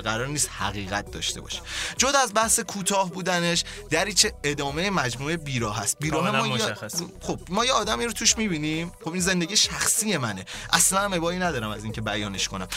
قرار 0.05 0.27
نیست 0.27 0.51
حقیقت 0.59 1.11
داشته 1.11 1.41
باشه. 1.41 1.61
جدا 1.99 2.19
از 2.19 2.35
بحث 2.35 2.61
کوتاه 2.61 3.11
بودنش 3.11 3.65
دریچه 3.91 4.33
ادامه 4.45 4.91
مجموعه 4.91 5.37
بیراه 5.37 5.79
هست 5.79 5.97
بیراه 6.01 6.31
ما 6.31 6.55
مشخص. 6.55 7.03
خب 7.21 7.41
ما 7.49 7.65
یه 7.65 7.73
آدمی 7.73 8.05
رو 8.05 8.13
توش 8.13 8.39
می‌بینیم. 8.39 8.93
خب 9.05 9.13
این 9.13 9.23
زندگی 9.23 9.57
شخصی 9.57 10.17
منه. 10.17 10.45
اصلا 10.73 11.01
هم 11.01 11.13
ابایی 11.13 11.39
ندارم 11.39 11.71
از 11.71 11.85
اینکه 11.85 12.01
بیانش 12.01 12.49
کنم. 12.49 12.69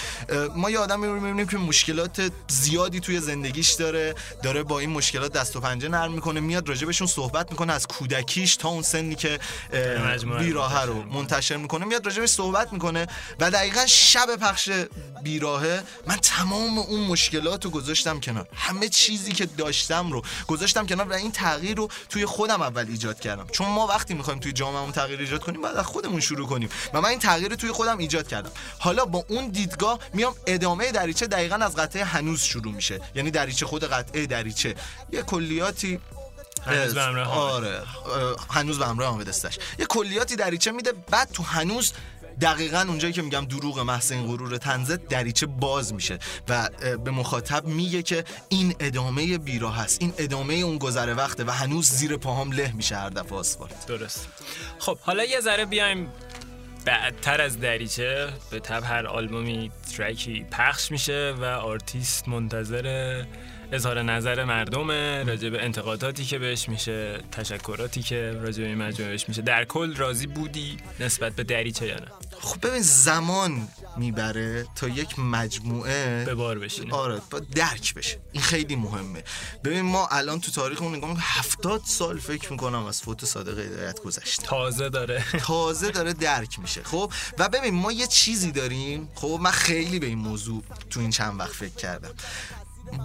ما 0.56 0.70
یه 0.70 0.80
آدمی 0.80 1.08
رو 1.08 1.14
می‌بینیم 1.14 1.48
که 1.48 1.58
مشکلات 1.58 2.32
زیادی 2.48 3.00
توی 3.00 3.20
زندگیش 3.20 3.72
داره. 3.72 4.16
داره 4.44 4.64
با 4.64 4.80
این 4.80 4.90
مشکلات 4.90 5.34
دست 5.34 5.56
و 5.56 5.60
پنجه 5.60 5.90
نرم 5.98 6.12
می‌کنه 6.12 6.40
میاد 6.40 6.70
راجبشون 6.70 7.08
صحبت 7.08 7.52
می‌کنه 7.52 7.74
از 7.74 7.88
کودکیش 7.88 8.56
تا 8.56 8.70
اون 8.70 8.82
سنی 8.82 9.16
که 9.16 9.40
بیراهه 10.40 10.82
رو 10.82 11.04
منتشر 11.04 11.58
می‌کنه 11.58 11.86
میاد 11.86 12.06
راجبش 12.06 12.30
صحبت 12.30 12.74
می‌کنه 12.74 13.08
و 13.40 13.52
دقیقا 13.52 13.86
شب 13.86 14.36
پخش 14.42 14.70
بیراهه 15.24 15.84
من 16.08 16.16
تمام 16.16 16.78
اون 16.78 17.02
مشکلات 17.02 17.66
رو 17.66 17.72
گذاشتم 17.72 18.20
کنار. 18.20 18.48
همه 18.56 18.90
چیزی 18.90 19.32
که 19.32 19.46
داشتم 19.46 20.12
رو 20.12 20.22
گذاشتم 20.48 20.86
کنار 20.88 21.08
و 21.08 21.14
این 21.14 21.32
تغییر 21.32 21.78
رو 21.78 21.90
توی 22.10 22.26
خودم 22.26 22.62
اول 22.62 22.86
ایجاد 22.90 23.20
کردم. 23.20 23.48
چون 23.52 23.68
ما 23.68 23.88
وقتی 23.88 24.14
می‌خوایم 24.14 24.40
توی 24.40 24.52
جامعهمون 24.52 24.92
تغییر 24.92 25.20
ایجاد 25.20 25.40
کنیم 25.40 25.62
باید 25.62 25.76
از 25.76 25.86
خودمون 25.86 26.20
شروع 26.20 26.48
کنیم 26.48 26.70
و 26.94 27.02
من 27.02 27.10
این 27.10 27.20
تغییر 27.20 27.50
رو 27.50 27.56
توی 27.56 27.72
خودم 27.72 27.98
ایجاد 27.98 28.28
کردم. 28.28 28.52
حالا 28.80 29.06
با 29.06 29.26
اون 29.28 29.48
دیدگاه 29.48 30.00
میام 30.14 30.36
ادامه 30.48 30.92
دریچه 30.92 31.28
دقیقا 31.28 31.56
از 31.56 31.76
قطعه 31.76 32.04
هنوز 32.04 32.42
شروع 32.42 32.74
میشه. 32.74 33.02
یعنی 33.16 33.32
دریچه 33.32 33.66
خود 33.66 33.84
قطعه 33.84 34.26
دریچه. 34.26 34.76
یه 35.12 35.22
کلیاتی 35.22 35.87
هنوز 36.66 36.94
به 36.94 37.02
همراه 37.02 37.28
حامد. 37.28 37.54
آره 37.54 37.84
هنوز 38.50 38.80
به 38.80 38.86
همراه 38.86 39.12
حامد 39.12 39.30
استش 39.30 39.60
یه 39.80 39.86
کلیاتی 39.86 40.36
دریچه 40.36 40.72
میده 40.72 40.92
بعد 41.12 41.32
تو 41.32 41.44
هنوز 41.44 41.94
دقیقا 42.42 42.86
اونجایی 42.88 43.14
که 43.14 43.22
میگم 43.22 43.46
دروغ 43.46 43.80
محض 43.80 44.12
این 44.12 44.28
غرور 44.28 44.58
تنزه 44.58 44.98
دریچه 44.98 45.46
باز 45.46 45.94
میشه 45.94 46.20
و 46.50 46.70
به 47.04 47.12
مخاطب 47.12 47.66
میگه 47.66 48.02
که 48.02 48.24
این 48.50 48.76
ادامه 48.80 49.38
بیراه 49.38 49.78
هست 49.78 50.02
این 50.02 50.14
ادامه 50.18 50.54
اون 50.54 50.78
گذر 50.78 51.16
وقته 51.18 51.44
و 51.44 51.52
هنوز 51.52 51.90
زیر 51.90 52.18
پاهام 52.18 52.52
له 52.52 52.72
میشه 52.72 52.96
هر 52.96 53.10
دفعه 53.10 53.38
آسفالت. 53.38 53.86
درست. 53.86 54.28
خب 54.80 54.98
حالا 55.00 55.24
یه 55.24 55.42
ذره 55.42 55.66
بیایم 55.66 56.12
بعدتر 56.86 57.42
از 57.42 57.60
دریچه. 57.60 58.34
به 58.52 58.60
تبع 58.60 58.84
هر 58.84 59.08
آلبومی 59.08 59.72
ترکی 59.98 60.46
پخش 60.52 60.92
میشه 60.92 61.36
و 61.40 61.44
آرتیست 61.46 62.28
منتظر 62.28 63.24
اظهار 63.72 64.02
نظر 64.02 64.44
مردمه 64.44 65.24
راجع 65.24 65.50
به 65.50 65.64
انتقاداتی 65.64 66.26
که 66.26 66.40
بهش 66.40 66.70
میشه 66.70 67.20
تشکراتی 67.32 68.02
که 68.02 68.40
راجع 68.42 68.62
به 68.62 68.68
این 68.68 68.78
مجموعه 68.78 69.12
بهش 69.12 69.30
میشه. 69.30 69.42
در 69.42 69.66
کل 69.66 69.96
راضی 69.96 70.28
بودی 70.28 70.78
نسبت 71.00 71.36
به 71.36 71.44
دریچه 71.44 71.88
یا 71.88 71.96
نه؟ 71.96 72.08
خب 72.40 72.68
ببین 72.68 72.82
زمان 72.82 73.68
می‌بره 73.98 74.68
تا 74.76 74.88
یک 74.88 75.20
مجموعه 75.20 76.26
به 76.26 76.36
بار 76.36 76.60
بشینه. 76.60 76.94
آره 76.94 77.22
با 77.32 77.40
درک 77.40 77.94
بشه. 77.94 78.20
این 78.32 78.44
خیلی 78.44 78.76
مهمه. 78.76 79.24
ببین 79.64 79.82
ما 79.82 80.08
الان 80.08 80.42
تو 80.42 80.52
تاریخمون 80.52 80.96
نگاه 80.96 81.10
می‌کنیم 81.10 81.26
70 81.28 81.82
سال 81.86 82.20
فکر 82.20 82.52
می‌کنم 82.52 82.86
از 82.86 83.02
فوت 83.02 83.26
صادق 83.26 83.60
هدایت 83.60 84.00
گذشته. 84.00 84.44
تازه 84.44 84.90
داره. 84.90 85.24
تازه 85.40 85.92
داره 85.92 86.14
درک 86.14 86.60
میشه 86.60 86.84
خب؟ 86.84 87.12
و 87.38 87.50
ببین 87.50 87.74
ما 87.74 87.92
یه 87.92 88.08
چیزی 88.08 88.52
داریم. 88.52 89.10
خب 89.16 89.40
من 89.42 89.52
خیلی 89.52 90.00
به 90.00 90.06
این 90.06 90.18
موضوع 90.18 90.64
تو 90.90 91.00
این 91.00 91.10
چند 91.10 91.40
وقت 91.40 91.54
فکر 91.54 91.76
کردم. 91.76 92.12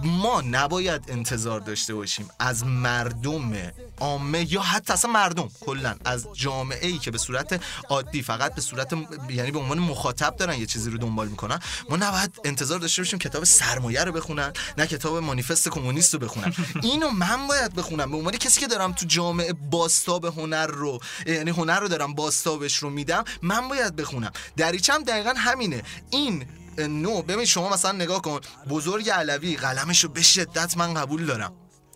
ما 0.03 0.41
نباید 0.41 1.03
انتظار 1.07 1.59
داشته 1.59 1.93
باشیم 1.93 2.29
از 2.39 2.65
مردم 2.65 3.71
عامه 3.99 4.53
یا 4.53 4.61
حتی 4.61 4.93
اصلا 4.93 5.11
مردم 5.11 5.49
کلا 5.61 5.95
از 6.05 6.27
جامعه 6.33 6.87
ای 6.87 6.97
که 6.97 7.11
به 7.11 7.17
صورت 7.17 7.61
عادی 7.89 8.21
فقط 8.21 8.55
به 8.55 8.61
صورت 8.61 8.93
یعنی 9.29 9.51
به 9.51 9.59
عنوان 9.59 9.79
مخاطب 9.79 10.35
دارن 10.35 10.59
یه 10.59 10.65
چیزی 10.65 10.89
رو 10.89 10.97
دنبال 10.97 11.27
می‌کنن. 11.27 11.59
ما 11.89 11.97
نباید 11.97 12.39
انتظار 12.43 12.79
داشته 12.79 13.01
باشیم 13.01 13.19
کتاب 13.19 13.43
سرمایه 13.43 14.03
رو 14.03 14.11
بخونن 14.11 14.53
نه 14.77 14.87
کتاب 14.87 15.17
مانیفست 15.17 15.69
کمونیست 15.69 16.13
رو 16.13 16.19
بخونن. 16.19 16.53
اینو 16.81 17.09
من 17.09 17.47
باید 17.47 17.75
بخونم 17.75 18.11
به 18.11 18.17
عنوان 18.17 18.37
کسی 18.37 18.59
که 18.59 18.67
دارم 18.67 18.93
تو 18.93 19.05
جامعه 19.05 19.53
باستاب 19.53 20.25
هنر 20.25 20.67
رو 20.67 20.99
یعنی 21.27 21.51
هنر 21.51 21.79
رو 21.79 21.87
دارم 21.87 22.13
باستابش 22.13 22.77
رو 22.77 22.89
میدم 22.89 23.23
من 23.41 23.67
باید 23.67 23.95
بخونم. 23.95 24.31
دریچم 24.57 25.03
دقیقا 25.03 25.33
همینه. 25.37 25.83
این 26.09 26.45
نو 26.77 27.21
ببین 27.21 27.45
شما 27.45 27.69
مثلا 27.69 27.91
نگاه 27.91 28.21
کن. 28.21 28.39
بزرگ 28.69 29.09
علوی 29.09 29.55
قلمش 29.55 30.03
رو 30.03 30.09
به 30.09 30.21
شدت 30.21 30.77
من 30.77 30.93
قبول 30.93 31.25
دارم. 31.25 31.53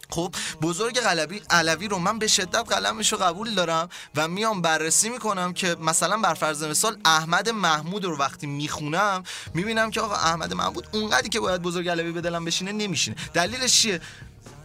خب 0.09 0.36
بزرگ 0.61 0.99
علوی 0.99 1.41
علوی 1.49 1.88
رو 1.88 1.97
من 1.97 2.19
به 2.19 2.28
شدت 2.28 2.73
قلمش 2.73 3.11
رو 3.13 3.17
قبول 3.17 3.55
دارم 3.55 3.89
و 4.15 4.28
میام 4.28 4.61
بررسی 4.61 5.09
می‌کنم 5.09 5.53
که 5.53 5.75
مثلا 5.75 6.17
بر 6.17 6.34
فرض 6.34 6.63
مثال 6.63 6.97
احمد 7.05 7.49
محمود 7.49 8.05
رو 8.05 8.17
وقتی 8.17 8.47
می‌خونم 8.47 9.23
می‌بینم 9.53 9.91
که 9.91 10.01
آقا 10.01 10.15
احمد 10.15 10.53
محمود 10.53 10.88
اونقدری 10.91 11.30
که 11.30 11.39
باید 11.39 11.61
بزرگ 11.61 11.89
علوی 11.89 12.11
به 12.11 12.21
دلم 12.21 12.45
بشینه 12.45 12.71
نمیشینه. 12.71 13.17
دلیلش 13.34 13.82
چیه؟ 13.82 14.01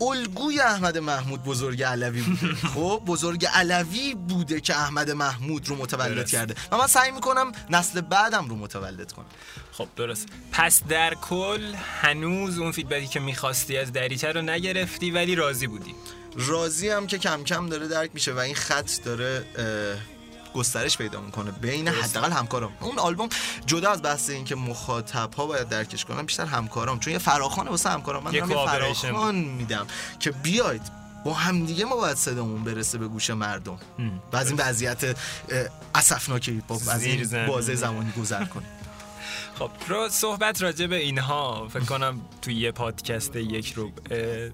الگوی 0.00 0.60
احمد 0.60 0.98
محمود 0.98 1.44
بزرگ 1.44 1.82
علوی 1.82 2.22
بوده. 2.22 2.54
خب 2.74 3.02
بزرگ 3.06 3.46
علوی 3.46 4.14
بوده 4.14 4.60
که 4.60 4.76
احمد 4.76 5.10
محمود 5.10 5.68
رو 5.68 5.76
متولد 5.76 6.14
درست. 6.14 6.32
کرده. 6.32 6.54
و 6.72 6.76
من 6.76 6.86
سعی 6.86 7.10
می‌کنم 7.10 7.52
نسل 7.70 8.00
بعدم 8.00 8.48
رو 8.48 8.56
متولد 8.56 9.12
کنم. 9.12 9.26
خب 9.72 9.88
درست. 9.96 10.28
پس 10.52 10.82
در 10.88 11.14
کل 11.14 11.74
هنوز 11.74 12.58
اون 12.58 12.72
فیدبکی 12.72 13.06
که 13.06 13.20
می‌خواستی 13.20 13.76
از 13.76 13.92
دریچه 13.92 14.32
رو 14.32 14.42
نگرفتی 14.42 15.10
ولی 15.10 15.34
راضی 15.34 15.66
بودی. 15.66 15.94
راضی 16.36 16.88
هم 16.88 17.06
که 17.06 17.18
کم 17.18 17.44
کم 17.44 17.68
داره 17.68 17.88
درک 17.88 18.10
میشه 18.14 18.32
و 18.32 18.38
این 18.38 18.54
خط 18.54 18.90
داره 19.04 19.44
گسترش 20.54 20.98
پیدا 20.98 21.20
می‌کنه 21.20 21.50
بین 21.50 21.88
حداقل 21.88 22.30
همکارام. 22.30 22.72
اون 22.80 22.98
آلبوم 22.98 23.28
جدا 23.66 23.90
از 23.90 24.02
بحث 24.02 24.30
این 24.30 24.44
که 24.44 24.54
مخاطب 24.54 25.34
ها 25.34 25.46
باید 25.46 25.68
درکش 25.68 26.04
کنن 26.04 26.22
بیشتر 26.22 26.44
همکارام. 26.44 27.00
چون 27.00 27.12
یه 27.12 27.18
فراخانه 27.18 27.70
واسه 27.70 27.90
همکارام. 27.90 28.24
من 28.24 28.34
یه 28.34 28.44
فراخان 28.44 29.34
میدم 29.34 29.86
که 30.20 30.30
بیاید 30.30 30.82
با 31.24 31.34
همدیگه 31.34 31.84
ما 31.84 31.96
باید 31.96 32.16
صدامون 32.16 32.64
برسه 32.64 32.98
به 32.98 33.08
گوش 33.08 33.30
مردم. 33.30 33.78
و 34.32 34.36
از 34.36 34.48
این 34.50 34.60
وضعیت 34.60 35.16
اسفناکی 35.94 36.62
با 36.68 36.78
از 36.90 37.02
این. 37.02 37.46
بازه 37.46 37.74
زمانی 37.74 38.12
گذر 38.12 38.44
کنیم. 38.44 38.68
خب 39.62 39.70
رو 39.88 40.08
صحبت 40.08 40.62
راجع 40.62 40.86
به 40.86 40.96
اینها. 40.96 41.68
فکر 41.68 41.84
کنم 41.84 42.20
توی 42.42 42.54
یه 42.54 42.72
پادکست 42.72 43.36
یک 43.36 43.72
رو 43.72 43.92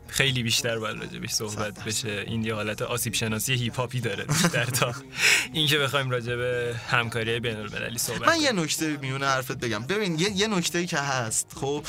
خیلی 0.09 0.43
بیشتر 0.43 0.79
باید 0.79 0.99
راجع 0.99 1.19
بهش 1.19 1.31
صحبت 1.31 1.85
بشه. 1.85 2.25
این 2.27 2.45
یه 2.45 2.55
حالت 2.55 2.83
آسیب 2.83 3.15
شناسی 3.15 3.55
هیپ 3.55 3.77
هاپی 3.77 4.01
داره 4.01 4.25
بیشتر 4.25 4.65
تا 4.65 4.95
اینکه 5.53 5.79
بخوایم 5.79 6.11
راجع 6.11 6.37
به 6.37 6.77
همکاری 6.91 7.41
بین 7.41 7.57
المللی 7.57 7.99
صحبت 7.99 8.29
من 8.29 8.41
یه 8.41 8.53
نکته 8.53 8.97
میونه 8.97 9.27
حرفت 9.27 9.53
بگم. 9.53 9.83
ببین 9.87 10.19
یه, 10.19 10.31
یه 10.31 10.47
نکته 10.47 10.87
که 10.87 10.99
هست 10.99 11.53
خب 11.61 11.85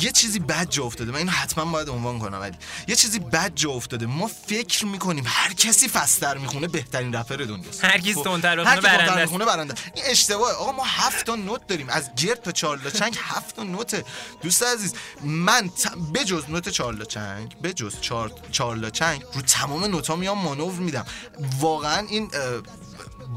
یه 0.00 0.12
چیزی 0.12 0.38
بد 0.38 0.70
جا 0.70 0.84
افتاده. 0.84 1.12
من 1.12 1.18
اینو 1.18 1.30
حتما 1.30 1.64
باید 1.64 1.88
عنوان 1.88 2.18
کنم 2.18 2.40
ولی 2.40 2.56
یه 2.88 2.96
چیزی 2.96 3.18
بد 3.18 3.52
جا 3.54 3.70
افتاده. 3.70 4.06
ما 4.06 4.26
فکر 4.26 4.86
می‌کنیم 4.86 5.24
هر 5.26 5.52
کسی 5.52 5.88
فستر 5.88 6.38
می‌خونه 6.38 6.68
بهترین 6.68 7.14
رپر 7.14 7.36
دنیاست. 7.36 7.84
هر 7.84 7.98
کی 7.98 8.14
تندتر 8.14 8.56
بخونه 8.56 8.80
برنده 8.80 9.44
برنده 9.44 9.74
این 9.94 10.04
اشتباه. 10.06 10.52
آقا 10.52 10.72
ما 10.72 10.84
هفت 10.84 11.26
تا 11.26 11.36
نوت 11.36 11.66
داریم. 11.66 11.88
از 11.88 12.10
گرد 12.16 12.42
تا 12.42 12.52
چارلا 12.64 12.90
چنگ 12.90 13.16
هفت 13.20 13.56
تا 13.56 13.62
نوت. 13.62 14.04
دوست 14.42 14.62
عزیز 14.62 14.94
من 15.24 15.68
ت... 15.68 15.92
بجز 16.14 16.44
نوت 16.48 16.68
چارلا 16.68 17.04
چنگ 17.04 17.62
بجز 17.62 18.00
چار... 18.00 18.32
چارلا 18.52 18.90
چنگ 18.90 19.22
رو 19.34 19.42
تمام 19.42 19.84
نوتا 19.84 20.16
میام 20.16 20.38
مانور 20.38 20.72
میدم. 20.72 21.06
واقعا 21.60 22.06
این 22.06 22.30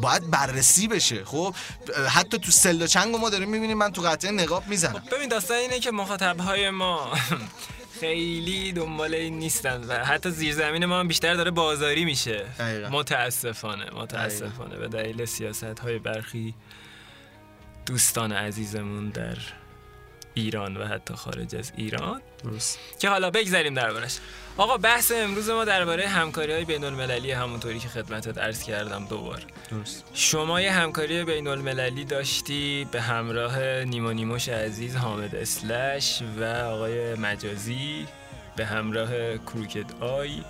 باید 0.01 0.31
بررسی 0.31 0.87
بشه. 0.87 1.25
خب 1.25 1.55
حتی 2.09 2.39
تو 2.39 2.51
سلا 2.51 2.87
چنگ 2.87 3.15
ما 3.15 3.29
داریم 3.29 3.49
می‌بینیم 3.49 3.77
من 3.77 3.91
تو 3.91 4.01
قطعه 4.01 4.31
نقاب 4.31 4.67
می‌زنم. 4.67 4.99
خب 4.99 5.15
ببین 5.15 5.29
داستان 5.29 5.57
اینه 5.57 5.79
که 5.79 5.91
مخاطب 5.91 6.39
های 6.39 6.69
ما 6.69 7.11
خیلی 7.99 8.71
دنبال 8.71 9.13
این 9.13 9.39
نیستن 9.39 9.83
و 9.83 9.93
حتی 10.05 10.31
زیرزمین 10.31 10.85
ما 10.85 10.99
هم 10.99 11.07
بیشتر 11.07 11.33
داره 11.33 11.51
بازاری 11.51 12.05
میشه. 12.05 12.45
متاسفانه 12.91 13.89
متاسفانه. 13.95 14.75
به 14.75 14.87
دلیل 14.87 15.25
سیاست 15.25 15.79
های 15.79 15.99
برخی 15.99 16.53
دوستان 17.87 18.31
عزیزمون 18.31 19.09
در 19.09 19.37
ایران 20.33 20.77
و 20.77 20.85
حتی 20.85 21.13
خارج 21.13 21.55
از 21.55 21.71
ایران. 21.75 22.21
درست. 22.43 22.79
که 22.99 23.09
حالا 23.09 23.31
بگذاریم 23.31 23.73
دربارش. 23.73 24.17
آقا 24.57 24.77
بحث 24.77 25.11
امروز 25.15 25.49
ما 25.49 25.65
درباره 25.65 26.07
همکاری 26.07 26.53
های 26.53 26.65
بین 26.65 26.83
المللی 26.83 27.31
همونطوری 27.31 27.79
که 27.79 27.87
خدمتت 27.87 28.37
عرض 28.37 28.63
کردم 28.63 29.05
دوبار 29.05 29.45
درست. 29.71 30.05
شما 30.13 30.61
یه 30.61 30.71
همکاری 30.71 31.23
بین 31.23 31.47
المللی 31.47 32.05
داشتی 32.05 32.87
به 32.91 33.01
همراه 33.01 33.83
نیما 33.83 34.11
نیموش 34.11 34.49
عزیز 34.49 34.95
حامد 34.95 35.35
اسلش 35.35 36.21
و 36.39 36.43
آقای 36.43 37.15
مجازی 37.15 38.07
به 38.55 38.65
همراه 38.65 39.37
Crooked 39.37 40.01
I. 40.01 40.43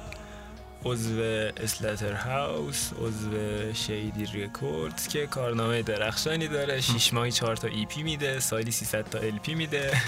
عضو 0.85 1.21
Slaughterhouse 1.57 2.91
عضو 2.93 3.73
Shady 3.73 4.25
Records 4.25 5.07
که 5.07 5.27
کارنامه 5.27 5.81
درخشانی 5.81 6.47
داره. 6.47 6.81
شیش 6.81 7.13
ماهی 7.13 7.31
چهار 7.31 7.55
تا 7.55 7.67
EP 7.67 8.03
میده 8.03 8.39
سالی 8.39 8.71
300 8.71 9.09
تا 9.09 9.19
LP 9.19 9.55
میده. 9.55 9.91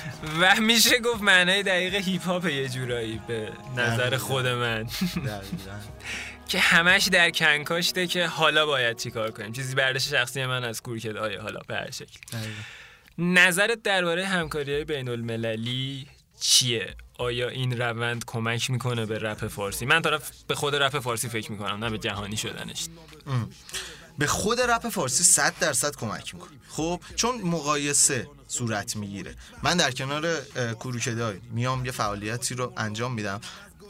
و 0.40 0.54
میشه 0.60 0.98
گفت 0.98 1.22
معنای 1.22 1.62
دقیق 1.62 1.94
هیپ 1.94 2.22
هاپ 2.22 2.46
یه 2.46 2.68
جورایی 2.68 3.20
به 3.28 3.48
نظر 3.76 4.16
خود 4.16 4.46
من. 4.46 4.86
که 6.48 6.58
همش 6.58 7.08
در 7.08 7.30
کنکاشته 7.30 8.06
که 8.06 8.26
حالا 8.26 8.66
باید 8.66 8.96
چیکار 8.96 9.30
کنیم. 9.30 9.52
چیزی 9.52 9.74
برداشت 9.74 10.08
شخصی 10.08 10.46
من 10.46 10.64
از 10.64 10.82
Crooked 10.82 11.16
I 11.16 11.28
ـه 11.28 11.40
حالا 11.40 11.60
به 11.68 11.74
هر 11.74 11.90
شکل. 11.90 12.18
نظرت 13.18 13.82
درباره 13.82 14.26
همکاری 14.26 14.74
های 14.74 14.84
بین 14.84 15.08
المللی 15.08 16.06
چیه؟ 16.40 16.94
آیا 17.18 17.48
این 17.48 17.80
روند 17.80 18.24
کمک 18.26 18.70
می‌کنه 18.70 19.06
به 19.06 19.18
رپ 19.18 19.46
فارسی؟ 19.48 19.86
من 19.86 20.02
طرف 20.02 20.30
به 20.46 20.54
خود 20.54 20.74
رپ 20.74 20.98
فارسی 20.98 21.28
فکر 21.28 21.52
می‌کنم 21.52 21.84
نه 21.84 21.90
به 21.90 21.98
جهانی 21.98 22.36
شدنش. 22.36 22.86
به 24.18 24.26
خود 24.26 24.60
رپ 24.60 24.88
فارسی 24.88 25.24
100 25.24 25.54
درصد 25.60 25.96
کمک 25.96 26.34
می‌کنه. 26.34 26.50
خب 26.68 27.00
چون 27.16 27.40
مقایسه 27.40 28.28
صورت 28.48 28.96
می‌گیره. 28.96 29.34
من 29.62 29.76
در 29.76 29.90
کنار 29.90 30.40
کروکدای 30.74 31.40
میام 31.50 31.84
یه 31.84 31.92
فعالیتی 31.92 32.54
رو 32.54 32.72
انجام 32.76 33.14
میدم. 33.14 33.40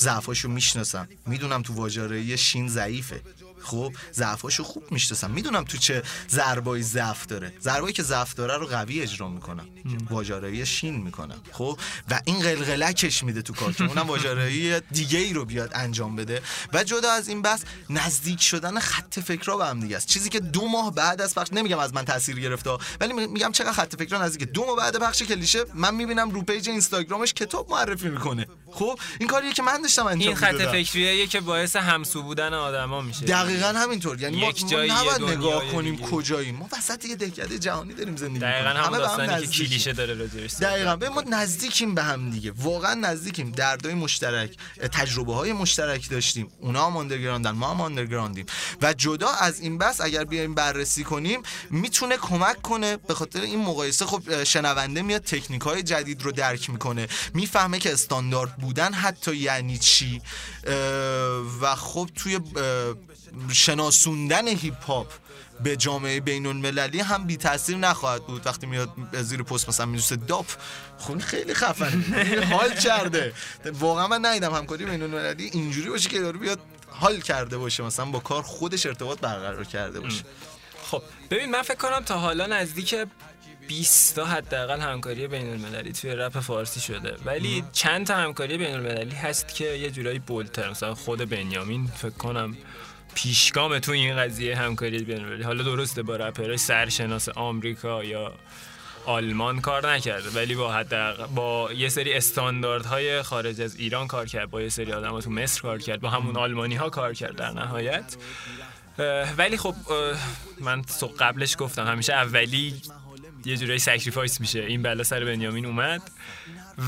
ضعفاشو 0.01 0.49
می‌شناسم. 0.49 1.09
می‌دونم 1.27 1.63
تو 1.63 1.75
واجاره 1.75 2.37
شین 2.37 2.69
ضعیفه. 2.69 3.21
خب 3.65 3.93
ضعفاشو 4.13 4.65
خوب 4.65 4.93
می‌شناسم. 4.93 5.31
می‌دونم 5.31 5.65
تو 5.65 5.79
چه 5.79 6.03
ضربایی 6.31 6.83
ضعف 6.83 7.27
داره. 7.27 7.53
ضربایی 7.61 7.93
که 7.93 8.03
ضعف 8.03 8.35
داره 8.35 8.57
رو 8.57 8.67
قوی 8.67 9.01
اجرا 9.01 9.29
می‌کنم. 9.29 9.69
واجارایی 10.11 10.67
شین 10.67 11.03
می‌کنم. 11.03 11.41
خب 11.53 11.79
و 12.11 12.21
این 12.25 12.39
قلقلکش 12.39 13.25
میده 13.25 13.43
تو 13.43 13.53
کار 13.53 13.73
که 13.73 13.85
اونم 13.85 14.07
واجارایی 14.07 14.81
دیگه 14.81 15.19
ای 15.19 15.33
رو 15.33 15.45
بیاد 15.45 15.71
انجام 15.75 16.17
بده. 16.17 16.43
و 16.73 16.85
جدا 16.85 17.11
از 17.11 17.29
این 17.29 17.43
بس 17.43 17.61
نزدیک 17.91 18.41
شدن 18.43 18.79
خط 18.79 19.21
فکرها 19.21 19.57
به 19.57 19.67
هم 19.67 19.81
دیگه 19.81 19.97
است. 19.97 20.07
چیزی 20.07 20.29
که 20.29 20.41
دو 20.41 20.69
ماه 20.69 20.95
بعد 20.95 21.21
از 21.21 21.35
پخش 21.35 21.53
نمیگم 21.53 21.79
از 21.79 21.95
من 21.95 22.05
تاثیر 22.05 22.41
گرفته 22.41 22.71
ولی 23.01 23.13
میگم 23.13 23.53
چقدر 23.53 23.73
خط 23.73 23.97
فکرها 23.97 24.25
نزدیک 24.25 24.49
دو 24.49 24.67
ماه 24.67 24.77
بعد 24.77 24.99
پخش 24.99 25.23
کلیشه 25.23 25.65
من 25.75 25.95
می‌بینم 25.95 26.31
رو 26.31 26.43
پیج 26.43 26.69
اینستاگرامش 26.69 27.33
کتاب 27.33 27.71
معرفی 27.71 28.09
می‌کنه. 28.09 28.47
خب 28.75 28.99
این 29.21 29.29
کاریه 29.29 29.53
که 29.53 29.63
من 29.63 29.83
داشتم 29.83 30.07
انجام 30.07 30.29
این 30.29 30.37
خط 30.37 30.55
فکریه 30.55 31.27
که 31.27 31.41
باعث 31.41 31.77
همسو 31.77 32.23
بودن 32.23 32.55
آدما 32.55 33.01
میشه. 33.01 33.27
دقیقا 33.27 33.67
همینطور. 33.67 34.21
یعنی 34.21 34.41
ما, 34.41 34.53
ما 34.71 34.85
نباید 34.85 35.23
نگاه 35.23 35.73
کنیم 35.73 35.99
کجایی. 35.99 36.53
ما 36.53 36.69
وسط 36.79 37.05
یه 37.05 37.17
دهکده 37.17 37.59
جهانی 37.59 37.95
داریم 37.95 38.17
زندگی 38.17 38.39
دقیقاً 38.39 38.69
هم 38.69 38.99
داستانی 38.99 39.47
که 39.47 39.47
کلیشه 39.47 39.93
داره 39.93 40.15
راجعش 40.15 40.55
دقیقاً. 40.55 40.97
به 40.97 41.09
ما 41.09 41.21
نزدیکیم 41.21 41.95
به 41.95 42.03
هم 42.03 42.31
دیگه. 42.31 42.53
واقعا 42.57 42.95
نزدیکیم. 42.95 43.51
دردای 43.51 43.95
مشترک 43.95 44.57
تجربه 44.93 45.35
های 45.35 45.53
مشترک 45.53 46.11
داشتیم. 46.11 46.49
اونا 46.61 46.87
هم 46.87 46.97
آندرگراندن 46.97 47.51
ما 47.51 47.71
هم 47.71 47.81
آندرگراندیم 47.81 48.47
و 48.83 48.93
جدا 48.93 49.29
از 49.29 49.61
این 49.61 49.79
بس 49.79 50.01
اگر 50.01 50.25
بیایم 50.25 50.55
بررسی 50.55 51.05
کنیم 51.05 51.43
می‌تونه 51.71 52.17
کمک 52.17 52.63
کنه 52.63 52.97
به 52.97 53.15
خاطر 53.15 53.41
این 53.41 53.61
مقایسه. 53.61 54.07
خب 54.07 54.45
شنونده 54.45 55.03
میاد 55.03 55.23
تکنیک 55.23 55.63
های 55.63 55.83
جدید 55.83 56.23
رو 56.23 56.33
درک 56.33 56.71
می‌کنه. 56.71 57.09
می‌فهمه 57.35 57.79
که 57.79 57.93
استاندارد 57.93 58.55
بودن 58.65 58.93
حتی 58.93 59.37
یعنی 59.37 59.79
چی؟ 59.79 60.23
و 61.61 61.75
خب 61.75 62.11
توی 62.17 62.41
شناسوندن 63.53 64.49
هیپ 64.49 64.85
هاپ 64.85 65.13
به 65.61 65.77
جامعه 65.77 66.21
بین 66.21 66.47
المللی 66.47 67.01
هم 67.01 67.27
بی 67.27 67.37
تاثیر 67.37 67.77
نخواهد 67.77 68.27
بود. 68.27 68.47
وقتی 68.47 68.67
میاد 68.67 68.89
زیر 69.13 69.43
پست 69.43 69.69
مثلا 69.69 69.87
میدوسه 69.87 70.17
داپ 70.17 70.47
خون 70.99 71.21
خیلی 71.21 71.55
خفنه. 71.55 72.47
حال 72.47 72.75
کرده. 72.75 73.33
واقعا 73.65 74.09
من 74.09 74.27
ندیدم 74.27 74.55
همکاری 74.55 74.85
بین 74.85 75.03
المللی 75.03 75.51
اینجوری 75.53 75.91
باشه 75.91 76.09
که 76.09 76.21
داره 76.21 76.39
بیاد 76.39 76.61
حال 76.91 77.21
کرده 77.21 77.59
باشه 77.59 77.83
مثلا 77.83 78.05
با 78.05 78.19
کار 78.19 78.43
خودش 78.43 78.87
ارتباط 78.87 79.21
برقرار 79.21 79.65
کرده 79.65 80.01
باشه. 80.01 80.25
خب 80.91 81.03
ببین 81.31 81.51
من 81.51 81.63
فکر 81.63 81.75
کنم 81.75 82.05
تا 82.05 82.19
حالا 82.19 82.47
نزدیک 82.47 82.95
20 83.69 84.17
تا 84.17 84.25
حداقل 84.25 84.81
همکاری 84.81 85.27
بین 85.27 85.51
المللی 85.51 85.93
توی 85.93 86.11
رپ 86.11 86.41
فارسی 86.41 86.81
شده. 86.81 87.17
ولی 87.25 87.65
چند 87.73 88.07
تا 88.07 88.17
همکاری 88.17 88.59
بین 88.59 88.75
المللی 88.75 89.17
هست 89.17 89.55
که 89.55 89.65
یه 89.65 89.91
جورایی 89.91 90.19
بولتر. 90.19 90.71
مثلا 90.71 90.95
خود 90.95 91.31
بنیامین 91.31 91.87
فکر 91.87 92.11
کنم 92.11 92.57
پیشگام 93.15 93.79
تو 93.79 93.93
این 93.93 94.17
قضیه 94.17 94.57
همکاری 94.57 94.99
بین 94.99 95.21
المللی 95.21 95.43
حالا 95.43 95.63
درسته 95.63 96.03
با 96.03 96.17
رپرای 96.17 96.57
سرشناس 96.57 97.29
آمریکا 97.29 98.05
یا 98.05 98.33
آلمان 99.07 99.61
کار 99.61 99.93
نکرده 99.93 100.31
ولی 100.31 100.55
با 100.55 100.73
حداقل 100.73 101.27
با 101.27 101.73
یه 101.73 101.89
سری 101.89 102.13
استانداردهای 102.13 103.23
خارج 103.23 103.61
از 103.61 103.77
ایران 103.77 104.07
کار 104.07 104.27
کرد 104.27 104.51
با 104.51 104.63
یه 104.63 104.69
سری 104.69 104.93
آدم 104.93 105.21
تو 105.21 105.31
مصر 105.31 105.63
کار 105.63 105.79
کرد 105.79 106.01
با 106.01 106.11
همون 106.11 106.37
آلمانی 106.37 106.75
ها 106.75 106.91
کار 106.91 107.15
کرد 107.15 107.37
در 107.37 107.51
نهایت. 107.51 108.17
ولی 109.39 109.57
خب 109.57 109.75
من 110.61 110.83
قبلش 111.19 111.57
گفتم 111.59 111.87
همیشه 111.87 112.13
اولی 112.13 112.83
یه 113.47 113.57
جورایی 113.57 113.79
sacrifice 113.79 114.41
میشه. 114.41 114.61
این 114.61 114.83
بلا 114.83 115.03
سر 115.03 115.25
بنیامین 115.25 115.67
اومد. 115.67 116.03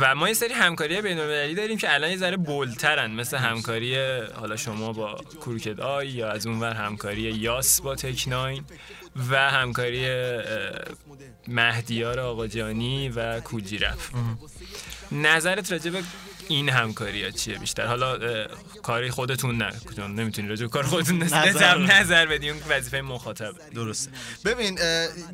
و 0.01 0.15
ما 0.15 0.29
یه 0.29 0.35
سری 0.35 0.55
همکاری 0.55 1.01
بین 1.01 1.19
المللی 1.19 1.55
داریم 1.55 1.79
که 1.79 1.95
الان 1.95 2.11
یه 2.11 2.17
ذره 2.17 2.37
bold 2.37 2.74
ترن. 2.74 3.11
مثل 3.11 3.37
همکاری 3.37 3.97
حالا 4.35 4.57
شما 4.57 4.93
با 4.93 5.15
Crooked 5.41 5.81
I 5.81 6.09
یا 6.09 6.31
از 6.31 6.47
اونور 6.47 6.75
همکاری 6.75 7.23
یاس 7.23 7.81
با 7.81 7.95
Tech 7.95 8.30
N9ne 8.30 8.65
و 9.31 9.51
همکاری 9.51 10.07
مهدیار 11.49 12.21
آقاجانی 12.21 13.09
و 13.09 13.41
Kool 13.41 13.79
G 13.79 13.87
Rap 13.87 14.11
نظرت 15.13 15.73
راجع 15.73 15.91
به 15.91 16.03
این 16.49 16.69
همکاری 16.69 17.25
ها 17.25 17.31
چیه 17.31 17.59
بیشتر؟ 17.59 17.87
حالا 17.87 18.19
کاری 18.83 19.11
خودتون 19.11 19.57
نه. 19.57 19.73
نمی‌تونی 19.99 20.49
راجع 20.49 20.67
کار 20.67 20.87
خودتون 20.87 21.23
نظر 21.23 21.79
نظر 21.79 22.27
بدی 22.27 22.51
اون 22.51 22.61
وظیفه 22.69 23.01
مخاطب. 23.01 23.53
درسته. 23.75 24.11
ببین 24.45 24.79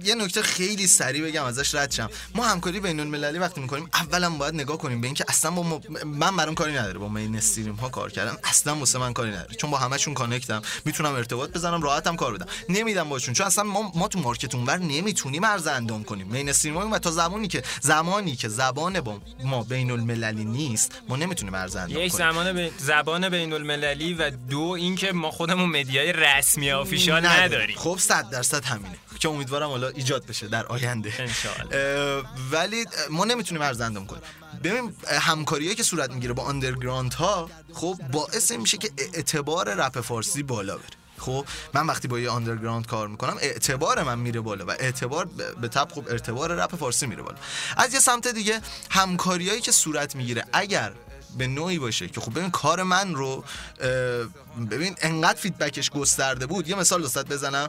یه 0.04 0.14
نکته 0.14 0.42
خیلی 0.42 0.86
سریع 0.86 1.24
بگم 1.24 1.44
ازش 1.44 1.74
رد 1.74 1.90
شم. 1.90 2.10
ما 2.34 2.46
همکاری 2.46 2.80
بین 2.80 3.00
المللی 3.00 3.38
وقتی 3.38 3.60
می‌کنیم 3.60 3.88
اولا 3.94 4.30
باید 4.30 4.54
نگاه 4.54 4.78
کنیم 4.78 5.00
به 5.00 5.06
اینکه 5.06 5.24
اصلا 5.28 5.50
با 5.50 5.80
من 6.04 6.36
برام 6.36 6.54
کاری 6.54 6.72
نداره. 6.72 6.98
با 6.98 7.08
mainstream 7.08 7.74
ها 7.74 7.88
کار 7.88 8.10
کردم 8.10 8.38
اصلا 8.44 8.76
واسه 8.76 8.98
من 8.98 9.12
کاری 9.12 9.30
نداره. 9.30 9.54
چون 9.54 9.70
با 9.70 9.78
همشون 9.78 10.14
connect 10.14 10.56
م 10.56 10.62
می‌تونم 10.84 11.14
ارتباط 11.14 11.50
بزنم 11.50 11.82
راحتم 11.82 12.16
کار 12.16 12.34
بدم. 12.34 12.46
نمیدم 12.68 13.08
باشون. 13.08 13.34
چون 13.34 13.46
اصلا 13.46 13.64
ما, 13.64 13.92
ما 13.94 14.08
تو 14.08 14.18
market 14.18 14.54
اونور 14.54 14.78
نمی‌تونیم 14.78 15.44
عرض 15.44 15.66
اندام 15.66 16.04
کنیم. 16.04 16.26
mainstream 16.26 16.76
و 16.76 16.98
تا 16.98 17.10
زمانی 17.10 17.48
که 17.48 17.62
زمانی 17.80 18.36
که 18.36 18.48
زبان 18.48 19.00
با 19.00 19.20
ما 19.44 19.62
بین 19.62 19.90
المللی 19.90 20.44
نیست 20.44 20.92
ما 21.08 21.16
نمی‌تونیم 21.16 21.54
عرض 21.54 21.76
اندام 21.76 22.02
یک 22.02 22.12
زبان 22.12 22.52
به 22.52 22.70
زبان 22.78 23.28
بین 23.28 23.52
المللی 23.52 24.14
و 24.14 24.30
دو 24.30 24.60
اینکه 24.60 25.12
ما 25.12 25.30
خودمون 25.30 25.68
media 25.68 26.05
ی 26.05 26.12
رسمی 26.12 26.72
official 26.72 27.26
نداریم. 27.26 27.76
خب 27.78 27.96
100 27.98 28.30
درصد 28.30 28.64
همینه. 28.64 28.96
که 29.20 29.28
امیدوارم 29.28 29.68
حالا 29.68 29.88
ایجاد 29.88 30.26
بشه 30.26 30.48
در 30.48 30.66
آینده. 30.66 31.12
انشاءالله. 31.18 32.22
ولی 32.50 32.86
ما 33.10 33.24
نمی‌تونیم 33.24 33.62
عرض 33.62 33.84
اندام 33.84 34.06
کنیم. 34.06 34.22
ببین 34.64 34.94
همکاریایی 35.06 35.74
که 35.74 35.82
صورت 35.82 36.10
می‌گیره 36.10 36.32
با 36.32 36.42
underground 36.42 37.14
ها 37.14 37.50
خب 37.72 37.98
باعث 38.12 38.52
میشه 38.52 38.76
که 38.76 38.90
اعتبار 38.98 39.74
رپ 39.74 40.00
فارسی 40.00 40.42
بالا 40.42 40.76
بره. 40.76 41.01
خب 41.22 41.46
من 41.74 41.86
وقتی 41.86 42.08
با 42.08 42.18
یه 42.18 42.30
underground 42.30 42.86
کار 42.86 43.08
می‌کنم 43.08 43.36
اعتبار 43.40 44.02
من 44.02 44.18
میره 44.18 44.40
بالا 44.40 44.64
و 44.66 44.70
اعتبار 44.70 45.28
به 45.60 45.68
تبع 45.68 45.88
خب 45.92 46.04
اعتبار 46.10 46.54
رپ 46.54 46.76
فارسی 46.76 47.06
میره 47.06 47.22
بالا. 47.22 47.36
از 47.76 47.94
یه 47.94 48.00
سمت 48.00 48.28
دیگه 48.28 48.60
همکاریایی 48.90 49.60
که 49.60 49.72
صورت 49.72 50.16
می‌گیره 50.16 50.44
اگر 50.52 50.92
به 51.38 51.46
نوعی 51.46 51.78
باشه 51.78 52.08
که 52.08 52.20
خب 52.20 52.38
ببین 52.38 52.50
کار 52.50 52.82
من 52.82 53.14
رو 53.14 53.44
ببین 54.70 54.94
انقدر 55.00 55.38
feedback 55.38 55.80
ش 55.80 55.90
گسترده 55.90 56.46
بود. 56.46 56.68
یه 56.68 56.74
مثال 56.74 57.04
وسط 57.04 57.26
بزنم. 57.26 57.68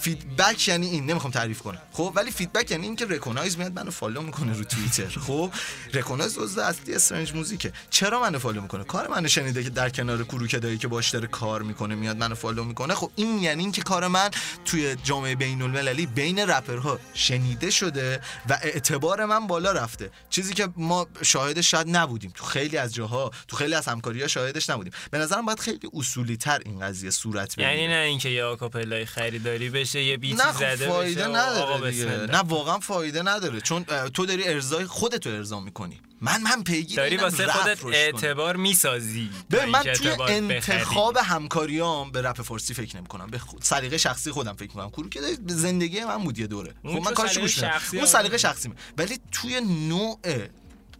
feedback 0.00 0.68
یعنی 0.68 0.86
این 0.86 1.06
نمی‌خوام 1.06 1.32
تعریف 1.32 1.62
کنم. 1.62 1.82
خب 1.92 2.12
ولی 2.14 2.30
feedback 2.30 2.70
یعنی 2.70 2.86
این 2.86 2.96
که 2.96 3.06
Wrekonize 3.06 3.58
میاد 3.58 3.72
منو 3.72 3.90
follow 3.90 4.22
می‌کنه 4.22 4.58
رو 4.58 4.64
توییتر 4.64 5.08
خب 5.08 5.50
Wrekonize 5.94 6.38
عضو 6.38 6.60
اصلی 6.60 6.94
Strange 6.94 7.34
Music 7.34 7.66
ه 7.66 7.72
چرا 7.90 8.20
منو 8.20 8.38
follow 8.38 8.60
می‌کنه؟ 8.60 8.84
کار 8.84 9.08
منو 9.08 9.28
شنیده 9.28 9.64
که 9.64 9.70
در 9.70 9.90
کنار 9.90 10.24
Crooked 10.24 10.62
I 10.62 10.67
یی 10.67 10.78
که 10.78 10.88
باش 10.88 11.10
داره 11.10 11.26
کار 11.26 11.62
می‌کنه 11.62 11.94
میاد 11.94 12.16
منو 12.16 12.34
follow 12.34 12.64
می‌کنه. 12.64 12.94
خب 12.94 13.10
این 13.16 13.38
یعنی 13.38 13.62
این 13.62 13.72
که 13.72 13.82
کار 13.82 14.08
من 14.08 14.30
توی 14.64 14.96
جامعه 15.04 15.34
بین 15.34 15.62
المللی 15.62 16.06
بین 16.06 16.38
رپرها 16.38 16.98
شنیده 17.14 17.70
شده 17.70 18.20
و 18.48 18.58
اعتبار 18.62 19.24
من 19.24 19.46
بالا 19.46 19.72
رفته. 19.72 20.10
چیزی 20.30 20.54
که 20.54 20.68
ما 20.76 21.06
شاهدش 21.22 21.70
شاید 21.70 21.96
نبودیم. 21.96 22.32
خیلی 22.56 22.76
از 22.76 22.94
جاها 22.94 23.30
تو 23.48 23.56
خیلی 23.56 23.74
از 23.74 23.88
همکاری‌ها 23.88 24.26
شاهدش 24.28 24.70
نبودیم. 24.70 24.92
به 25.10 25.18
نظرم 25.18 25.46
باید 25.46 25.60
خیلی 25.60 25.90
اصولی 25.92 26.36
تر 26.36 26.60
این 26.64 26.80
قضیه 26.80 27.10
صورت 27.10 27.56
بگیره. 27.56 27.74
یعنی 27.74 27.88
نه 27.88 27.94
اینکه 27.94 28.28
یه 28.28 28.44
آکاپلای 28.44 29.06
خریداری 29.06 29.70
بشه 29.70 30.02
یه 30.02 30.16
بیتی 30.16 30.36
نه 30.36 30.52
زده 30.52 30.76
خب 30.76 30.92
فایده 30.92 31.20
بشه 31.20 31.28
نداره 31.30 31.90
دیگه. 31.90 32.06
نه 32.06 32.38
واقعا 32.38 32.78
فایده 32.78 33.22
نداره. 33.22 33.60
چون 33.60 33.84
تو 34.14 34.26
داری 34.26 34.44
ارزای 34.44 34.86
خودتو 34.86 35.30
ارضا 35.30 35.60
می‌کنی. 35.60 36.00
من 36.20 36.42
من 36.42 36.62
پیگیر 36.64 36.96
داری 36.96 37.16
واسه 37.16 37.46
خودت. 37.46 37.84
اعتبار 37.84 38.56
می‌سازی. 38.56 39.30
تا 39.50 39.66
من 39.66 39.82
توی 39.82 40.08
اعتبار 40.08 40.30
انتخاب. 40.30 41.16
همکاریام 41.16 42.10
به 42.10 42.22
رپ 42.22 42.42
فارسی 42.42 42.74
فکر 42.74 42.96
نمی 42.96 43.06
کنم 43.06 43.26
به 43.26 43.38
خود- 43.38 43.62
سلیقه 43.62 43.98
شخصی 43.98 44.30
خودم 44.30 44.52
فکر 44.52 44.68
می‌کنم. 44.68 44.90
کرو 44.90 45.08
که 45.08 45.20
زندگی 45.46 46.04
من 46.04 46.24
بود 46.24 46.38
یه 46.38 46.46
دوره. 46.46 46.74
خب 46.82 46.88
من 46.88 47.02
تو 47.04 47.14
کارش 47.14 47.38
گوش 47.38 47.62
اون. 47.92 48.06
سلیقه 48.06 48.38
شخصی 48.38 48.72
ولی 48.98 49.18
توی 49.32 49.60
نوع 49.60 50.20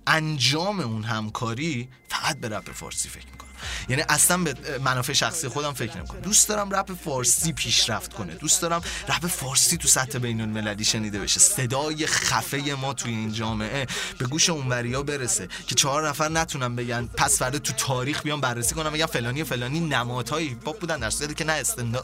انجام 0.07 0.81
اون 0.81 1.03
همکاری 1.05 1.89
فقط 2.09 2.39
به 2.41 2.49
رپ 2.49 2.73
فارسی 2.73 3.09
فکر 3.09 3.27
می‌کنم. 3.27 3.47
یعنی 3.89 4.03
اصلا 4.09 4.37
به 4.37 4.55
منافع 4.85 5.13
شخصی 5.13 5.49
خودم 5.49 5.73
فکر 5.73 5.97
نمی‌کنم. 5.97 6.21
دوست 6.21 6.49
دارم 6.49 6.75
رپ 6.75 6.93
فارسی 6.95 7.53
پیشرفت 7.53 8.13
کنه. 8.15 8.35
دوست 8.35 8.63
دارم 8.63 8.81
رپ 9.09 9.27
فارسی 9.27 9.77
تو 9.77 9.89
سطح 9.89 10.19
بین 10.19 10.41
المللی 10.41 10.85
شنیده 10.85 11.19
بشه. 11.19 11.41
صدای 11.41 12.07
خفه 12.07 12.75
ما 12.81 12.95
توی 12.95 13.11
این 13.13 13.33
جامعه 13.33 13.87
به 14.19 14.27
گوش 14.27 14.51
اونوریا 14.51 15.03
برسه 15.03 15.49
که 15.67 15.75
چهار 15.75 16.09
نفر 16.09 16.29
نتونن 16.29 16.77
بگن 16.77 17.07
پس 17.17 17.39
فردا 17.39 17.59
تو 17.59 17.73
تاریخ 17.73 18.23
بیان 18.23 18.41
بررسی 18.41 18.75
کنن 18.75 18.91
بگن 18.91 19.07
فلانی 19.07 19.45
فلانی 19.45 19.81
نمادهای 19.81 20.49
هیپ 20.49 20.81
بودن 20.81 20.99
در 20.99 21.11
صورتی 21.11 21.35
که 21.35 21.45
نه 21.45 21.63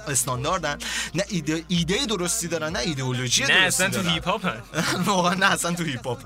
استانداردن 0.09 0.78
نه 1.14 1.24
ایده, 1.28 1.64
ایده 1.68 2.07
درستی 2.07 2.48
دارن 2.48 2.72
نه 2.72 2.78
ایدئولوژی 2.78 3.42
نه 3.42 3.48
درستی 3.48 3.84
اصلا 3.84 4.03
تو. 4.03 4.09
هیپ 4.09 4.28
هاپ 4.28 4.57
واقعا 5.07 5.34
نه 5.34 5.46
اصلا 5.46 5.74
تو 5.74 5.84
هیپ 5.84 6.07
هاپ 6.07 6.18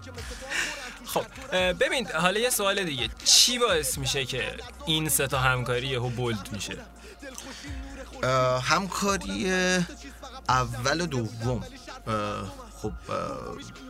خب 1.17 1.27
ببین 1.73 2.09
حالا 2.11 2.41
یه 2.41 2.51
سوال 2.51 2.85
دیگه. 2.85 3.09
چی 3.25 3.59
باعث 3.59 3.99
میشه 3.99 4.25
که 4.25 4.55
این 4.87 5.09
سه 5.09 5.27
تا 5.27 5.39
همکاری 5.39 5.87
یهو 5.87 6.09
bold 6.09 6.49
میشه؟ 6.53 6.77
همکاری 8.62 9.53
اول 10.49 11.01
و 11.01 11.07
دوم. 11.07 11.64
خب 12.83 12.93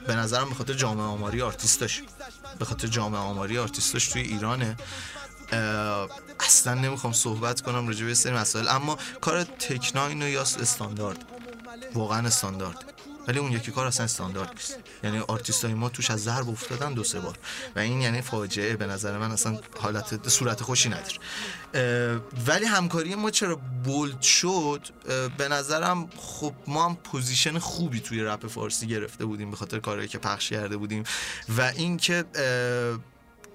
به 0.07 0.14
نظرم 0.14 0.49
به 0.49 0.55
خاطر 0.55 0.72
جامعه 0.72 1.07
آماری 1.07 1.43
آرتیستاش. 1.43 2.03
به 2.59 2.64
خاطر 2.64 2.89
جامعه 2.89 3.20
آماری 3.20 3.59
آرتیستاش 3.59 4.09
توی 4.09 4.22
ایرانه. 4.22 4.77
اصلا 6.41 6.74
نمی‌خوام 6.74 7.12
صحبت 7.12 7.61
کنم 7.61 7.89
راجع 7.89 8.07
به 8.07 8.14
سری 8.14 8.33
مسائل. 8.33 8.68
اما 8.68 8.99
کار 9.20 9.45
Tech 9.44 9.84
N9ne 9.84 10.22
و 10.22 10.29
یا 10.29 10.41
استاندارد. 10.41 11.24
واقعا 11.95 12.27
استاندارد. 12.27 12.85
ولی 13.29 13.39
اون 13.39 13.53
یکی 13.53 13.72
کار 13.72 13.87
اصلا 13.87 14.05
استاندارد 14.05 14.51
نیست. 14.55 14.79
یعنی 15.05 15.18
آرتیست 15.18 15.64
های 15.64 15.74
ما 15.74 15.89
توش 15.89 16.11
از 16.11 16.22
ضرب 16.22 16.49
افتادن 16.49 16.95
دو 16.95 17.05
سه 17.05 17.20
بار. 17.20 17.39
و 17.77 17.79
این 17.79 18.01
یعنی 18.01 18.22
فاجعه 18.22 18.77
به 18.77 18.87
نظر 18.87 19.18
من 19.18 19.31
اصلا 19.31 19.59
حالت 19.81 20.29
صورت 20.29 20.62
خوشی 20.62 20.89
نداره. 20.89 21.16
ولی 22.47 22.64
همکاری 22.64 23.14
ما 23.14 23.31
چرا 23.31 23.57
bold 23.84 24.22
شد؟ 24.22 24.87
به 25.39 25.49
نظرم 25.49 26.09
خب 26.16 26.53
ما 26.66 26.89
هم 26.89 26.97
position 26.97 27.59
خوبی 27.59 28.01
توی 28.01 28.22
رپ 28.22 28.47
فارسی 28.47 28.87
گرفته 28.87 29.24
بودیم 29.24 29.51
به 29.51 29.57
خاطر 29.57 29.79
کارهایی 29.79 30.09
که 30.09 30.18
پخش 30.18 30.51
کرده 30.51 30.77
بودیم. 30.77 31.05
و 31.59 31.62
اینکه 31.62 32.24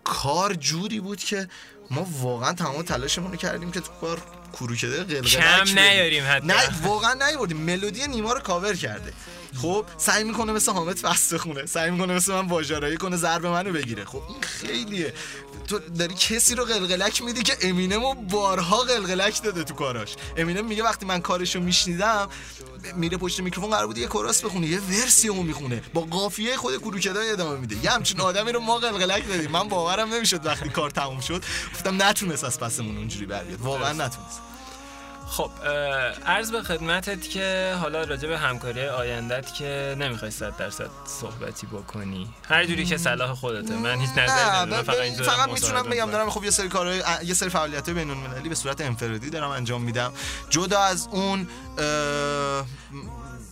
کار 0.04 0.54
جوری 0.54 1.00
بود 1.00 1.20
که 1.20 1.48
ما 1.92 2.08
واقعا 2.22 2.54
تمام 2.54 2.82
تلاشمون 2.82 3.32
رو 3.32 3.38
کردیم 3.38 3.72
که 3.72 3.80
تو 3.80 3.92
کار 4.02 4.22
Crooked 4.54 4.97
I 4.98 5.04
قلقلک 5.04 5.26
کم. 5.26 5.80
نیاریم 5.80 6.24
حتی. 6.30 6.48
نه 6.48 6.56
واقعا 6.84 7.14
نیوردیم. 7.14 7.58
ملودی 7.58 8.08
نیما 8.08 8.34
رو 8.34 8.40
کاور 8.40 8.74
کرده. 8.74 9.14
خب 9.62 9.86
سعی 9.98 10.24
می‌کنه 10.24 10.52
مثل 10.52 10.72
حامد 10.72 10.98
fast 10.98 11.38
بخونه 11.38 11.66
سعی 11.66 11.92
می‌کنه 11.92 12.14
مثل 12.14 12.34
من 12.34 12.48
واج‌آرایی 12.48 12.98
کنه 12.98 13.18
ضرب 13.18 13.46
منو 13.46 13.72
بگیره. 13.72 14.06
خب 14.06 14.22
این 14.30 14.42
خیلیه. 14.42 15.14
تو 15.68 15.80
داری 15.80 16.16
کسی 16.16 16.56
رو 16.56 16.66
قلقلک 16.66 17.22
میدی 17.22 17.44
که 17.44 17.58
امینمو 17.62 18.14
بارها 18.14 18.78
قلقلک 18.78 19.44
داده 19.44 19.64
تو 19.64 19.74
کاراش. 19.74 20.16
امینم 20.38 20.66
میگه 20.66 20.84
وقتی 20.84 21.06
من 21.06 21.22
کارشو 21.22 21.60
میشنیدم 21.60 22.30
میره 22.96 23.18
پشت 23.18 23.40
میکروفون 23.40 23.72
قرار 23.72 23.88
بود 23.88 23.98
یه 23.98 24.08
کوراس 24.08 24.46
بخونه 24.46 24.68
یه 24.68 24.80
ورسی 24.80 25.28
اون 25.28 25.46
می‌خونه. 25.46 25.82
با 25.94 26.02
قافیه 26.02 26.58
خود 26.58 26.78
کروکدای 26.78 27.30
ادامه 27.30 27.60
میده. 27.60 27.76
یه 27.84 27.92
همچین 27.92 28.22
آدمی 28.22 28.52
رو 28.52 28.60
ما 28.60 28.78
قلقلک 28.78 29.28
دادیم. 29.28 29.52
من 29.52 29.68
باورم 29.68 30.14
نمی‌شد 30.14 30.46
وقتی 30.46 30.70
کار 30.70 30.90
تموم 30.90 31.20
شد. 31.20 31.44
گفتم 31.74 32.04
نتونست 32.04 32.44
از 32.44 32.60
پسمون 32.60 32.98
اونجوری 32.98 33.26
بر 33.26 33.44
بیاد 33.44 33.62
واقعا 33.62 33.94
نتونست. 33.94 34.51
خب 35.32 35.52
عرض 36.26 36.52
به 36.52 36.64
خدمتت 36.64 37.30
که 37.30 37.76
حالا 37.82 38.04
راجع 38.04 38.28
به 38.28 38.38
همکاری 38.38 38.88
آیندت 38.88 39.54
که 39.54 39.96
نمی‌خوای 40.00 40.32
صد 40.32 40.58
درصد 40.58 40.90
صحبتی 41.06 41.68
بکنی. 41.68 42.30
هر 42.50 42.66
جوری 42.66 42.86
که 42.86 42.98
صلاح 42.98 43.34
خودته. 43.34 43.74
من 43.76 44.00
هیچ 44.00 44.10
نظری 44.10 44.50
ندارم. 44.50 44.84
فقط 44.84 44.98
اینجا 44.98 45.24
فقط 45.24 45.50
می‌تونم 45.50 45.84
بگم. 45.84 46.12
دارم 46.12 46.30
خب 46.30 46.44
یه 46.44 46.50
سری 46.50 46.70
کارهای 46.70 47.04
یه 47.24 47.34
سری 47.34 47.50
فعالیت 47.50 47.90
بین 47.90 48.10
المللی 48.10 48.50
به 48.50 48.56
صورت 48.56 48.82
انفرادی 48.82 49.30
دارم 49.30 49.50
انجام 49.50 49.82
میدم. 49.82 50.14
جدا 50.50 50.80
از 50.80 51.08
اون 51.12 51.48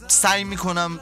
سعی 0.07 0.43
می‌کنم 0.43 0.99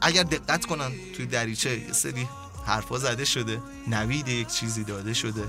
اگر 0.00 0.22
دقت 0.22 0.64
کنن 0.64 0.92
توی 1.16 1.26
دریچه 1.26 1.78
یه 1.78 1.92
سری 1.92 2.28
حرفا 2.66 2.98
زده 2.98 3.24
شده 3.24 3.60
نوید 3.88 4.28
یک 4.28 4.48
چیزی 4.48 4.84
داده 4.84 5.14
شده. 5.14 5.42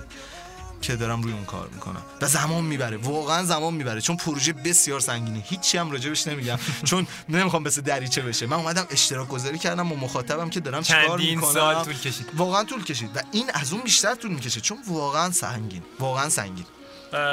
که 0.85 0.95
دارم 0.95 1.21
روی 1.21 1.33
اون 1.33 1.45
کار 1.45 1.69
می‌کنم. 1.73 2.03
و 2.21 2.27
زمان 2.27 2.63
می‌بره. 2.63 2.97
واقعا 2.97 3.43
زمان 3.43 3.73
می‌بره. 3.73 4.01
چون 4.01 4.17
پروژه 4.17 4.53
بسیار 4.53 4.99
سنگینه. 4.99 5.43
هیچی 5.45 5.77
هم 5.77 5.91
راجبش 5.91 6.27
نمیگم. 6.27 6.59
چون 6.89 7.07
نمی‌خوام 7.29 7.63
مثل 7.63 7.81
دریچه 7.81 8.21
بشه. 8.21 8.45
من 8.45 8.57
اومدم 8.57 8.87
اشتراک 8.89 9.27
گذاری 9.27 9.57
کردم 9.57 9.89
با 9.89 9.95
مخاطبم 9.95 10.49
که 10.49 10.59
دارم 10.59 10.83
چیکار 10.83 11.17
می‌کنم. 11.17 11.53
سال 11.53 11.83
طول 11.83 11.93
کشید. 11.93 12.25
واقعا 12.33 12.63
طول 12.63 12.83
کشید. 12.83 13.09
و 13.15 13.19
این 13.31 13.51
از 13.53 13.73
اون 13.73 13.81
بیشتر 13.81 14.15
طول 14.15 14.31
می‌کشه. 14.31 14.61
چون 14.61 14.77
واقعا 14.87 15.31
سنگین. 15.31 15.83
واقعا 15.99 16.29
سنگین. 16.29 16.65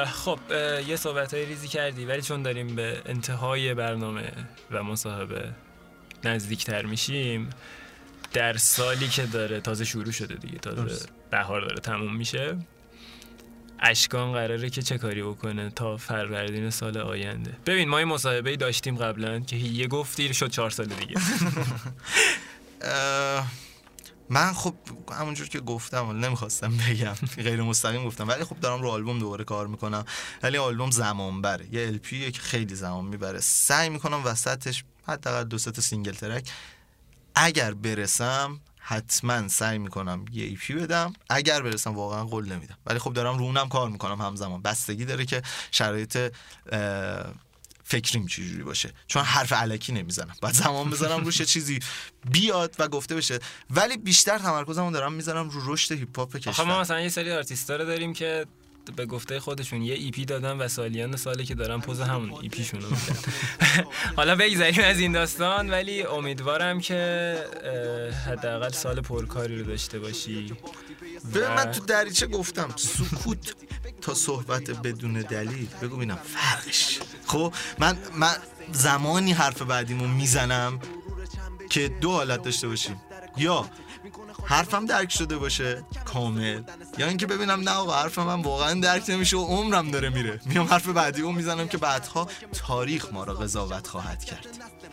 خب 0.07 0.39
یه 0.87 0.97
صحبت 0.97 1.35
های 1.35 1.47
ریزی 1.47 1.69
کردی 1.69 2.05
ولی 2.05 2.23
چون 2.23 2.43
داریم 2.43 2.77
به 2.77 3.03
انتهای 3.07 3.75
برنامه 3.75 4.33
و 4.71 4.83
مصاحبه 4.83 5.53
نزدیکتر 6.25 6.87
میشیم 6.87 7.51
در 8.33 8.57
سالی 8.57 9.09
که 9.09 9.27
داره 9.27 9.61
تازه 9.61 9.85
شروع 9.85 10.13
شده 10.13 10.35
دیگه 10.35 10.59
تازه. 10.59 11.07
بهار 11.31 11.61
داره 11.61 11.81
تموم 11.81 12.17
میشه. 12.17 12.57
اشکان 13.83 14.33
قراره 14.33 14.71
که 14.71 14.83
چه 14.83 14.99
کاری 14.99 15.23
بکنه 15.23 15.71
تا 15.71 15.97
فروردین 15.97 16.71
سال 16.71 16.99
آینده. 16.99 17.57
ببین 17.67 17.89
ما 17.89 18.01
یه 18.01 18.05
مصاحبه 18.05 18.57
داشتیم 18.57 18.97
قبلا 18.97 19.41
که 19.41 19.57
یه 19.57 19.87
گفتی 19.87 20.35
شد 20.35 20.51
چهار 20.51 20.71
سال 20.71 20.87
دیگه. 20.87 21.21
من 24.29 24.53
خب 24.53 24.75
همونجور 25.13 25.49
که 25.49 25.61
گفتم 25.61 26.09
ولی 26.09 26.19
نمی‌خواستم 26.19 26.77
بگم 26.77 27.15
غیر 27.37 27.63
مستقیم 27.63 28.05
گفتم 28.05 28.29
ولی 28.29 28.45
خب 28.45 28.61
دارم 28.61 28.83
رو 28.83 28.89
آلبوم 28.89 29.19
دوباره 29.19 29.45
کار 29.45 29.67
می‌کنم. 29.67 30.05
ولی 30.43 30.59
آلبوم 30.59 30.91
زمان 30.91 31.43
بره 31.43 31.67
یه 31.75 31.87
LP 31.87 32.33
که 32.33 32.41
خیلی 32.41 32.75
زمان 32.75 33.05
می‌بره. 33.05 33.41
سعی 33.41 33.89
می‌کنم 33.89 34.25
وسطش 34.25 34.85
حداقل 35.09 35.45
دو 35.45 35.59
تا 35.59 35.83
single 35.83 36.13
track. 36.13 36.51
اگر 37.35 37.75
برسم 37.75 38.61
حتما 38.85 39.49
سعی 39.49 39.79
می‌کنم 39.79 40.25
یه 40.33 40.45
EP 40.45 40.75
بدم. 40.75 41.13
اگر 41.31 41.63
برسم 41.63 41.95
واقعا 41.95 42.25
قول 42.25 42.53
نمیدم. 42.53 42.79
ولی 42.87 42.99
خب 42.99 43.13
دارم 43.13 43.39
رو 43.39 43.45
اونم 43.45 43.69
کار 43.69 43.89
می‌کنم 43.89 44.21
همزمان. 44.21 44.63
بستگی 44.63 45.05
داره 45.05 45.25
که 45.25 45.43
شرایط 45.71 46.19
فکریم 47.85 48.27
چجوری 48.27 48.63
باشه. 48.63 48.93
چون 49.07 49.23
حرف 49.23 49.53
الکی 49.53 49.93
نمی‌زنم. 49.93 50.35
باید 50.43 50.55
زمان 50.55 50.91
بذارم 50.91 51.25
روش 51.25 51.43
چیزی 51.43 51.79
بیاد 52.31 52.77
و 52.79 52.89
گفته 52.89 53.15
بشه. 53.15 53.39
ولی 53.71 53.97
بیشتر 53.97 54.39
تمرکزمو 54.39 54.91
دارم 54.91 55.13
می‌ذارم 55.13 55.51
رو 55.51 55.73
رشد 55.73 55.95
هیپ 55.95 56.19
هاپ 56.19 56.37
آخه 56.37 56.49
ما 56.49 56.53
کشور. 56.53 56.81
مثلا 56.81 57.01
یه 57.01 57.09
سری 57.09 57.33
آرتیستا 57.33 57.77
رو 57.77 57.85
داریم 57.85 58.13
که 58.13 58.47
به 58.97 59.07
گفته 59.07 59.41
خودشون 59.41 59.83
یه 59.83 59.95
EP 59.95 60.25
دادن 60.25 60.59
و 60.59 60.69
سالیان 60.69 61.17
ساله 61.17 61.45
که 61.45 61.55
دارن 61.55 61.81
پز 61.81 62.01
همون 62.01 62.33
EP 62.43 62.56
شون 62.56 62.81
رو 62.81 62.89
حالا 64.17 64.37
بگذاریم 64.37 64.85
از 64.85 64.99
این 64.99 65.13
داستان 65.13 65.71
ولی 65.71 66.03
امیدوارم 66.03 66.81
که 66.81 67.37
حداقل 68.27 68.69
سال 68.69 69.01
پرکاری 69.01 69.59
رو 69.59 69.65
داشته 69.67 69.99
باشی 69.99 70.53
ببین 71.35 71.49
من 71.49 71.73
تو 71.73 71.81
دریچه 71.85 72.27
گفتم 72.27 72.75
سکوت 72.77 73.55
تا 74.01 74.15
صحبت 74.15 74.71
بدون 74.71 75.13
دلیل. 75.13 75.69
بگو 75.83 75.97
بینم 75.97 76.19
فرقش. 76.25 76.99
خب 77.27 77.55
من 77.79 77.99
من 78.15 78.35
زمانی 78.73 79.33
حرف 79.33 79.63
بعدیمو 79.63 80.07
می‌زنم 80.07 80.81
که 81.71 81.89
دو 81.89 82.11
حالت 82.11 82.43
داشته 82.43 82.69
باشیم. 82.69 83.01
یا 83.37 83.69
حرفم 84.45 84.87
درک 84.87 85.13
شده 85.13 85.37
باشه. 85.37 85.85
کامل. 86.05 86.63
یا 86.99 87.07
اینکه 87.07 87.27
ببینم 87.27 87.61
نه 87.61 87.71
آقا 87.71 88.03
حرف 88.03 88.19
من 88.19 88.43
واقعا 88.43 88.81
درک 88.81 89.05
نمیشه 89.09 89.37
و 89.37 89.45
عمرم 89.45 89.91
داره 89.91 90.09
میره. 90.09 90.41
میام 90.45 90.67
حرف 90.67 90.89
بعدی 90.89 91.23
رو 91.23 91.33
می‌زنم 91.33 91.69
که 91.69 91.79
بعدها 91.79 92.29
تاریخ 92.53 93.13
ما 93.13 93.25
را 93.25 93.35
قضاوت 93.35 93.87
خواهد 93.87 94.25
کرد. 94.25 94.47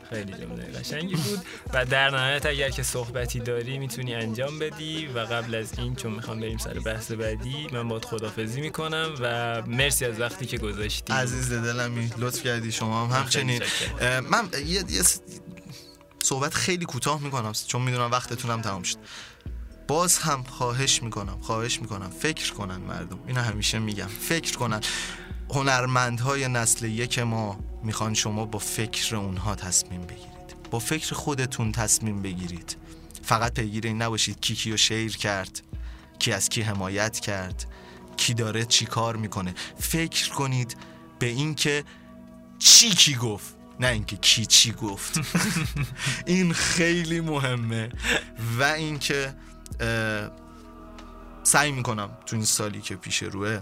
خیلی 0.10 0.34
جمله 0.34 0.64
قشنگی 0.64 1.16
بود. 1.16 1.46
و 1.74 1.86
در 1.86 2.10
نهایت 2.10 2.46
اگر 2.46 2.70
که 2.70 2.84
صحبتی 2.84 3.40
داری 3.40 3.80
می‌تونی 3.80 4.16
انجام 4.16 4.60
بدی. 4.60 5.08
و 5.08 5.20
قبل 5.20 5.56
از 5.56 5.80
این 5.80 5.96
چون 5.96 6.12
می‌خوام 6.12 6.40
بریم 6.40 6.58
سر 6.58 6.74
بحث 6.74 7.12
بعدی 7.12 7.68
من 7.72 7.88
باید 7.88 8.06
خدافزی 8.06 8.62
می‌کنم 8.62 9.16
و 9.20 9.62
مرسی 9.62 10.06
از 10.06 10.20
وقتی 10.20 10.46
که 10.46 10.58
گذاشتی. 10.58 11.14
عزیز 11.14 11.54
دلمی 11.54 12.12
لطف 12.18 12.44
کردی 12.44 12.72
شما 12.72 13.06
هم 13.06 13.20
همچنین. 13.20 13.64
من 14.02 14.50
یه, 14.66 14.84
یه 14.90 15.04
صحبت 16.24 16.54
خیلی 16.54 16.86
کوتاه 16.86 17.22
می‌کنم 17.22 17.54
چون 17.68 17.82
می‌دونم 17.82 18.12
وقتتونم 18.12 18.62
تمام 18.62 18.84
شد. 18.84 18.98
باز 19.90 20.18
هم 20.18 20.44
خواهش 20.44 21.04
می‌کنم 21.04 21.38
خواهش 21.42 21.82
می‌کنم 21.82 22.10
فکر 22.10 22.54
کنن 22.54 22.78
مردم. 22.78 23.20
اینو 23.28 23.42
همیشه 23.42 23.80
میگم 23.80 24.08
فکر 24.08 24.58
کنن. 24.58 24.82
هنرمندهای 25.50 26.48
نسل 26.48 26.86
یک 26.86 27.20
ما 27.20 27.60
می‌خوان 27.84 28.14
شما 28.14 28.46
با 28.46 28.60
فکر 28.60 29.16
اونها 29.16 29.56
تصمیم 29.56 30.02
بگیرید. 30.02 30.70
با 30.72 30.80
فکر 30.80 31.16
خودتون 31.16 31.72
تصمیم 31.72 32.22
بگیرید. 32.22 32.78
فقط 33.24 33.54
پیگیر 33.54 33.88
این 33.88 34.02
نباشید 34.02 34.40
کی 34.40 34.56
کیو 34.56 34.78
شیر 34.78 35.18
کرد 35.18 35.62
کی 36.20 36.32
از 36.32 36.50
کی 36.50 36.62
حمایت 36.62 37.20
کرد 37.20 37.66
کی 38.18 38.34
داره 38.34 38.66
چی 38.66 38.86
کار 38.86 39.16
می‌کنه. 39.16 39.54
فکر 39.80 40.30
کنید 40.30 40.78
به 41.20 41.26
اینکه 41.26 41.84
چی 42.60 42.90
کی 42.90 43.16
گفت 43.16 43.56
نه 43.80 43.88
اینکه 43.88 44.18
کی 44.18 44.46
چی 44.46 44.72
گفت. 44.72 45.20
این 46.26 46.54
خیلی 46.54 47.22
مهمه. 47.22 47.90
و 48.60 48.64
اینکه 48.64 49.34
سعی 51.44 51.72
می‌کنم 51.72 52.18
تو 52.26 52.36
این 52.36 52.46
سالی 52.46 52.82
که 52.82 52.96
پیش 52.96 53.24
روه 53.24 53.62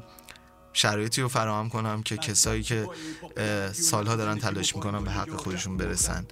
شرایطی 0.73 1.21
رو 1.21 1.27
فراهم 1.27 1.69
کنم 1.69 2.03
که 2.03 2.17
کسایی 2.17 2.63
که 2.63 2.87
سالها 3.73 4.15
دارن 4.15 4.37
تلاش 4.37 4.75
می‌کنن 4.75 5.03
به 5.03 5.11
حق 5.11 5.35
خودشون 5.35 5.77
برسن. 5.77 6.25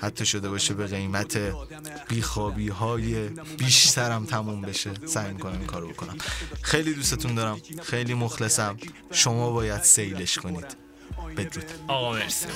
حتی 0.00 0.26
شده 0.26 0.48
باشه 0.48 0.74
به 0.74 0.86
قیمت 0.86 1.38
بیخوابی 2.08 2.68
های 2.68 3.28
بیشترم 3.28 4.24
تموم 4.24 4.62
بشه 4.62 4.90
سعی 5.06 5.32
می‌کنم 5.32 5.58
این 5.58 5.66
کارو 5.66 5.88
بکنم. 5.88 6.16
خیلی 6.62 6.94
دوستتون 6.94 7.34
دارم. 7.34 7.60
خیلی 7.82 8.14
مخلصم. 8.14 8.76
شما 9.10 9.50
باید 9.50 9.82
سیلش 9.82 10.38
کنید. 10.38 10.85
بدرود. 11.36 11.64
آقا 11.88 12.12
مرسی. 12.12 12.46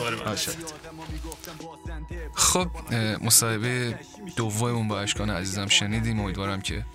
خب 2.35 2.69
مصاحبه 3.23 3.99
دوممون 4.37 4.89
با 4.89 5.01
اشکان 5.01 5.31
عزیزم 5.31 5.67
شنیدیم. 5.67 6.21
امیدوارم 6.21 6.61
که 6.61 6.87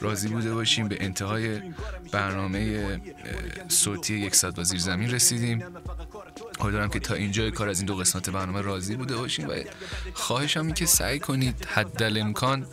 راضی 0.00 0.28
بوده 0.28 0.54
باشیم. 0.54 0.88
به 0.88 0.96
انتهای 1.00 1.60
برنامه 2.12 3.00
صوتی 3.68 4.14
یک 4.14 4.34
صد 4.34 4.62
زیر 4.62 4.80
زمین 4.80 5.10
رسیدیم. 5.10 5.64
امیدوارم 6.60 6.88
که 6.90 6.98
تا 7.00 7.14
اینجا 7.14 7.50
کار 7.50 7.68
از 7.68 7.78
این 7.78 7.86
دو 7.86 7.96
قسمت 7.96 8.30
برنامه 8.30 8.60
راضی 8.60 8.96
بوده 8.96 9.16
باشیم 9.16 9.48
و 9.48 9.52
خواهشم 10.14 10.60
این 10.60 10.74
که 10.74 10.86
سعی 10.86 11.18
کنید 11.18 11.66
حد 11.66 12.02
امکان 12.02 12.66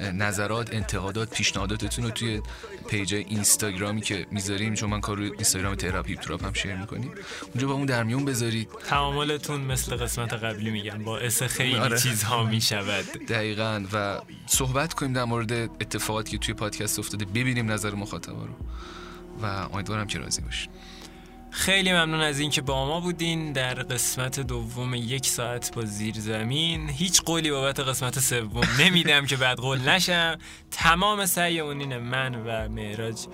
نظرات 0.00 0.74
انتقادات 0.74 1.30
پیشنهاداتتون 1.30 2.04
رو 2.04 2.10
توی 2.10 2.42
page 2.88 3.14
اینستاگرامی 3.14 4.00
که 4.00 4.26
می‌ذاریم 4.30 4.74
چون 4.74 4.90
من 4.90 5.00
کار 5.00 5.16
روی 5.16 5.30
اینستاگرام 5.30 5.74
تراپی 5.74 6.16
تراپ 6.16 6.44
هم 6.44 6.52
share 6.52 6.74
می‌کنیم 6.74 7.10
اونجا 7.54 7.68
با 7.68 7.74
اون 7.74 7.86
در 7.86 8.02
میون 8.02 8.24
بذارید. 8.24 8.68
تعاملتون 8.88 9.60
مثل 9.60 9.96
قسمت 9.96 10.32
قبلی 10.32 10.70
میگم 10.70 11.04
باعث 11.04 11.42
خیلی 11.42 11.76
آره. 11.76 11.98
چیزها 11.98 12.44
می‌شود. 12.44 13.04
دقیقا. 13.28 13.84
و 13.92 14.20
صحبت 14.46 14.94
کنیم 14.94 15.12
در 15.12 15.24
مورد 15.24 15.52
اتفاقاتی 15.52 16.30
که 16.30 16.38
توی 16.38 16.54
پادکست 16.54 16.98
افتاده 16.98 17.24
ببینیم 17.24 17.72
نظر 17.72 17.94
مخاطبا 17.94 18.44
رو. 18.44 18.54
و 19.42 19.46
امیدوارم 19.46 20.06
که 20.06 20.18
راضی 20.18 20.42
باشید 20.42 20.70
خیلی 21.58 21.92
ممنون 21.92 22.20
از 22.20 22.38
اینکه 22.38 22.60
با 22.62 22.86
ما 22.86 23.00
بودین. 23.00 23.52
در 23.52 23.74
قسمت 23.74 24.40
دوم 24.40 24.94
یک 24.94 25.26
ساعت 25.26 25.74
با 25.74 25.84
زیر 25.84 26.14
زمین. 26.18 26.90
هیچ 26.90 27.22
قولی 27.22 27.50
بابت 27.50 27.80
قسمت 27.80 28.18
سوم 28.18 28.64
نمیدم 28.80 29.26
که 29.26 29.36
بعد 29.36 29.58
قول 29.58 29.78
نشم. 29.88 30.38
تمام 30.70 31.26
سعی 31.26 31.60
اونین 31.60 31.96
من 31.96 32.34
و 32.34 32.68
معراج 32.68 33.26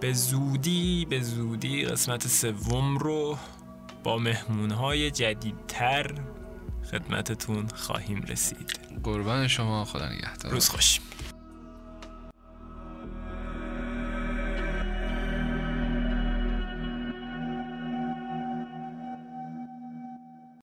به 0.00 0.12
زودی 0.12 1.06
به 1.10 1.20
زودی 1.20 1.84
قسمت 1.84 2.28
سوم 2.28 2.98
رو 2.98 3.38
با 4.04 4.18
مهمونهای 4.18 5.10
جدیدتر 5.10 6.14
خدمتتون 6.90 7.68
خواهیم 7.74 8.22
رسید. 8.22 8.78
قربان 9.04 9.48
شما 9.48 9.84
خدا 9.84 10.08
نگهدار. 10.08 10.52
روز 10.52 10.68
خوش. 10.68 11.00